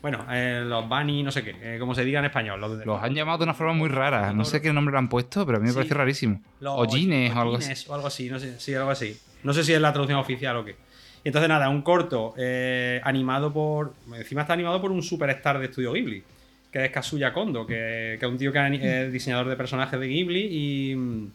Bueno, 0.00 0.26
eh, 0.30 0.62
los 0.66 0.86
Bunny, 0.88 1.22
no 1.22 1.30
sé 1.30 1.42
qué, 1.42 1.54
eh, 1.62 1.78
como 1.78 1.94
se 1.94 2.04
diga 2.04 2.18
en 2.18 2.26
español. 2.26 2.60
Los, 2.60 3.02
han 3.02 3.14
llamado 3.14 3.38
de 3.38 3.44
una 3.44 3.54
forma 3.54 3.72
muy 3.72 3.88
rara. 3.88 4.32
No 4.34 4.44
sé 4.44 4.60
qué 4.60 4.70
nombre 4.72 4.92
le 4.92 4.98
han 4.98 5.08
puesto, 5.08 5.46
pero 5.46 5.56
a 5.56 5.60
mí 5.60 5.64
me 5.66 5.70
Sí. 5.72 5.76
parece 5.76 5.94
rarísimo. 5.94 6.42
los 6.60 6.74
o 6.74 6.82
algo 6.82 7.56
así. 7.56 7.86
o 7.88 7.94
algo 7.94 8.06
así, 8.06 8.28
no 8.28 8.38
sé, 8.38 8.60
sí, 8.60 8.74
algo 8.74 8.90
así. 8.90 9.18
No 9.42 9.54
sé 9.54 9.64
si 9.64 9.72
es 9.72 9.80
la 9.80 9.92
traducción 9.92 10.18
oficial 10.18 10.56
o 10.58 10.64
qué. 10.64 10.76
Y 11.24 11.28
entonces 11.28 11.48
nada, 11.48 11.70
un 11.70 11.80
corto 11.80 12.34
eh, 12.36 13.00
animado 13.02 13.50
por... 13.50 13.94
Encima 14.14 14.42
está 14.42 14.52
animado 14.52 14.78
por 14.80 14.90
un 14.92 15.02
superstar 15.02 15.58
de 15.58 15.66
Estudio 15.66 15.92
Ghibli, 15.94 16.22
que 16.70 16.84
es 16.84 16.90
Kazuya 16.90 17.32
Kondo, 17.32 17.66
que, 17.66 18.18
que 18.20 18.26
es 18.26 18.30
un 18.30 18.36
tío 18.36 18.52
que 18.52 19.04
es 19.06 19.10
diseñador 19.12 19.48
de 19.48 19.56
personajes 19.56 19.98
de 19.98 20.06
Ghibli 20.06 20.40
y, 20.50 21.30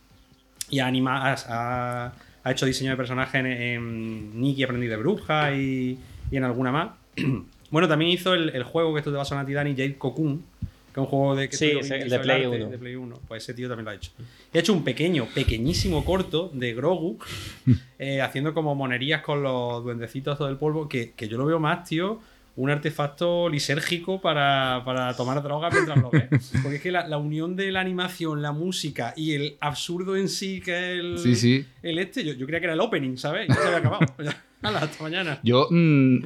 y 0.70 0.80
anima- 0.80 1.34
ha, 1.48 2.14
ha 2.44 2.52
hecho 2.52 2.66
diseño 2.66 2.92
de 2.92 2.98
personajes 2.98 3.36
en, 3.36 3.46
en 3.48 4.40
Nikki 4.40 4.64
Aprendí 4.64 4.88
de 4.88 4.98
Bruja 4.98 5.54
y, 5.56 5.98
y 6.32 6.38
en 6.38 6.44
alguna 6.44 6.72
más. 6.72 6.90
bueno, 7.72 7.88
también 7.88 8.12
hizo 8.12 8.34
el, 8.34 8.50
el 8.50 8.64
juego 8.64 8.94
que 8.94 9.00
esto 9.00 9.12
te 9.12 9.18
va 9.18 9.24
a 9.24 9.26
sonar 9.26 9.44
a 9.44 9.48
ti, 9.48 9.54
Dani, 9.54 9.72
Jade 9.72 9.98
Cocoon, 9.98 10.44
que 10.62 10.92
es 10.92 10.98
un 10.98 11.06
juego 11.06 11.36
de, 11.36 11.50
que 11.50 11.58
Sí, 11.58 11.72
el 11.72 12.10
de 12.10 12.20
Play 12.20 12.46
arte 12.46 12.64
1. 12.64 12.70
de 12.70 12.78
Play 12.78 12.96
1. 12.96 13.20
Pues 13.28 13.44
ese 13.44 13.54
tío 13.54 13.68
también 13.68 13.86
lo 13.86 13.92
ha 13.92 13.96
hecho. 13.96 14.12
He 14.54 14.60
hecho 14.60 14.74
un 14.74 14.84
pequeño, 14.84 15.28
pequeñísimo 15.34 16.04
corto 16.06 16.50
de 16.54 16.74
Grogu, 16.74 17.20
eh, 18.00 18.22
haciendo 18.22 18.54
como 18.54 18.74
monerías 18.76 19.22
con 19.22 19.44
los 19.44 19.84
duendecitos 19.84 20.38
todo 20.38 20.50
el 20.50 20.58
polvo, 20.58 20.88
que, 20.88 21.12
que 21.12 21.28
yo 21.28 21.38
lo 21.38 21.46
veo 21.46 21.60
más, 21.60 21.88
tío, 21.88 22.20
un 22.62 22.70
artefacto 22.70 23.48
lisérgico 23.48 24.20
para, 24.22 24.82
para 24.86 25.16
tomar 25.16 25.42
droga 25.42 25.70
mientras 25.70 25.98
lo 25.98 26.10
ves. 26.12 26.28
Porque 26.62 26.76
es 26.78 26.82
que 26.82 26.92
la, 26.92 27.08
la 27.08 27.18
unión 27.18 27.56
de 27.56 27.72
la 27.72 27.80
animación, 27.80 28.42
la 28.42 28.52
música 28.52 29.14
y 29.16 29.34
el 29.34 29.58
absurdo 29.62 30.18
en 30.18 30.28
sí, 30.28 30.60
que 30.60 30.72
es 30.94 31.00
el, 31.00 31.18
Sí, 31.20 31.36
sí. 31.36 31.66
el 31.82 32.00
este, 32.00 32.24
yo, 32.26 32.34
yo 32.34 32.46
creía 32.46 32.60
que 32.60 32.66
era 32.66 32.74
el 32.74 32.82
opening, 32.82 33.16
¿sabes? 33.18 33.46
Y 33.48 33.54
ya 33.54 33.56
se 33.62 33.66
había 33.68 33.78
acabado. 33.78 34.06
Hala, 34.62 34.80
hasta 34.80 35.02
mañana. 35.04 35.40
Yo 35.42 35.68
mm, 35.72 36.26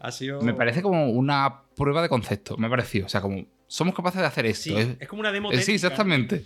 Ha 0.00 0.10
sido... 0.12 0.40
me 0.40 0.54
parece 0.54 0.80
como 0.80 1.10
una 1.10 1.62
prueba 1.76 2.00
de 2.00 2.08
concepto, 2.08 2.56
me 2.56 2.68
ha 2.68 2.70
parecido. 2.70 3.04
O 3.06 3.08
sea, 3.10 3.20
como 3.20 3.44
somos 3.66 3.94
capaces 3.94 4.20
de 4.22 4.26
hacer 4.26 4.46
esto. 4.46 4.70
Sí, 4.70 4.76
es- 4.76 4.96
es 4.98 5.08
como 5.08 5.20
una 5.20 5.30
demo 5.32 5.52
eh, 5.52 5.60
sí, 5.60 5.72
exactamente. 5.74 6.44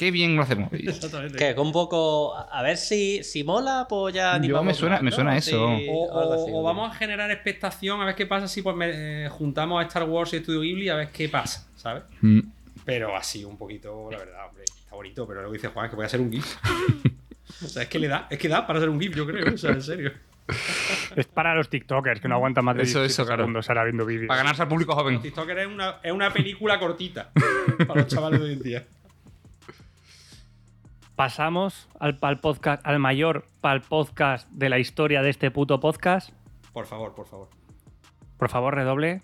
Qué 0.00 0.10
bien 0.10 0.34
lo 0.34 0.42
hacemos. 0.44 0.70
Exactamente. 0.72 1.36
Que 1.36 1.50
es 1.50 1.58
un 1.58 1.72
poco. 1.72 2.34
A 2.34 2.62
ver 2.62 2.78
si, 2.78 3.22
si 3.22 3.44
mola, 3.44 3.84
pues 3.86 4.14
ya 4.14 4.40
Yo 4.40 4.62
me 4.62 4.72
suena- 4.72 4.94
más, 4.94 5.02
me 5.02 5.10
¿no? 5.10 5.14
suena 5.16 5.38
Sí, 5.42 5.50
eso. 5.50 5.68
O, 5.90 6.62
vamos 6.62 6.90
a 6.90 6.94
generar 6.94 7.30
expectación 7.30 8.00
a 8.00 8.06
ver 8.06 8.14
qué 8.14 8.24
pasa 8.24 8.48
si 8.48 8.62
pues, 8.62 8.74
me- 8.74 9.26
eh, 9.26 9.28
juntamos 9.28 9.84
a 9.84 9.86
Star 9.86 10.04
Wars 10.04 10.32
y 10.32 10.38
Studio 10.38 10.62
Ghibli 10.62 10.88
a 10.88 10.94
ver 10.94 11.08
qué 11.10 11.28
pasa, 11.28 11.68
¿sabes? 11.76 12.04
Mm. 12.22 12.40
Pero 12.86 13.14
así 13.14 13.44
un 13.44 13.58
poquito, 13.58 14.08
la 14.10 14.16
verdad, 14.16 14.46
hombre, 14.48 14.64
está 14.64 14.94
bonito, 14.96 15.26
pero 15.26 15.40
luego 15.40 15.52
dice 15.52 15.68
Juan 15.68 15.84
es 15.84 15.90
que 15.90 15.96
voy 15.96 16.04
a 16.04 16.06
hacer 16.06 16.20
un 16.22 16.32
GIF. 16.32 16.56
o 17.62 17.68
sea, 17.68 17.82
es 17.82 17.88
que 17.90 17.98
le 17.98 18.08
da, 18.08 18.26
es 18.30 18.38
que 18.38 18.48
da 18.48 18.66
para 18.66 18.78
hacer 18.78 18.88
un 18.88 18.98
GIF, 18.98 19.14
yo 19.14 19.26
creo, 19.26 19.52
o 19.52 19.58
sea, 19.58 19.72
en 19.72 19.82
serio. 19.82 20.12
Es 21.14 21.26
para 21.26 21.54
los 21.54 21.68
TikTokers 21.68 22.22
que 22.22 22.26
no 22.28 22.36
aguantan 22.36 22.64
más 22.64 22.74
de 22.74 22.84
Eso, 22.84 23.00
17 23.00 23.06
eso, 23.12 23.26
claro. 23.26 23.42
segundos 23.42 23.68
ahora 23.68 23.84
viendo 23.84 24.06
vídeos. 24.06 24.28
Para 24.28 24.38
ganarse 24.38 24.62
al 24.62 24.68
público 24.68 24.94
joven. 24.94 25.20
TikToker 25.20 25.58
es 25.58 25.66
una, 25.66 25.96
es 26.02 26.10
una 26.10 26.32
película 26.32 26.78
cortita 26.80 27.30
para 27.86 28.00
los 28.00 28.06
chavales 28.08 28.40
de 28.40 28.46
hoy 28.46 28.52
en 28.54 28.62
día. 28.62 28.84
Pasamos 31.20 31.86
al, 31.98 32.16
pal 32.16 32.40
podcast, 32.40 32.80
al 32.86 32.98
mayor 32.98 33.44
pal 33.60 33.82
podcast 33.82 34.48
de 34.52 34.70
la 34.70 34.78
historia 34.78 35.20
de 35.20 35.28
este 35.28 35.50
puto 35.50 35.78
podcast. 35.78 36.30
Por 36.72 36.86
favor, 36.86 37.14
por 37.14 37.26
favor. 37.26 37.50
Por 38.38 38.48
favor, 38.48 38.74
redoble. 38.74 39.20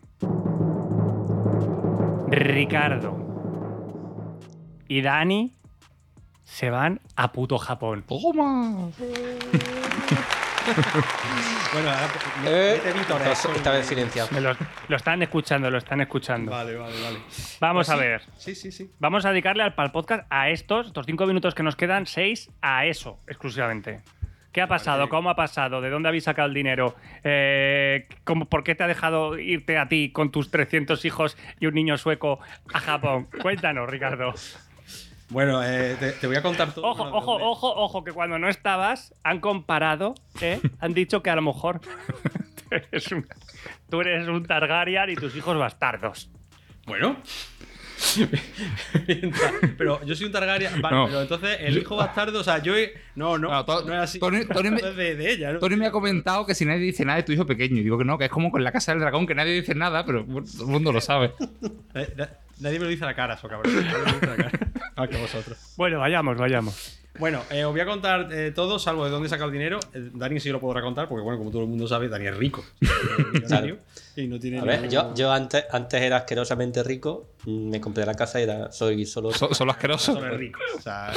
Ricardo 2.28 3.16
y 4.86 5.00
Dani 5.00 5.56
se 6.44 6.68
van 6.68 7.00
a 7.16 7.32
puto 7.32 7.56
Japón. 7.56 8.04
¡Toma! 8.06 8.90
Bueno, 11.72 11.90
ahora 11.90 12.08
Eh, 12.46 12.80
mete 12.84 12.98
vítores. 12.98 13.26
esta- 13.28 13.52
esta 13.52 13.70
vez 13.72 13.86
silenciado. 13.86 14.40
Lo, 14.40 14.56
lo 14.88 14.96
están 14.96 15.20
escuchando, 15.22 15.70
lo 15.70 15.78
están 15.78 16.00
escuchando. 16.00 16.50
Vale, 16.52 16.74
vale, 16.76 16.94
vale. 17.02 17.18
Vamos 17.60 17.86
Pues 17.86 17.90
a 17.90 17.94
sí, 17.94 17.98
ver. 18.08 18.22
Sí, 18.36 18.54
sí, 18.54 18.72
sí. 18.72 18.90
Vamos 18.98 19.24
a 19.26 19.30
dedicarle 19.30 19.62
al 19.62 19.74
podcast 19.92 20.26
a 20.30 20.48
estos, 20.48 20.86
estos 20.88 21.04
cinco 21.06 21.26
minutos 21.26 21.54
que 21.54 21.62
nos 21.62 21.76
quedan, 21.76 22.06
seis, 22.06 22.50
a 22.62 22.86
eso 22.86 23.18
exclusivamente. 23.26 24.00
¿Qué 24.52 24.62
ha 24.62 24.68
pasado? 24.68 25.00
Vale. 25.00 25.10
¿Cómo 25.10 25.28
ha 25.28 25.36
pasado? 25.36 25.82
¿De 25.82 25.90
dónde 25.90 26.08
habéis 26.08 26.24
sacado 26.24 26.48
el 26.48 26.54
dinero? 26.54 26.96
Eh, 27.24 28.08
¿cómo- 28.24 28.46
¿Por 28.46 28.64
qué 28.64 28.74
te 28.74 28.84
ha 28.84 28.86
dejado 28.86 29.36
irte 29.38 29.76
a 29.76 29.86
ti 29.88 30.10
con 30.12 30.30
tus 30.30 30.50
300 30.50 31.04
hijos 31.04 31.36
y 31.60 31.66
un 31.66 31.74
niño 31.74 31.98
sueco 31.98 32.38
a 32.72 32.80
Japón? 32.80 33.28
Cuéntanos, 33.42 33.90
Ricardo. 33.90 34.32
Bueno, 35.28 35.62
eh, 35.64 35.96
te, 35.98 36.12
te 36.12 36.26
voy 36.26 36.36
a 36.36 36.42
contar 36.42 36.72
todo. 36.72 36.86
Ojo, 36.86 37.02
ojo, 37.04 37.32
dónde- 37.32 37.44
ojo, 37.46 37.74
ojo, 37.74 38.04
que 38.04 38.12
cuando 38.12 38.38
no 38.38 38.48
estabas 38.48 39.12
han 39.24 39.40
comparado, 39.40 40.14
¿eh? 40.40 40.60
han 40.78 40.94
dicho 40.94 41.22
que 41.22 41.30
a 41.30 41.36
lo 41.36 41.42
mejor 41.42 41.80
tú 42.70 42.74
eres 42.74 43.10
un, 43.12 43.26
tú 43.90 44.00
eres 44.00 44.28
un 44.28 44.44
Targaryen 44.46 45.10
y 45.10 45.16
tus 45.16 45.34
hijos 45.36 45.58
bastardos. 45.58 46.30
Bueno. 46.86 47.16
pero 49.78 50.04
yo 50.04 50.14
soy 50.14 50.26
un 50.26 50.32
Targaryen. 50.32 50.80
Vale, 50.80 50.96
No. 50.96 51.06
pero 51.06 51.22
entonces 51.22 51.56
el 51.60 51.78
hijo 51.78 51.96
bastardo, 51.96 52.40
o 52.40 52.44
sea, 52.44 52.58
yo 52.62 52.76
he. 52.76 52.92
No, 53.14 53.38
no, 53.38 53.50
No, 53.50 53.64
to- 53.64 53.84
no 53.84 53.94
es 53.94 54.00
así. 54.00 54.18
Tony- 54.18 54.44
Tony 54.44 54.70
me- 54.70 54.82
de, 54.92 55.16
de 55.16 55.32
ella, 55.32 55.52
¿no? 55.52 55.58
Tony 55.58 55.76
me 55.76 55.86
ha 55.86 55.90
comentado 55.90 56.46
que 56.46 56.54
si 56.54 56.64
nadie 56.64 56.80
dice 56.80 57.04
nada 57.04 57.16
de 57.16 57.22
tu 57.24 57.32
hijo 57.32 57.46
pequeño. 57.46 57.76
Y 57.78 57.82
digo 57.82 57.98
que 57.98 58.04
no, 58.04 58.18
que 58.18 58.26
es 58.26 58.30
como 58.30 58.50
con 58.50 58.62
la 58.62 58.70
casa 58.72 58.92
del 58.92 59.00
dragón, 59.00 59.26
que 59.26 59.34
nadie 59.34 59.54
dice 59.54 59.74
nada, 59.74 60.04
pero 60.04 60.24
todo 60.24 60.40
el 60.64 60.66
mundo 60.66 60.92
lo 60.92 61.00
sabe. 61.00 61.32
Eh, 62.56 62.62
na- 62.62 62.68
Nadie 62.68 62.78
me 62.78 62.84
lo 62.86 62.90
dice 62.90 63.04
a 63.04 63.06
la 63.08 63.14
cara, 63.14 63.34
eso 63.34 63.48
cabrón. 63.48 63.74
Nadie 63.74 63.92
me 63.92 63.98
lo 63.98 64.04
dice 64.12 64.26
a 64.26 64.28
la 64.30 64.36
cara. 64.36 64.58
Ah, 64.98 65.06
que 65.06 65.18
vosotros. 65.18 65.58
Bueno, 65.76 65.98
vayamos, 65.98 66.38
vayamos. 66.38 66.98
Bueno, 67.18 67.42
eh, 67.50 67.64
os 67.66 67.72
voy 67.72 67.80
a 67.82 67.84
contar 67.86 68.28
eh, 68.32 68.50
todo, 68.54 68.78
salvo 68.78 69.04
de 69.04 69.10
dónde 69.10 69.26
he 69.26 69.28
sacado 69.28 69.48
el 69.48 69.52
dinero. 69.52 69.78
Eh, 69.92 70.08
Dani 70.14 70.40
sí 70.40 70.48
lo 70.48 70.58
podrá 70.58 70.80
contar, 70.80 71.06
porque 71.06 71.22
bueno, 71.22 71.36
como 71.38 71.50
todo 71.50 71.62
el 71.62 71.68
mundo 71.68 71.86
sabe, 71.86 72.08
Dani 72.08 72.26
es 72.28 72.34
rico. 72.36 72.64
Millonario 73.32 73.78
y 74.16 74.26
no 74.26 74.40
tiene 74.40 74.58
A 74.60 74.64
ver, 74.64 74.80
ningún- 74.80 74.90
yo, 74.90 75.14
yo 75.14 75.30
antes, 75.32 75.64
antes 75.70 76.00
era 76.00 76.16
asquerosamente 76.18 76.82
rico, 76.82 77.28
mm, 77.44 77.68
me 77.70 77.78
compré 77.80 78.06
la 78.06 78.14
casa 78.14 78.40
y 78.40 78.44
era, 78.44 78.72
soy 78.72 79.04
solo. 79.04 79.32
So- 79.32 79.52
Solo 79.52 79.72
asqueroso. 79.72 80.14
Solo 80.14 80.34
rico. 80.34 80.60
O 80.78 80.80
sea, 80.80 81.12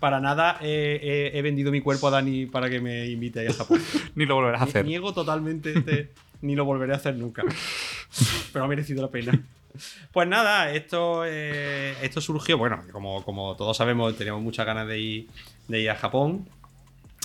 para 0.00 0.18
nada 0.20 0.58
eh, 0.60 1.30
he- 1.32 1.38
he 1.38 1.42
vendido 1.42 1.70
mi 1.70 1.80
cuerpo 1.80 2.08
a 2.08 2.10
Dani 2.10 2.46
para 2.46 2.68
que 2.68 2.80
me 2.80 3.06
invite 3.06 3.46
a 3.46 3.52
Japón. 3.52 3.80
Ni 4.16 4.26
lo 4.26 4.34
volverás 4.36 4.60
a 4.62 4.64
hacer. 4.64 4.84
Niego 4.86 5.12
totalmente 5.14 5.72
este, 5.78 6.10
ni 6.42 6.56
lo 6.56 6.64
volveré 6.64 6.94
a 6.94 6.96
hacer 6.96 7.14
nunca. 7.16 7.44
Pero 8.52 8.64
ha 8.64 8.68
merecido 8.68 9.02
la 9.02 9.08
pena. 9.08 9.38
Pues 10.12 10.28
nada, 10.28 10.72
esto, 10.72 11.24
eh, 11.26 11.96
esto 12.02 12.20
surgió, 12.20 12.58
bueno, 12.58 12.82
como, 12.92 13.24
como 13.24 13.56
todos 13.56 13.76
sabemos, 13.76 14.16
teníamos 14.16 14.42
muchas 14.42 14.66
ganas 14.66 14.86
de 14.86 14.98
ir, 14.98 15.28
de 15.68 15.80
ir 15.80 15.90
a 15.90 15.96
Japón. 15.96 16.46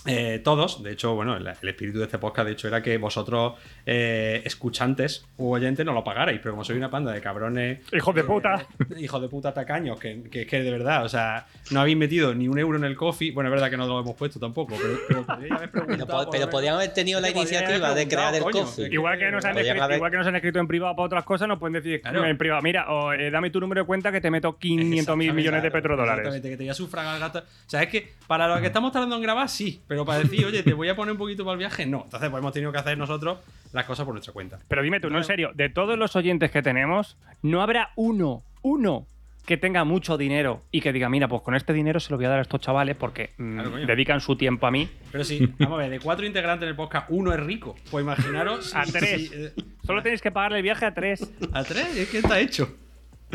Eh, 0.08 0.40
todos, 0.44 0.84
de 0.84 0.92
hecho, 0.92 1.16
bueno, 1.16 1.36
el, 1.38 1.48
el 1.48 1.70
espíritu 1.70 2.00
de 2.00 2.06
este 2.06 2.18
podcast, 2.18 2.46
de 2.48 2.54
hecho, 2.54 2.68
era 2.68 2.82
que 2.82 2.98
vosotros, 2.98 3.54
eh, 3.86 4.42
escuchantes 4.46 5.26
u 5.38 5.52
oyentes, 5.54 5.86
no 5.86 5.94
lo 5.94 6.04
pagarais, 6.04 6.40
pero 6.42 6.52
como 6.54 6.64
soy 6.64 6.78
una 6.78 6.90
panda 6.90 7.12
de 7.12 7.22
cabrones. 7.22 7.80
¡Hijos 7.92 8.14
de 8.16 8.24
puta! 8.24 8.66
eh, 8.80 9.02
hijos 9.02 9.22
de 9.22 9.28
puta 9.30 9.54
tacaños, 9.54 10.00
que, 10.00 10.24
que, 10.30 10.46
que 10.46 10.62
de 10.62 10.72
verdad, 10.72 11.06
o 11.06 11.10
sea, 11.10 11.46
no 11.72 11.82
habéis 11.82 11.98
metido 11.98 12.34
ni 12.36 12.48
un 12.48 12.58
euro 12.60 12.78
en 12.78 12.84
el 12.84 12.96
coffee. 12.96 13.32
Bueno, 13.32 13.50
es 13.50 13.52
verdad 13.54 13.70
que 13.70 13.78
no 13.78 13.88
lo 13.88 14.00
hemos 14.00 14.16
puesto 14.16 14.40
tampoco, 14.40 14.76
pero, 14.82 14.98
pero 15.08 15.26
podríais 15.26 15.52
haber 15.54 15.70
Pero, 15.76 15.86
preguntado, 15.86 16.20
po- 16.20 16.24
por 16.26 16.32
pero 16.32 16.46
lo 16.46 16.52
podían 16.52 16.74
menos. 16.76 16.84
haber 16.84 16.94
tenido 16.94 17.20
la 17.22 17.28
Es 17.30 17.36
iniciativa 17.36 17.94
de 17.94 18.08
crear 18.08 18.34
el 18.36 18.44
preguntado, 18.44 18.66
coffee. 18.66 18.86
coño. 18.86 18.94
Igual 18.94 19.20
que, 19.20 19.32
nos 19.32 19.46
han 19.46 19.58
escrito, 19.58 19.84
haber- 19.84 19.96
igual 19.98 20.12
que 20.12 20.18
nos 20.18 20.28
han 20.28 20.36
escrito 20.36 20.60
en 20.60 20.68
privado 20.68 20.96
para 20.96 21.06
otras 21.06 21.24
cosas, 21.24 21.48
nos 21.48 21.60
pueden 21.60 21.74
decir 21.74 22.02
Claro. 22.02 22.26
en 22.26 22.38
privado, 22.38 22.62
mira, 22.62 22.92
o, 22.92 23.14
eh, 23.14 23.30
dame 23.32 23.50
tu 23.50 23.60
número 23.60 23.82
de 23.82 23.88
cuenta 23.88 24.12
que 24.12 24.22
te 24.22 24.30
meto 24.32 24.58
500 24.58 25.18
mil 25.18 25.34
millones 25.34 25.64
de 25.64 25.72
petrodólares. 25.72 26.20
Exactamente, 26.28 26.50
que 26.50 26.58
te 26.58 26.64
voy 26.64 26.70
a 26.70 26.74
sufragar 26.74 27.20
gata. 27.20 27.40
O 27.40 27.70
sea, 27.70 27.82
es 27.84 27.90
que 27.90 28.14
para 28.28 28.48
lo 28.48 28.60
que 28.62 28.68
estamos 28.68 28.92
tardando 28.92 29.16
en 29.16 29.22
grabar, 29.22 29.48
sí, 29.50 29.82
pero 29.88 29.95
para 30.04 30.20
decir, 30.20 30.44
oye, 30.46 30.64
te 30.64 30.74
voy 30.74 30.90
a 30.90 30.96
poner 30.96 31.12
un 31.12 31.18
poquito 31.18 31.46
para 31.46 31.54
el 31.54 31.60
viaje, 31.60 31.86
no. 31.86 32.02
Entonces, 32.06 32.30
pues 32.30 32.42
hemos 32.42 32.52
tenido 32.54 32.72
que 32.72 32.80
hacer 32.80 32.98
nosotros 32.98 33.38
las 33.72 33.86
cosas 33.86 34.04
por 34.06 34.14
nuestra 34.16 34.34
cuenta. 34.34 34.60
Pero 34.68 34.82
dime 34.82 35.00
tú, 35.00 35.10
no 35.10 35.20
en 35.20 35.24
serio, 35.24 35.52
de 35.54 35.70
todos 35.70 35.98
los 35.98 36.16
oyentes 36.16 36.50
que 36.52 36.62
tenemos, 36.62 37.18
¿no 37.44 37.62
habrá 37.62 37.92
uno, 37.96 38.44
uno 38.64 39.06
que 39.46 39.58
tenga 39.58 39.84
mucho 39.84 40.18
dinero 40.18 40.64
y 40.72 40.82
que 40.82 40.92
diga, 40.92 41.08
mira, 41.08 41.28
pues 41.28 41.44
con 41.44 41.54
este 41.54 41.72
dinero 41.72 42.00
se 42.00 42.10
lo 42.10 42.18
voy 42.18 42.26
a 42.26 42.30
dar 42.30 42.40
a 42.40 42.42
estos 42.42 42.62
chavales 42.62 42.98
porque 42.98 43.30
mm, 43.38 43.54
Claro, 43.54 43.70
dedican 43.86 44.20
su 44.20 44.36
tiempo 44.36 44.66
a 44.66 44.72
mí? 44.72 44.90
Pero 45.12 45.24
sí, 45.24 45.48
vamos 45.60 45.76
a 45.78 45.84
ver, 45.84 45.92
de 45.92 46.00
cuatro 46.00 46.26
integrantes 46.26 46.64
en 46.64 46.70
el 46.70 46.76
podcast, 46.76 47.06
uno 47.10 47.32
es 47.32 47.40
rico. 47.40 47.76
Pues 47.92 48.04
imaginaros. 48.04 48.74
A 48.76 48.84
tres. 48.86 49.30
si, 49.30 49.36
eh, 49.36 49.54
Solo 49.86 50.02
tenéis 50.02 50.22
que 50.24 50.32
pagarle 50.32 50.58
el 50.58 50.64
viaje 50.64 50.86
a 50.86 50.96
tres. 50.96 51.32
a 51.54 51.64
tres, 51.64 51.96
es 51.96 52.10
que 52.10 52.18
está 52.18 52.40
hecho. 52.40 52.76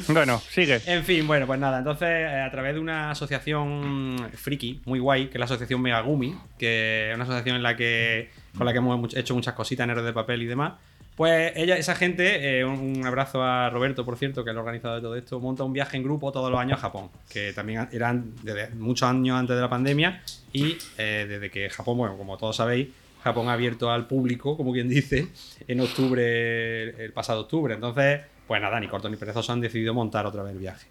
Bueno, 0.08 0.40
sigue. 0.50 0.80
En 0.86 1.04
fin, 1.04 1.26
bueno, 1.26 1.46
pues 1.46 1.58
nada, 1.58 1.78
entonces 1.78 2.08
eh, 2.08 2.40
a 2.40 2.50
través 2.50 2.74
de 2.74 2.80
una 2.80 3.10
asociación 3.10 4.30
friki 4.34 4.80
muy 4.84 4.98
guay, 4.98 5.26
que 5.26 5.34
es 5.34 5.38
la 5.38 5.44
asociación 5.44 5.80
Megagumi, 5.82 6.34
que 6.58 7.10
es 7.10 7.14
una 7.14 7.24
asociación 7.24 7.56
en 7.56 7.62
la 7.62 7.76
que 7.76 8.30
con 8.56 8.66
la 8.66 8.72
que 8.72 8.78
hemos 8.78 9.14
hecho 9.14 9.34
muchas 9.34 9.54
cositas 9.54 9.84
en 9.84 9.90
héroes 9.90 10.06
de 10.06 10.12
papel 10.12 10.42
y 10.42 10.46
demás. 10.46 10.72
Pues 11.16 11.52
ella, 11.54 11.76
esa 11.76 11.94
gente, 11.94 12.60
eh, 12.60 12.64
un 12.64 13.04
abrazo 13.04 13.42
a 13.42 13.68
Roberto, 13.68 14.06
por 14.06 14.16
cierto, 14.16 14.42
que 14.42 14.50
es 14.50 14.52
el 14.52 14.58
organizador 14.58 14.96
de 14.96 15.02
todo 15.02 15.16
esto, 15.16 15.38
monta 15.38 15.64
un 15.64 15.72
viaje 15.72 15.98
en 15.98 16.02
grupo 16.02 16.32
todos 16.32 16.50
los 16.50 16.58
años 16.58 16.78
a 16.78 16.80
Japón, 16.80 17.10
que 17.28 17.52
también 17.52 17.88
eran 17.92 18.32
desde 18.42 18.70
muchos 18.70 19.06
años 19.06 19.38
antes 19.38 19.54
de 19.54 19.60
la 19.60 19.68
pandemia 19.68 20.22
y 20.52 20.78
eh, 20.96 21.26
desde 21.28 21.50
que 21.50 21.68
Japón, 21.68 21.98
bueno, 21.98 22.16
como 22.16 22.38
todos 22.38 22.56
sabéis, 22.56 22.88
Japón 23.22 23.50
ha 23.50 23.52
abierto 23.52 23.90
al 23.90 24.06
público, 24.06 24.56
como 24.56 24.72
quien 24.72 24.88
dice, 24.88 25.28
en 25.68 25.80
octubre, 25.80 27.04
el 27.04 27.12
pasado 27.12 27.42
octubre. 27.42 27.74
Entonces, 27.74 28.22
pues 28.50 28.60
nada, 28.60 28.80
ni 28.80 28.88
corto 28.88 29.08
ni 29.08 29.14
perezoso 29.16 29.52
han 29.52 29.60
decidido 29.60 29.94
montar 29.94 30.26
otra 30.26 30.42
vez 30.42 30.54
el 30.54 30.58
viaje. 30.58 30.88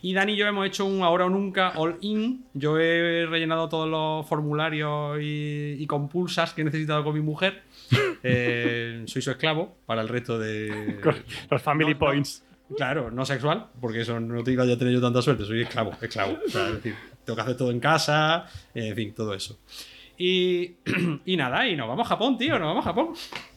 Y 0.00 0.14
Dani 0.14 0.32
y 0.32 0.36
yo 0.36 0.46
hemos 0.46 0.66
hecho 0.66 0.86
un 0.86 1.02
ahora 1.02 1.26
o 1.26 1.28
nunca 1.28 1.74
all 1.76 1.98
in. 2.00 2.46
Yo 2.54 2.78
he 2.78 3.26
rellenado 3.26 3.68
todos 3.68 3.86
los 3.86 4.26
formularios 4.26 5.18
y, 5.20 5.76
y 5.78 5.86
compulsas 5.86 6.54
que 6.54 6.62
he 6.62 6.64
necesitado 6.64 7.04
con 7.04 7.12
mi 7.14 7.20
mujer. 7.20 7.62
Eh, 8.26 9.02
soy 9.04 9.20
su 9.20 9.30
esclavo 9.32 9.76
para 9.84 10.00
el 10.00 10.08
resto 10.08 10.38
de. 10.38 10.98
Los 11.50 11.60
family 11.60 11.92
No, 11.92 11.98
no. 12.00 12.06
points. 12.06 12.42
Claro, 12.74 13.10
no 13.10 13.26
sexual, 13.26 13.66
porque 13.82 14.00
eso 14.00 14.18
no 14.18 14.42
te 14.42 14.52
iba 14.52 14.62
a 14.64 14.78
tener 14.78 14.94
yo 14.94 15.00
tanta 15.02 15.20
suerte. 15.20 15.44
Soy 15.44 15.60
esclavo, 15.60 15.92
esclavo. 16.00 16.38
O 16.46 16.48
sea, 16.48 16.68
es 16.68 16.74
decir, 16.76 16.94
tengo 17.22 17.36
que 17.36 17.42
hacer 17.42 17.56
todo 17.58 17.70
en 17.70 17.80
casa, 17.80 18.46
en 18.74 18.96
fin, 18.96 19.12
todo 19.14 19.34
eso. 19.34 19.58
Y, 20.16 20.76
y 21.26 21.36
nada, 21.36 21.68
y 21.68 21.76
nos 21.76 21.86
vamos 21.86 22.06
a 22.06 22.08
Japón, 22.08 22.38
tío, 22.38 22.58
nos 22.58 22.68
vamos 22.68 22.86
a 22.86 22.88
Japón. 22.88 23.08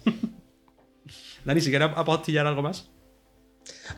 Dani, 1.45 1.61
si 1.61 1.69
quieres 1.69 1.89
apostillar 1.95 2.45
algo 2.45 2.61
más. 2.61 2.91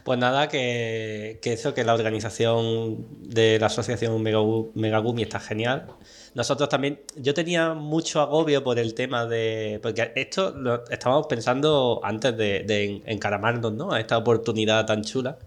Pues 0.04 0.20
nada, 0.20 0.48
que, 0.50 1.40
eso, 1.44 1.74
que 1.74 1.84
la 1.84 1.94
organización 1.94 3.08
de 3.22 3.60
la 3.60 3.68
asociación 3.68 4.22
Megagu- 4.24 4.72
Megagumi 4.76 5.24
está 5.24 5.40
genial. 5.40 5.88
Nosotros 6.36 6.70
también, 6.70 7.02
yo 7.16 7.34
tenía 7.34 7.74
mucho 7.74 8.22
agobio 8.22 8.64
por 8.64 8.80
el 8.80 8.94
tema 8.94 9.26
de. 9.26 9.80
Porque 9.82 10.12
esto 10.16 10.52
lo 10.52 10.84
estábamos 10.90 11.28
pensando 11.28 12.00
antes 12.04 12.36
de, 12.38 12.64
de 12.64 12.84
en- 12.86 13.04
encaramarnos, 13.06 13.74
¿no? 13.74 13.92
A 13.92 14.00
esta 14.00 14.18
oportunidad 14.18 14.86
tan 14.86 15.04
chula 15.04 15.38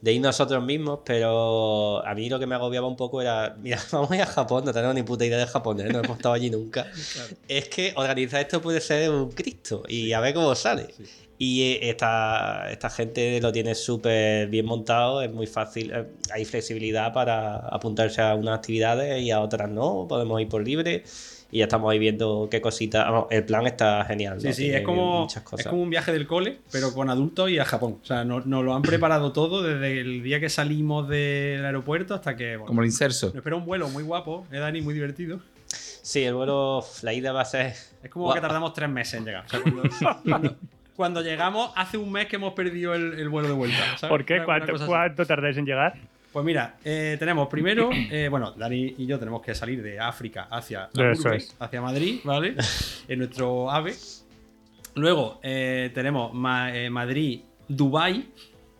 de 0.00 0.12
ir 0.12 0.20
nosotros 0.20 0.64
mismos, 0.64 1.00
pero 1.04 2.04
a 2.06 2.14
mí 2.14 2.28
lo 2.28 2.38
que 2.38 2.46
me 2.46 2.54
agobiaba 2.54 2.86
un 2.86 2.96
poco 2.96 3.20
era, 3.20 3.56
mira, 3.60 3.78
vamos 3.92 4.10
a 4.10 4.16
ir 4.16 4.22
a 4.22 4.26
Japón, 4.26 4.64
no 4.64 4.72
tenemos 4.72 4.94
ni 4.94 5.02
puta 5.02 5.24
idea 5.24 5.38
de 5.38 5.46
japonés, 5.46 5.92
no 5.92 6.00
hemos 6.00 6.16
estado 6.16 6.34
allí 6.34 6.50
nunca. 6.50 6.86
Es 7.48 7.68
que 7.68 7.92
organizar 7.96 8.40
esto 8.40 8.62
puede 8.62 8.80
ser 8.80 9.10
un 9.10 9.30
Cristo 9.30 9.82
y 9.88 10.12
a 10.12 10.20
ver 10.20 10.34
cómo 10.34 10.54
sale. 10.54 10.88
Y 11.38 11.62
eh, 11.62 11.90
esta, 11.90 12.70
esta 12.70 12.90
gente 12.90 13.40
lo 13.40 13.50
tiene 13.50 13.74
súper 13.74 14.48
bien 14.48 14.66
montado, 14.66 15.22
es 15.22 15.32
muy 15.32 15.46
fácil, 15.46 15.90
eh, 15.92 16.06
hay 16.32 16.44
flexibilidad 16.44 17.12
para 17.12 17.56
apuntarse 17.56 18.20
a 18.20 18.34
unas 18.34 18.58
actividades 18.58 19.22
y 19.22 19.30
a 19.30 19.40
otras 19.40 19.70
no, 19.70 20.06
podemos 20.08 20.40
ir 20.40 20.48
por 20.48 20.62
libre 20.62 21.04
y 21.52 21.58
ya 21.58 21.64
estamos 21.64 21.90
ahí 21.90 21.98
viendo 21.98 22.48
qué 22.50 22.60
cositas. 22.60 23.04
vamos, 23.06 23.26
el 23.30 23.44
plan 23.44 23.66
está 23.66 24.04
genial. 24.04 24.40
Sí, 24.40 24.46
¿no? 24.48 24.52
sí, 24.52 24.62
Tiene 24.64 24.78
es 24.78 24.84
como, 24.84 25.26
es 25.58 25.66
como 25.66 25.82
un 25.82 25.90
viaje 25.90 26.12
del 26.12 26.26
cole, 26.26 26.58
pero 26.70 26.92
con 26.94 27.10
adultos 27.10 27.50
y 27.50 27.58
a 27.58 27.64
Japón. 27.64 27.98
O 28.02 28.04
sea, 28.06 28.24
nos, 28.24 28.46
nos 28.46 28.64
lo 28.64 28.74
han 28.74 28.82
preparado 28.82 29.32
todo 29.32 29.62
desde 29.62 30.00
el 30.00 30.22
día 30.22 30.40
que 30.40 30.48
salimos 30.48 31.08
del 31.08 31.64
aeropuerto 31.64 32.14
hasta 32.14 32.36
que. 32.36 32.56
Bueno, 32.56 32.66
Como 32.66 32.82
el 32.82 32.86
inserso. 32.86 33.26
nos 33.26 33.36
espera 33.36 33.56
un 33.56 33.64
vuelo 33.66 33.88
muy 33.88 34.02
guapo, 34.02 34.46
¿eh, 34.52 34.58
Dani? 34.58 34.80
Muy 34.80 34.94
divertido. 34.94 35.40
Sí, 35.66 36.24
el 36.24 36.34
vuelo, 36.34 36.84
la 37.02 37.12
ida 37.12 37.32
va 37.32 37.42
a 37.42 37.44
ser. 37.44 37.74
Es 38.02 38.10
como 38.10 38.32
que 38.32 38.40
tardamos 38.40 38.72
tres 38.72 38.88
meses 38.88 39.14
en 39.14 39.24
llegar. 39.26 39.44
O 39.44 39.48
sea, 39.48 39.60
cuando, 39.60 39.82
cuando- 40.24 40.56
cuando 40.96 41.22
llegamos, 41.22 41.70
hace 41.76 41.96
un 41.96 42.12
mes 42.12 42.26
que 42.26 42.36
hemos 42.36 42.52
perdido 42.52 42.94
el, 42.94 43.14
el 43.14 43.28
vuelo 43.30 43.48
de 43.48 43.54
vuelta. 43.54 43.78
¿sabes? 43.96 44.10
¿Por 44.10 44.24
qué? 44.26 44.42
¿Cuánto, 44.44 44.74
cuánto 44.86 45.24
tardáis 45.24 45.56
en 45.56 45.64
llegar? 45.64 45.94
Pues 46.32 46.44
mira, 46.44 46.76
eh, 46.84 47.16
tenemos 47.18 47.48
primero, 47.48 47.90
eh, 47.92 48.28
bueno, 48.30 48.52
Dani 48.52 48.94
y 48.98 49.06
yo 49.06 49.18
tenemos 49.18 49.42
que 49.42 49.52
salir 49.54 49.82
de 49.82 49.98
África 49.98 50.46
hacia, 50.50 50.88
la 50.92 51.10
Eso 51.12 51.22
urbe, 51.28 51.38
es. 51.38 51.56
hacia 51.58 51.82
Madrid, 51.82 52.20
¿vale? 52.22 52.54
en 53.08 53.18
nuestro 53.18 53.68
AVE. 53.70 53.94
Luego 54.94 55.40
eh, 55.42 55.90
tenemos 55.94 56.32
Ma- 56.32 56.74
eh, 56.76 56.88
Madrid-Dubai, 56.90 58.28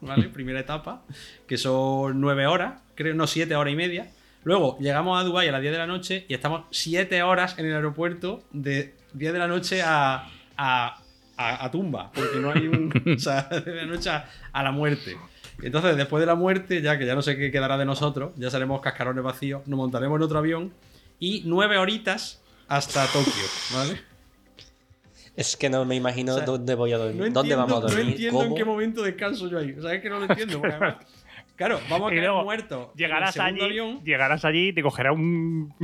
¿vale? 0.00 0.28
Primera 0.32 0.60
etapa, 0.60 1.02
que 1.48 1.56
son 1.58 2.20
nueve 2.20 2.46
horas, 2.46 2.80
creo, 2.94 3.14
no, 3.14 3.26
siete 3.26 3.56
horas 3.56 3.72
y 3.72 3.76
media. 3.76 4.10
Luego 4.44 4.78
llegamos 4.78 5.20
a 5.20 5.24
Dubai 5.24 5.48
a 5.48 5.52
las 5.52 5.60
10 5.60 5.72
de 5.72 5.78
la 5.78 5.86
noche 5.86 6.24
y 6.28 6.34
estamos 6.34 6.64
siete 6.70 7.22
horas 7.22 7.58
en 7.58 7.66
el 7.66 7.74
aeropuerto 7.74 8.42
de 8.52 8.94
10 9.12 9.32
de 9.32 9.38
la 9.38 9.48
noche 9.48 9.82
a, 9.82 10.28
a, 10.56 11.02
a- 11.36 11.64
a 11.64 11.70
tumba, 11.70 12.10
porque 12.14 12.38
no 12.38 12.50
hay 12.52 12.66
un. 12.68 12.92
o 13.16 13.18
sea, 13.18 13.42
de 13.42 13.74
la 13.74 13.86
noche 13.86 14.08
a, 14.08 14.28
a 14.52 14.62
la 14.62 14.70
muerte. 14.72 15.16
Entonces, 15.62 15.96
después 15.96 16.20
de 16.20 16.26
la 16.26 16.34
muerte, 16.34 16.80
ya 16.82 16.98
que 16.98 17.06
ya 17.06 17.14
no 17.14 17.22
sé 17.22 17.36
qué 17.36 17.50
quedará 17.50 17.76
de 17.78 17.84
nosotros, 17.84 18.32
ya 18.36 18.50
seremos 18.50 18.80
cascarones 18.80 19.22
vacíos, 19.24 19.66
nos 19.66 19.76
montaremos 19.76 20.16
en 20.16 20.22
otro 20.22 20.38
avión 20.38 20.72
y 21.18 21.42
nueve 21.46 21.76
horitas 21.78 22.40
hasta 22.68 23.06
Tokio, 23.06 23.32
¿vale? 23.74 24.00
Es 25.36 25.56
que 25.56 25.70
no 25.70 25.84
me 25.84 25.94
imagino 25.96 26.32
O 26.34 26.36
sea, 26.36 26.44
dónde 26.44 26.74
voy 26.74 26.92
a 26.92 26.98
dormir. 26.98 27.16
No 27.16 27.24
¿Dónde 27.24 27.52
entiendo, 27.54 27.66
vamos 27.66 27.78
a 27.78 27.80
dormir? 27.88 28.04
No 28.04 28.10
entiendo 28.10 28.40
en 28.42 28.46
¿Cómo? 28.48 28.56
qué 28.56 28.64
momento 28.64 29.02
descanso 29.02 29.48
yo 29.48 29.58
ahí. 29.58 29.72
O 29.78 29.82
sea, 29.82 29.94
es 29.94 30.02
que 30.02 30.10
no 30.10 30.18
lo 30.18 30.24
entiendo. 30.26 30.60
porque 30.60 30.74
además- 30.74 30.96
claro, 31.60 31.78
vamos 31.90 32.10
a 32.10 32.14
Y 32.14 32.16
caer 32.16 32.28
luego 32.28 32.44
muertos. 32.44 32.88
Llegarás 32.94 33.38
allí, 33.38 33.60
avión. 33.60 34.00
llegarás 34.02 34.46
allí, 34.46 34.72
te 34.72 34.82
cogerá 34.82 35.12
un, 35.12 35.74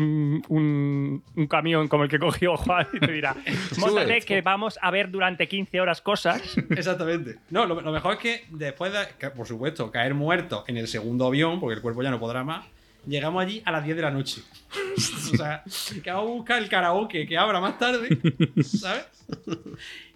un, 0.48 1.46
camión 1.48 1.86
como 1.88 2.04
el 2.04 2.08
que 2.08 2.18
cogió 2.18 2.56
Juan 2.56 2.88
y 2.94 2.98
te 2.98 3.12
dirá: 3.12 3.36
Móntate 3.78 4.22
que 4.22 4.40
vamos 4.40 4.78
a 4.80 4.90
ver 4.90 5.10
durante 5.10 5.46
15 5.46 5.78
horas 5.82 6.00
cosas. 6.00 6.56
Exactamente. 6.70 7.36
No, 7.50 7.66
lo, 7.66 7.82
lo 7.82 7.92
mejor 7.92 8.14
es 8.14 8.18
que 8.20 8.44
después 8.48 8.90
de, 8.90 9.30
por 9.30 9.46
supuesto, 9.46 9.90
caer 9.90 10.14
muertos 10.14 10.64
en 10.66 10.78
el 10.78 10.88
segundo 10.88 11.26
avión, 11.26 11.60
porque 11.60 11.74
el 11.74 11.82
cuerpo 11.82 12.02
ya 12.02 12.10
no 12.10 12.18
podrá 12.18 12.42
más, 12.42 12.64
llegamos 13.06 13.42
allí 13.42 13.62
a 13.64 13.72
las 13.72 13.84
10 13.84 13.96
de 13.96 14.02
la 14.02 14.10
noche. 14.10 14.42
o 14.96 15.36
sea, 15.36 15.62
que 16.02 16.10
vamos 16.10 16.30
a 16.30 16.34
buscar 16.34 16.62
el 16.62 16.68
karaoke 16.68 17.26
que 17.26 17.38
abra 17.38 17.60
más 17.60 17.78
tarde, 17.78 18.08
¿sabes? 18.62 19.06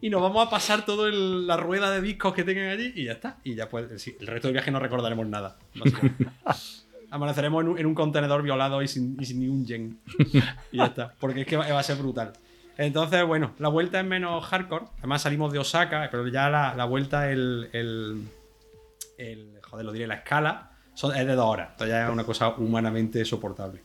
Y 0.01 0.11
nos 0.11 0.21
vamos 0.23 0.47
a 0.47 0.51
pasar 0.51 0.85
toda 0.85 1.11
la 1.11 1.57
rueda 1.57 1.91
de 1.91 2.01
discos 2.01 2.33
que 2.35 2.45
tengan 2.45 2.69
allí 2.69 2.93
y 2.95 3.05
ya 3.05 3.13
está. 3.13 3.39
Y 3.45 3.55
ya 3.55 3.69
pues, 3.69 4.07
el 4.21 4.27
resto 4.27 4.49
del 4.49 4.55
viaje 4.55 4.71
no 4.71 4.79
recordaremos 4.81 5.27
nada. 5.27 5.57
Amaneceremos 7.11 7.63
en 7.65 7.69
un, 7.71 7.79
en 7.79 7.87
un 7.87 7.95
contenedor 7.95 8.43
violado 8.43 8.83
y 8.83 8.89
sin, 8.89 9.17
y 9.21 9.25
sin 9.25 9.41
ni 9.41 9.49
un 9.49 9.67
yen. 9.67 9.99
Y 10.71 10.77
ya 10.79 10.87
está. 10.87 11.13
Porque 11.19 11.41
es 11.41 11.47
que 11.47 11.57
va, 11.57 11.67
va 11.73 11.81
a 11.81 11.83
ser 11.83 11.97
brutal. 11.97 12.33
Entonces, 12.79 13.25
bueno, 13.27 13.53
la 13.59 13.69
vuelta 13.69 13.99
es 14.01 14.07
menos 14.07 14.45
hardcore. 14.47 14.87
Además 14.99 15.23
salimos 15.23 15.53
de 15.53 15.59
Osaka, 15.59 16.09
pero 16.11 16.27
ya 16.29 16.49
la, 16.49 16.75
la 16.77 16.85
vuelta, 16.85 17.31
el, 17.31 17.69
el, 17.73 18.29
el- 19.19 19.59
Joder, 19.63 19.85
lo 19.87 19.93
diré, 19.93 20.07
la 20.07 20.15
escala 20.17 20.70
son- 21.01 21.17
es 21.17 21.27
de 21.27 21.35
dos 21.35 21.47
horas. 21.47 21.69
Entonces 21.73 21.95
ya 21.95 22.05
es 22.07 22.11
una 22.13 22.25
cosa 22.25 22.51
humanamente 22.51 23.25
soportable. 23.25 23.81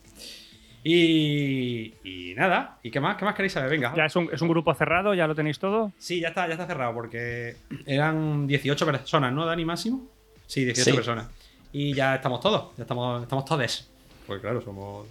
Y, 0.84 1.94
y 2.04 2.34
nada. 2.36 2.78
¿Y 2.82 2.90
qué 2.90 3.00
más? 3.00 3.16
¿Qué 3.16 3.24
más 3.24 3.34
queréis 3.34 3.52
saber? 3.52 3.70
Venga. 3.70 3.92
ya 3.96 4.04
es 4.06 4.14
un, 4.14 4.28
es 4.32 4.40
un 4.40 4.48
grupo 4.48 4.72
cerrado, 4.74 5.14
ya 5.14 5.26
lo 5.26 5.34
tenéis 5.34 5.58
todo. 5.58 5.92
Sí, 5.98 6.20
ya 6.20 6.28
está, 6.28 6.46
ya 6.46 6.52
está 6.52 6.66
cerrado 6.66 6.94
porque 6.94 7.56
eran 7.86 8.46
18 8.46 8.86
personas, 8.86 9.32
¿no, 9.32 9.44
Dani 9.46 9.64
Máximo? 9.64 10.06
Sí, 10.46 10.64
18 10.64 10.90
Sí. 10.90 10.96
personas. 10.96 11.26
Y 11.72 11.92
ya 11.92 12.14
estamos 12.14 12.40
todos, 12.40 12.76
ya 12.76 12.82
estamos, 12.84 13.22
estamos 13.22 13.44
todes. 13.44 13.90
Pues 14.26 14.40
claro, 14.40 14.60
somos, 14.62 15.06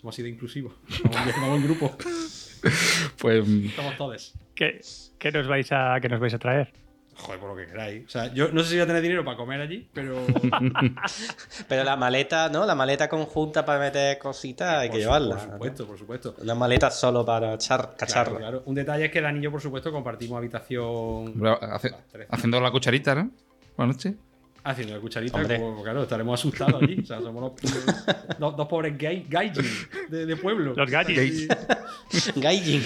somos 0.00 0.14
así 0.14 0.22
de 0.22 0.30
inclusivos. 0.30 0.72
Vamos 1.04 1.56
en 1.58 1.62
grupo, 1.64 1.96
Pues 3.18 3.46
estamos 3.48 3.96
todes. 3.96 4.34
¿Qué, 4.56 4.80
qué 5.18 5.30
nos 5.30 5.46
vais 5.46 5.70
a, 5.70 5.98
qué 6.02 6.08
nos 6.08 6.18
vais 6.18 6.34
a 6.34 6.38
traer? 6.38 6.72
Joder, 7.18 7.40
por 7.40 7.48
lo 7.50 7.56
que 7.56 7.66
queráis. 7.66 8.04
O 8.06 8.10
sea, 8.10 8.32
yo 8.34 8.48
no 8.52 8.62
sé 8.62 8.68
si 8.70 8.74
voy 8.76 8.82
a 8.82 8.86
tener 8.86 9.00
dinero 9.02 9.24
para 9.24 9.36
comer 9.36 9.60
allí, 9.60 9.88
pero. 9.92 10.24
Pero 11.68 11.82
la 11.84 11.96
maleta, 11.96 12.48
¿no? 12.50 12.66
La 12.66 12.74
maleta 12.74 13.08
conjunta 13.08 13.64
para 13.64 13.80
meter 13.80 14.18
cositas 14.18 14.78
hay 14.80 14.88
que 14.90 14.96
su- 14.96 15.00
llevarla. 15.00 15.36
Por 15.36 15.44
supuesto, 15.52 15.86
por 15.86 15.98
supuesto. 15.98 16.34
Una 16.42 16.54
maleta 16.54 16.90
solo 16.90 17.24
para 17.24 17.54
echar. 17.54 17.94
Claro, 17.96 18.36
claro. 18.36 18.62
Un 18.66 18.74
detalle 18.74 19.06
es 19.06 19.10
que 19.12 19.20
Dani 19.20 19.38
y 19.38 19.42
yo, 19.42 19.50
por 19.50 19.60
supuesto, 19.60 19.90
compartimos 19.90 20.36
habitación. 20.38 21.34
hace- 21.62 21.94
haciendo 22.30 22.60
la 22.60 22.70
cucharita, 22.70 23.14
¿no? 23.14 23.30
Buenas 23.76 23.96
noches. 23.96 24.14
Haciendo 24.64 24.94
la 24.94 25.00
cucharita, 25.00 25.38
Hombre. 25.38 25.60
como, 25.60 25.82
claro, 25.82 26.02
estaremos 26.02 26.38
asustados 26.40 26.82
allí. 26.82 27.00
O 27.00 27.06
sea, 27.06 27.20
somos 27.20 27.52
los- 27.62 28.38
dos, 28.38 28.56
dos 28.56 28.68
pobres 28.68 28.98
gay, 28.98 29.24
gaijin 29.28 29.64
de, 30.10 30.26
de 30.26 30.36
pueblo. 30.36 30.74
Los 30.74 30.90
gaijin. 30.90 31.48
Gaijin. 32.36 32.82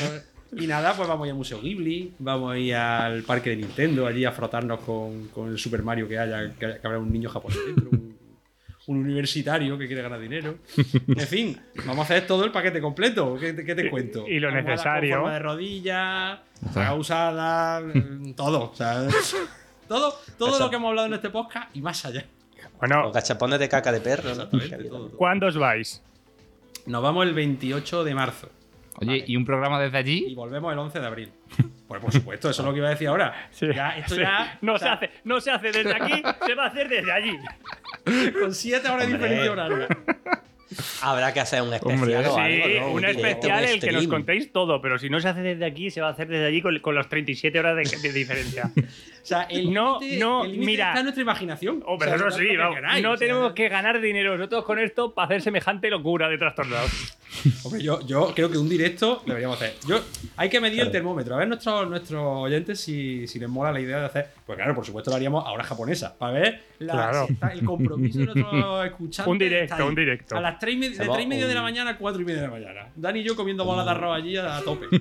Y 0.57 0.67
nada, 0.67 0.95
pues 0.95 1.09
vamos 1.09 1.25
a 1.25 1.27
ir 1.29 1.33
al 1.33 1.37
Museo 1.39 1.61
Ghibli, 1.61 2.15
vamos 2.19 2.53
a 2.53 2.59
ir 2.59 2.75
al 2.75 3.23
parque 3.23 3.51
de 3.51 3.57
Nintendo, 3.57 4.07
allí 4.07 4.25
a 4.25 4.33
frotarnos 4.33 4.81
con, 4.81 5.29
con 5.29 5.49
el 5.49 5.59
Super 5.59 5.83
Mario 5.83 6.09
que 6.09 6.19
haya, 6.19 6.51
que, 6.59 6.67
habrá 6.83 6.99
un 6.99 7.13
niño 7.13 7.29
japonés 7.31 7.59
dentro, 7.67 7.89
un, 7.91 8.19
un 8.87 8.97
universitario 8.99 9.79
que 9.79 9.87
quiere 9.87 10.03
ganar 10.03 10.19
dinero. 10.21 10.57
En 11.07 11.27
fin, 11.29 11.57
vamos 11.87 11.99
a 11.99 12.03
hacer 12.15 12.27
todo 12.27 12.45
el 12.45 12.51
paquete 12.51 12.81
completo. 12.81 13.37
¿Qué, 13.39 13.53
te- 13.53 13.65
qué 13.65 13.75
te 13.77 13.89
cuento? 13.89 14.27
y 14.27 14.41
lo 14.41 14.51
necesario. 14.51 15.17
forma 15.19 15.35
de 15.35 15.39
rodilla, 15.39 16.43
saga 16.73 16.95
usada, 16.95 17.81
eh, 17.95 18.35
todo. 18.37 18.71
O 18.73 18.75
sea, 18.75 19.07
todo, 19.89 20.13
todo 20.37 20.49
Eso. 20.49 20.59
lo 20.65 20.71
que 20.71 20.77
hemos 20.77 20.89
hablado 20.89 21.07
en 21.07 21.15
este 21.15 21.31
podcast 21.31 21.75
y 21.77 21.81
más 21.81 22.05
allá. 22.05 22.25
Bueno, 22.81 23.13
gachapones 23.13 23.61
de 23.61 23.69
caca 23.69 23.93
de 23.93 24.01
perro. 24.01 24.31
Exactamente, 24.31 24.85
todo. 24.85 25.11
¿cuándo 25.11 25.47
os 25.47 25.57
vais? 25.57 26.03
Nos 26.87 27.03
vamos 27.03 27.25
el 27.27 27.35
28 27.35 28.03
de 28.05 28.15
marzo. 28.15 28.49
Oye, 29.01 29.25
¿y 29.27 29.37
un 29.37 29.45
programa 29.45 29.81
desde 29.81 29.97
y 29.99 30.01
allí? 30.01 30.35
volvemos 30.35 30.73
el 30.73 30.79
11 30.79 31.01
de 31.01 31.07
abril. 31.07 31.33
Pues 31.89 32.01
por 32.01 32.13
supuesto, 32.13 32.51
eso 32.51 32.63
es 32.63 32.67
lo 32.67 32.73
que 32.73 32.79
iba 32.79 32.87
a 32.89 32.91
decir 32.91 33.09
ahora. 33.09 33.49
Sí, 33.51 33.67
ya, 33.75 33.91
esto 33.99 34.15
sí. 34.15 34.21
ya. 34.21 34.59
No 34.61 34.75
o 34.75 34.79
se 34.79 34.85
sea, 34.85 34.93
hace, 34.95 35.11
no 35.25 35.41
se 35.41 35.51
hace 35.51 35.73
desde 35.73 35.93
aquí, 35.95 36.23
se 36.47 36.55
va 36.55 36.65
a 36.65 36.69
hacer 36.69 36.89
desde 36.89 37.11
allí. 37.13 37.37
Con 38.41 38.55
7 38.55 38.89
horas 38.89 39.07
de 39.09 39.13
diferencia 39.15 39.53
horaria. 39.53 39.89
Habrá 41.03 41.33
que 41.33 41.41
hacer 41.41 41.63
un 41.63 41.75
especial 41.75 41.99
Hombre, 41.99 42.17
o 42.19 42.35
Sí, 42.35 42.41
algo, 42.41 42.81
¿no? 42.87 42.93
un 42.93 43.01
directo, 43.01 43.27
especial 43.27 43.65
un 43.65 43.71
el 43.71 43.81
que 43.81 43.91
nos 43.91 44.07
contéis 44.07 44.53
todo, 44.53 44.81
pero 44.81 44.99
si 45.01 45.11
no 45.11 45.19
se 45.19 45.29
hace 45.29 45.41
desde 45.43 45.65
aquí, 45.65 45.91
se 45.91 46.01
va 46.01 46.07
a 46.09 46.11
hacer 46.13 46.29
desde 46.29 46.47
allí 46.47 46.63
con, 46.63 46.79
con 46.79 46.95
las 46.95 47.09
37 47.09 47.59
horas 47.59 47.75
de, 47.77 47.99
de 48.09 48.13
diferencia. 48.13 48.71
O 49.21 49.27
sea, 49.31 49.43
el 49.43 49.71
No, 49.73 50.01
límite- 50.01 50.19
no, 50.19 50.45
el 50.47 50.57
mira. 50.59 50.89
está 50.89 51.01
en 51.01 51.05
nuestra 51.05 51.23
imaginación. 51.23 51.83
Oh, 51.87 51.99
pero 51.99 52.15
O 52.15 52.19
sea, 52.19 52.29
eso 52.29 52.39
sí, 52.39 52.49
que 52.49 52.57
vamos, 52.57 52.77
queráis, 52.77 53.03
no 53.03 53.11
o 53.13 53.17
sea, 53.19 53.29
tenemos 53.29 53.53
que 53.53 53.69
ganar 53.69 54.01
dinero 54.01 54.37
nosotros 54.39 54.65
con 54.65 54.79
esto 54.79 55.13
para 55.13 55.27
hacer 55.27 55.43
semejante 55.43 55.91
locura 55.91 56.27
de 56.31 56.39
trastornados. 56.39 57.19
Hombre, 57.65 57.83
yo, 57.83 58.01
yo 58.07 58.33
creo 58.35 58.51
que 58.51 58.59
un 58.59 58.69
directo 58.69 59.23
deberíamos 59.27 59.57
hacer. 59.61 59.75
Yo, 59.87 60.01
hay 60.37 60.49
que 60.49 60.61
medir 60.61 60.81
el 60.81 60.91
termómetro. 60.91 61.35
A 61.35 61.39
ver 61.39 61.49
nuestros, 61.49 61.89
nuestros 61.89 62.23
oyentes 62.23 62.81
si, 62.81 63.27
si 63.27 63.39
les 63.39 63.49
mola 63.49 63.73
la 63.73 63.81
idea 63.81 63.99
de 64.01 64.07
hacer. 64.07 64.29
Pues 64.47 64.57
claro, 64.57 64.75
por 64.75 64.85
supuesto 64.85 65.11
lo 65.11 65.17
haríamos 65.17 65.45
ahora 65.47 65.65
japonesa. 65.65 66.17
Para 66.17 66.33
ver 66.33 66.61
la- 66.79 66.93
Claro. 66.93 67.27
si 67.27 67.33
está 67.35 67.49
el 67.49 67.65
compromiso 67.65 68.19
de 68.21 68.25
nuestros 68.27 68.87
escuchantes. 68.87 69.31
Un 69.31 69.39
directo, 69.39 69.87
un 69.87 69.95
directo. 69.95 70.37
A 70.37 70.41
las 70.41 70.59
3 70.59 70.75
y, 70.75 70.79
me- 70.79 70.89
de 70.89 70.95
Hacemos 70.95 71.17
3 71.17 71.27
y 71.27 71.29
media 71.29 71.47
de 71.47 71.55
la 71.55 71.63
mañana 71.63 71.91
a 71.91 71.99
4 71.99 72.21
y 72.21 72.25
media 72.25 72.41
de 72.43 72.47
la 72.49 72.53
mañana. 72.53 72.89
Dani 72.97 73.21
y 73.21 73.25
yo 73.25 73.37
comiendo 73.37 73.65
bolas 73.65 73.85
de 73.85 73.91
arroz 73.93 74.17
allí 74.17 74.37
a 74.37 74.61
tope. 74.65 74.87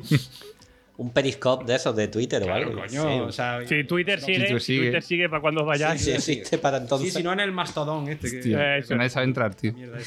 Un 0.97 1.13
periscope 1.13 1.63
de 1.63 1.75
esos 1.75 1.95
de 1.95 2.09
Twitter 2.09 2.43
o 2.43 2.53
algo. 2.53 2.73
coño. 2.73 2.89
Sí, 2.89 2.97
o 3.21 3.31
sea, 3.31 3.65
Si 3.65 3.85
Twitter 3.85 4.19
sigue, 4.19 4.39
Twitter 4.39 4.59
si 4.59 4.65
sigue. 4.65 4.79
Twitter 4.81 5.01
sigue 5.03 5.29
para 5.29 5.41
cuando 5.41 5.63
vayáis. 5.63 6.01
sí, 6.03 6.11
existe 6.11 6.57
para 6.57 6.77
sí, 6.79 6.83
entonces. 6.83 7.13
si 7.13 7.23
no 7.23 7.31
en 7.31 7.39
el 7.39 7.53
mastodón 7.53 8.09
este. 8.09 8.29
Que, 8.29 8.37
Tío, 8.39 8.61
Eso. 8.61 8.89
que 8.89 8.95
nadie 8.95 9.09
sabe 9.09 9.25
entrar, 9.27 9.55
tío. 9.55 9.71
Mierda. 9.71 9.97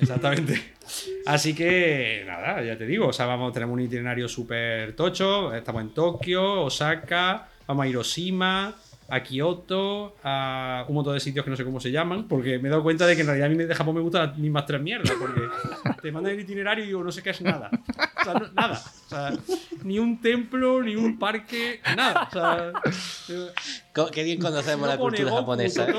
Exactamente. 0.00 0.60
Así 1.26 1.54
que, 1.54 2.24
nada, 2.26 2.62
ya 2.62 2.76
te 2.76 2.86
digo, 2.86 3.08
o 3.08 3.12
sea, 3.12 3.26
vamos, 3.26 3.52
tenemos 3.52 3.74
un 3.74 3.80
itinerario 3.80 4.28
súper 4.28 4.94
tocho. 4.94 5.54
Estamos 5.54 5.82
en 5.82 5.90
Tokio, 5.90 6.62
Osaka, 6.62 7.48
vamos 7.66 7.84
a 7.84 7.88
Hiroshima, 7.88 8.74
a 9.14 9.22
Kioto, 9.22 10.16
a 10.24 10.86
un 10.88 10.94
montón 10.94 11.12
de 11.12 11.20
sitios 11.20 11.44
que 11.44 11.50
no 11.50 11.56
sé 11.56 11.64
cómo 11.64 11.78
se 11.80 11.90
llaman, 11.90 12.26
porque 12.28 12.58
me 12.58 12.68
he 12.68 12.70
dado 12.70 12.82
cuenta 12.82 13.06
de 13.06 13.14
que 13.14 13.20
en 13.20 13.26
realidad 13.26 13.48
a 13.48 13.50
mí 13.50 13.56
de 13.62 13.74
Japón 13.74 13.94
me 13.94 14.00
gustan 14.00 14.28
las 14.30 14.38
mismas 14.38 14.64
tres 14.64 14.80
mierdas, 14.80 15.12
porque 15.20 15.42
te 16.00 16.10
mandan 16.10 16.32
el 16.32 16.40
itinerario 16.40 16.82
y 16.84 16.86
digo, 16.86 17.04
no 17.04 17.12
sé 17.12 17.22
qué 17.22 17.28
es 17.30 17.42
nada. 17.42 17.70
O 18.20 18.24
sea, 18.24 18.34
no- 18.34 18.52
nada. 18.54 18.82
O 19.06 19.08
sea, 19.10 19.32
ni 19.84 19.98
un 19.98 20.18
templo, 20.22 20.82
ni 20.82 20.96
un 20.96 21.18
parque, 21.18 21.80
nada. 21.94 22.26
O 22.28 22.32
sea, 22.32 22.72
Co- 23.92 24.10
Qué 24.10 24.22
bien 24.24 24.40
conocemos 24.40 24.88
la 24.88 24.94
no 24.94 25.00
cultura 25.02 25.24
Goku, 25.30 25.36
japonesa. 25.42 25.86
¿eh? 25.90 25.94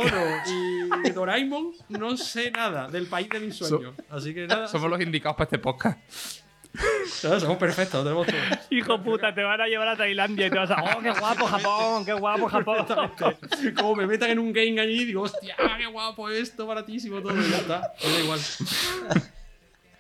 Y 1.06 1.10
Doraemon, 1.12 1.72
no 1.90 2.18
sé 2.18 2.50
nada 2.50 2.88
del 2.88 3.06
país 3.06 3.30
de 3.30 3.40
mis 3.42 3.56
sueños. 3.56 3.94
Así 4.10 4.34
que 4.34 4.48
nada, 4.48 4.68
Somos 4.68 4.90
los 4.90 5.00
indicados 5.02 5.36
para 5.38 5.46
este 5.46 5.60
podcast. 5.60 6.00
somos 7.40 7.58
perfectos, 7.58 8.04
tenemos 8.04 8.28
todo. 8.28 8.38
Hijo 8.70 9.02
puta, 9.04 9.34
te 9.34 9.44
van 9.44 9.62
a 9.62 9.68
llevar 9.68 9.88
a 9.90 9.96
Tailandia 9.96 10.48
y 10.48 10.50
te 10.50 10.58
vas 10.58 10.72
a. 10.72 10.84
¡Oh, 10.84 11.02
qué 11.02 11.12
guapo 11.12 11.46
Japón! 11.46 12.06
¡Qué 12.06 12.14
guapo 12.14 12.48
Japón! 12.48 12.86
Como 13.76 13.96
me 13.96 14.08
metan 14.08 14.32
en 14.32 14.40
un 14.40 14.52
game 14.52 14.80
allí, 14.80 15.06
digo, 15.06 15.24
hostia, 15.24 15.56
qué 15.78 15.86
guapo 15.86 16.30
esto, 16.30 16.66
baratísimo 16.66 17.22
todo, 17.22 17.40
y 17.40 17.50
ya 17.50 17.58
está. 17.58 17.94
Me 18.04 18.12
da 18.12 18.20
igual. 18.20 18.40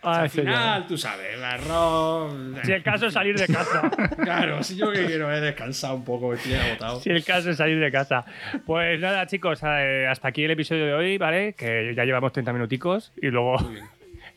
Al 0.04 0.30
final, 0.30 0.86
tú 0.86 0.98
sabes, 0.98 1.42
arroz. 1.42 2.34
Si 2.64 2.72
el 2.74 2.84
caso 2.84 3.08
es 3.08 3.14
salir 3.14 3.38
de 3.38 3.48
casa. 3.48 3.90
Claro, 4.24 4.64
si 4.64 4.76
yo 4.76 4.92
que 4.92 5.06
quiero 5.06 5.32
es 5.32 5.42
descansar 5.42 5.94
un 5.94 6.04
poco, 6.04 6.34
estoy 6.34 6.54
agotado. 6.56 7.00
Si 7.00 7.10
el 7.10 7.24
caso 7.24 7.52
es 7.52 7.58
salir 7.58 7.80
de 7.80 7.92
casa. 7.92 8.26
Pues 8.66 9.00
nada, 9.00 9.26
chicos, 9.28 9.62
eh, 9.64 10.08
hasta 10.10 10.28
aquí 10.28 10.44
el 10.44 10.52
episodio 10.52 10.86
de 10.86 10.94
hoy, 10.94 11.18
¿vale? 11.18 11.54
Que 11.54 11.94
ya 11.96 12.04
llevamos 12.04 12.34
30 12.34 12.52
minuticos 12.52 13.14
y 13.22 13.28
luego 13.28 13.58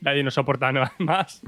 nadie 0.01 0.23
nos 0.23 0.35
soporta 0.35 0.71
nada 0.73 0.93
más. 0.99 1.43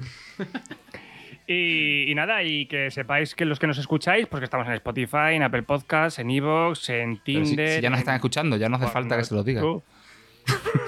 Y, 1.46 2.10
y 2.10 2.14
nada, 2.14 2.42
y 2.42 2.66
que 2.66 2.90
sepáis 2.90 3.34
que 3.34 3.44
los 3.46 3.58
que 3.58 3.66
nos 3.66 3.78
escucháis, 3.78 4.26
pues 4.26 4.40
que 4.40 4.44
estamos 4.44 4.66
en 4.66 4.74
Spotify, 4.74 5.32
en 5.34 5.42
Apple 5.42 5.62
Podcasts, 5.62 6.18
en 6.18 6.30
Evox, 6.30 6.90
en 6.90 7.16
si, 7.16 7.20
Tinder. 7.22 7.76
si 7.76 7.80
ya 7.80 7.88
nos 7.88 8.00
están 8.00 8.16
escuchando, 8.16 8.56
ya 8.58 8.68
no 8.68 8.76
hace 8.76 8.88
falta 8.88 9.16
que 9.16 9.24
se 9.24 9.34
lo 9.34 9.42
digan. 9.42 9.62
Tú. 9.62 9.82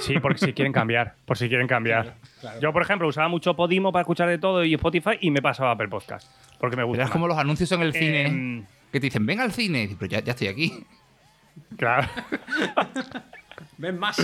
Sí, 0.01 0.19
porque 0.21 0.39
si 0.39 0.53
quieren 0.53 0.73
cambiar. 0.73 1.15
Por 1.27 1.37
si 1.39 1.49
quieren 1.49 1.67
cambiar. 1.67 2.17
claro. 2.41 2.61
Yo, 2.61 2.73
por 2.73 2.83
ejemplo, 2.83 3.07
usaba 3.09 3.29
mucho 3.29 3.55
Podimo 3.57 3.93
para 3.93 4.03
escuchar 4.03 4.29
de 4.29 4.39
todo 4.39 4.65
y 4.65 4.75
Spotify 4.75 5.19
y 5.21 5.31
me 5.31 5.43
pasaba 5.43 5.71
a 5.71 5.73
Apple 5.75 5.89
Podcast. 5.89 6.31
Porque 6.59 6.77
me 6.77 6.85
gusta. 6.85 7.05
Más. 7.05 7.11
como 7.13 7.27
los 7.29 7.39
anuncios 7.39 7.71
en 7.73 7.83
el 7.83 7.93
cine 7.93 8.27
Em, 8.27 8.65
que 8.93 9.01
te 9.01 9.07
dicen, 9.07 9.25
ven 9.27 9.41
al 9.41 9.53
cine. 9.53 9.85
Y 9.85 9.95
Pero 9.97 10.11
ya, 10.11 10.21
ya 10.21 10.33
estoy 10.33 10.49
aquí. 10.49 10.85
Claro. 11.77 12.09
Ven 13.79 13.99
más. 13.99 14.19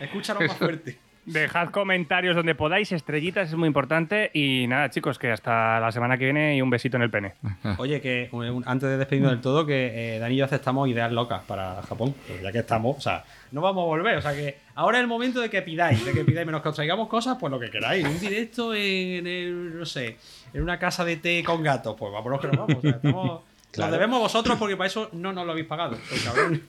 Escúchalo 0.00 0.40
más 0.40 0.56
fuerte. 0.58 0.98
Dejad 1.26 1.70
comentarios 1.70 2.36
donde 2.36 2.54
podáis, 2.54 2.92
estrellitas 2.92 3.48
es 3.48 3.54
muy 3.54 3.66
importante. 3.66 4.30
Y 4.34 4.66
nada, 4.68 4.90
chicos, 4.90 5.18
que 5.18 5.30
hasta 5.32 5.80
la 5.80 5.90
semana 5.90 6.18
que 6.18 6.24
viene 6.24 6.56
y 6.56 6.62
un 6.62 6.68
besito 6.70 6.96
en 6.96 7.02
el 7.02 7.10
pene. 7.10 7.34
Oye, 7.78 8.00
que 8.00 8.28
un- 8.32 8.62
antes 8.66 8.88
de 8.88 8.98
despedirnos 8.98 9.32
del 9.32 9.40
todo, 9.40 9.64
que 9.64 10.16
eh, 10.16 10.18
Dani 10.18 10.34
y 10.34 10.38
yo 10.38 10.44
aceptamos 10.44 10.88
ideas 10.88 11.10
locas 11.12 11.42
para 11.44 11.80
Japón. 11.82 12.14
Pues 12.26 12.42
ya 12.42 12.52
que 12.52 12.58
estamos, 12.58 12.98
o 12.98 13.00
sea, 13.00 13.24
no 13.52 13.60
vamos 13.62 13.82
a 13.82 13.86
volver. 13.86 14.18
O 14.18 14.22
sea 14.22 14.34
que 14.34 14.58
ahora 14.74 14.98
es 14.98 15.02
el 15.02 15.08
momento 15.08 15.40
de 15.40 15.48
que 15.48 15.62
pidáis, 15.62 16.04
de 16.04 16.12
que 16.12 16.24
pidáis, 16.24 16.46
menos 16.46 16.60
que 16.62 16.68
os 16.68 16.74
traigamos 16.74 17.08
cosas, 17.08 17.36
pues 17.40 17.50
lo 17.50 17.58
que 17.58 17.70
queráis. 17.70 18.04
Un 18.06 18.20
directo 18.20 18.74
en, 18.74 19.26
el, 19.26 19.78
no 19.78 19.86
sé, 19.86 20.16
en 20.52 20.62
una 20.62 20.78
casa 20.78 21.04
de 21.04 21.16
té 21.16 21.42
con 21.42 21.62
gatos, 21.62 21.96
pues 21.98 22.12
vámonos 22.12 22.40
que 22.40 22.46
nos 22.48 22.56
vamos. 22.58 22.76
O 22.76 22.80
sea, 22.82 22.90
estamos, 22.90 23.40
Claro. 23.70 23.90
Nos 23.90 23.98
debemos 23.98 24.20
vosotros 24.20 24.56
porque 24.56 24.76
para 24.76 24.86
eso 24.86 25.08
no 25.14 25.32
nos 25.32 25.44
lo 25.44 25.50
habéis 25.50 25.66
pagado. 25.66 25.96
Pues, 26.08 26.22
cabrón. 26.22 26.62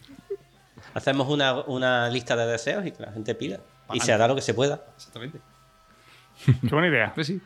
Hacemos 0.96 1.28
una, 1.30 1.54
una 1.66 2.10
lista 2.10 2.36
de 2.36 2.48
deseos 2.48 2.84
y 2.86 2.92
que 2.92 3.04
la 3.04 3.12
gente 3.12 3.36
pida. 3.36 3.60
Y 3.94 4.00
se 4.00 4.14
hará 4.14 4.28
lo 4.28 4.36
que 4.36 4.42
se 4.42 4.54
pueda. 4.54 4.82
Exactamente. 4.96 5.40
Qué 6.46 6.70
buena 6.70 6.88
idea. 6.88 7.12
Pues 7.14 7.28
sí. 7.28 7.42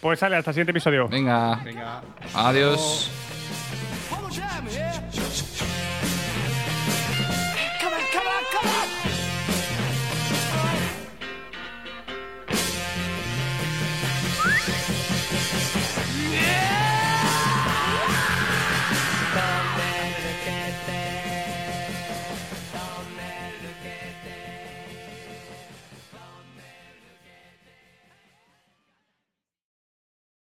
Pues 0.00 0.18
sale, 0.18 0.36
hasta 0.36 0.50
el 0.50 0.54
siguiente 0.54 0.70
episodio. 0.70 1.08
Venga. 1.08 1.56
Venga. 1.62 2.02
Adiós. 2.34 3.10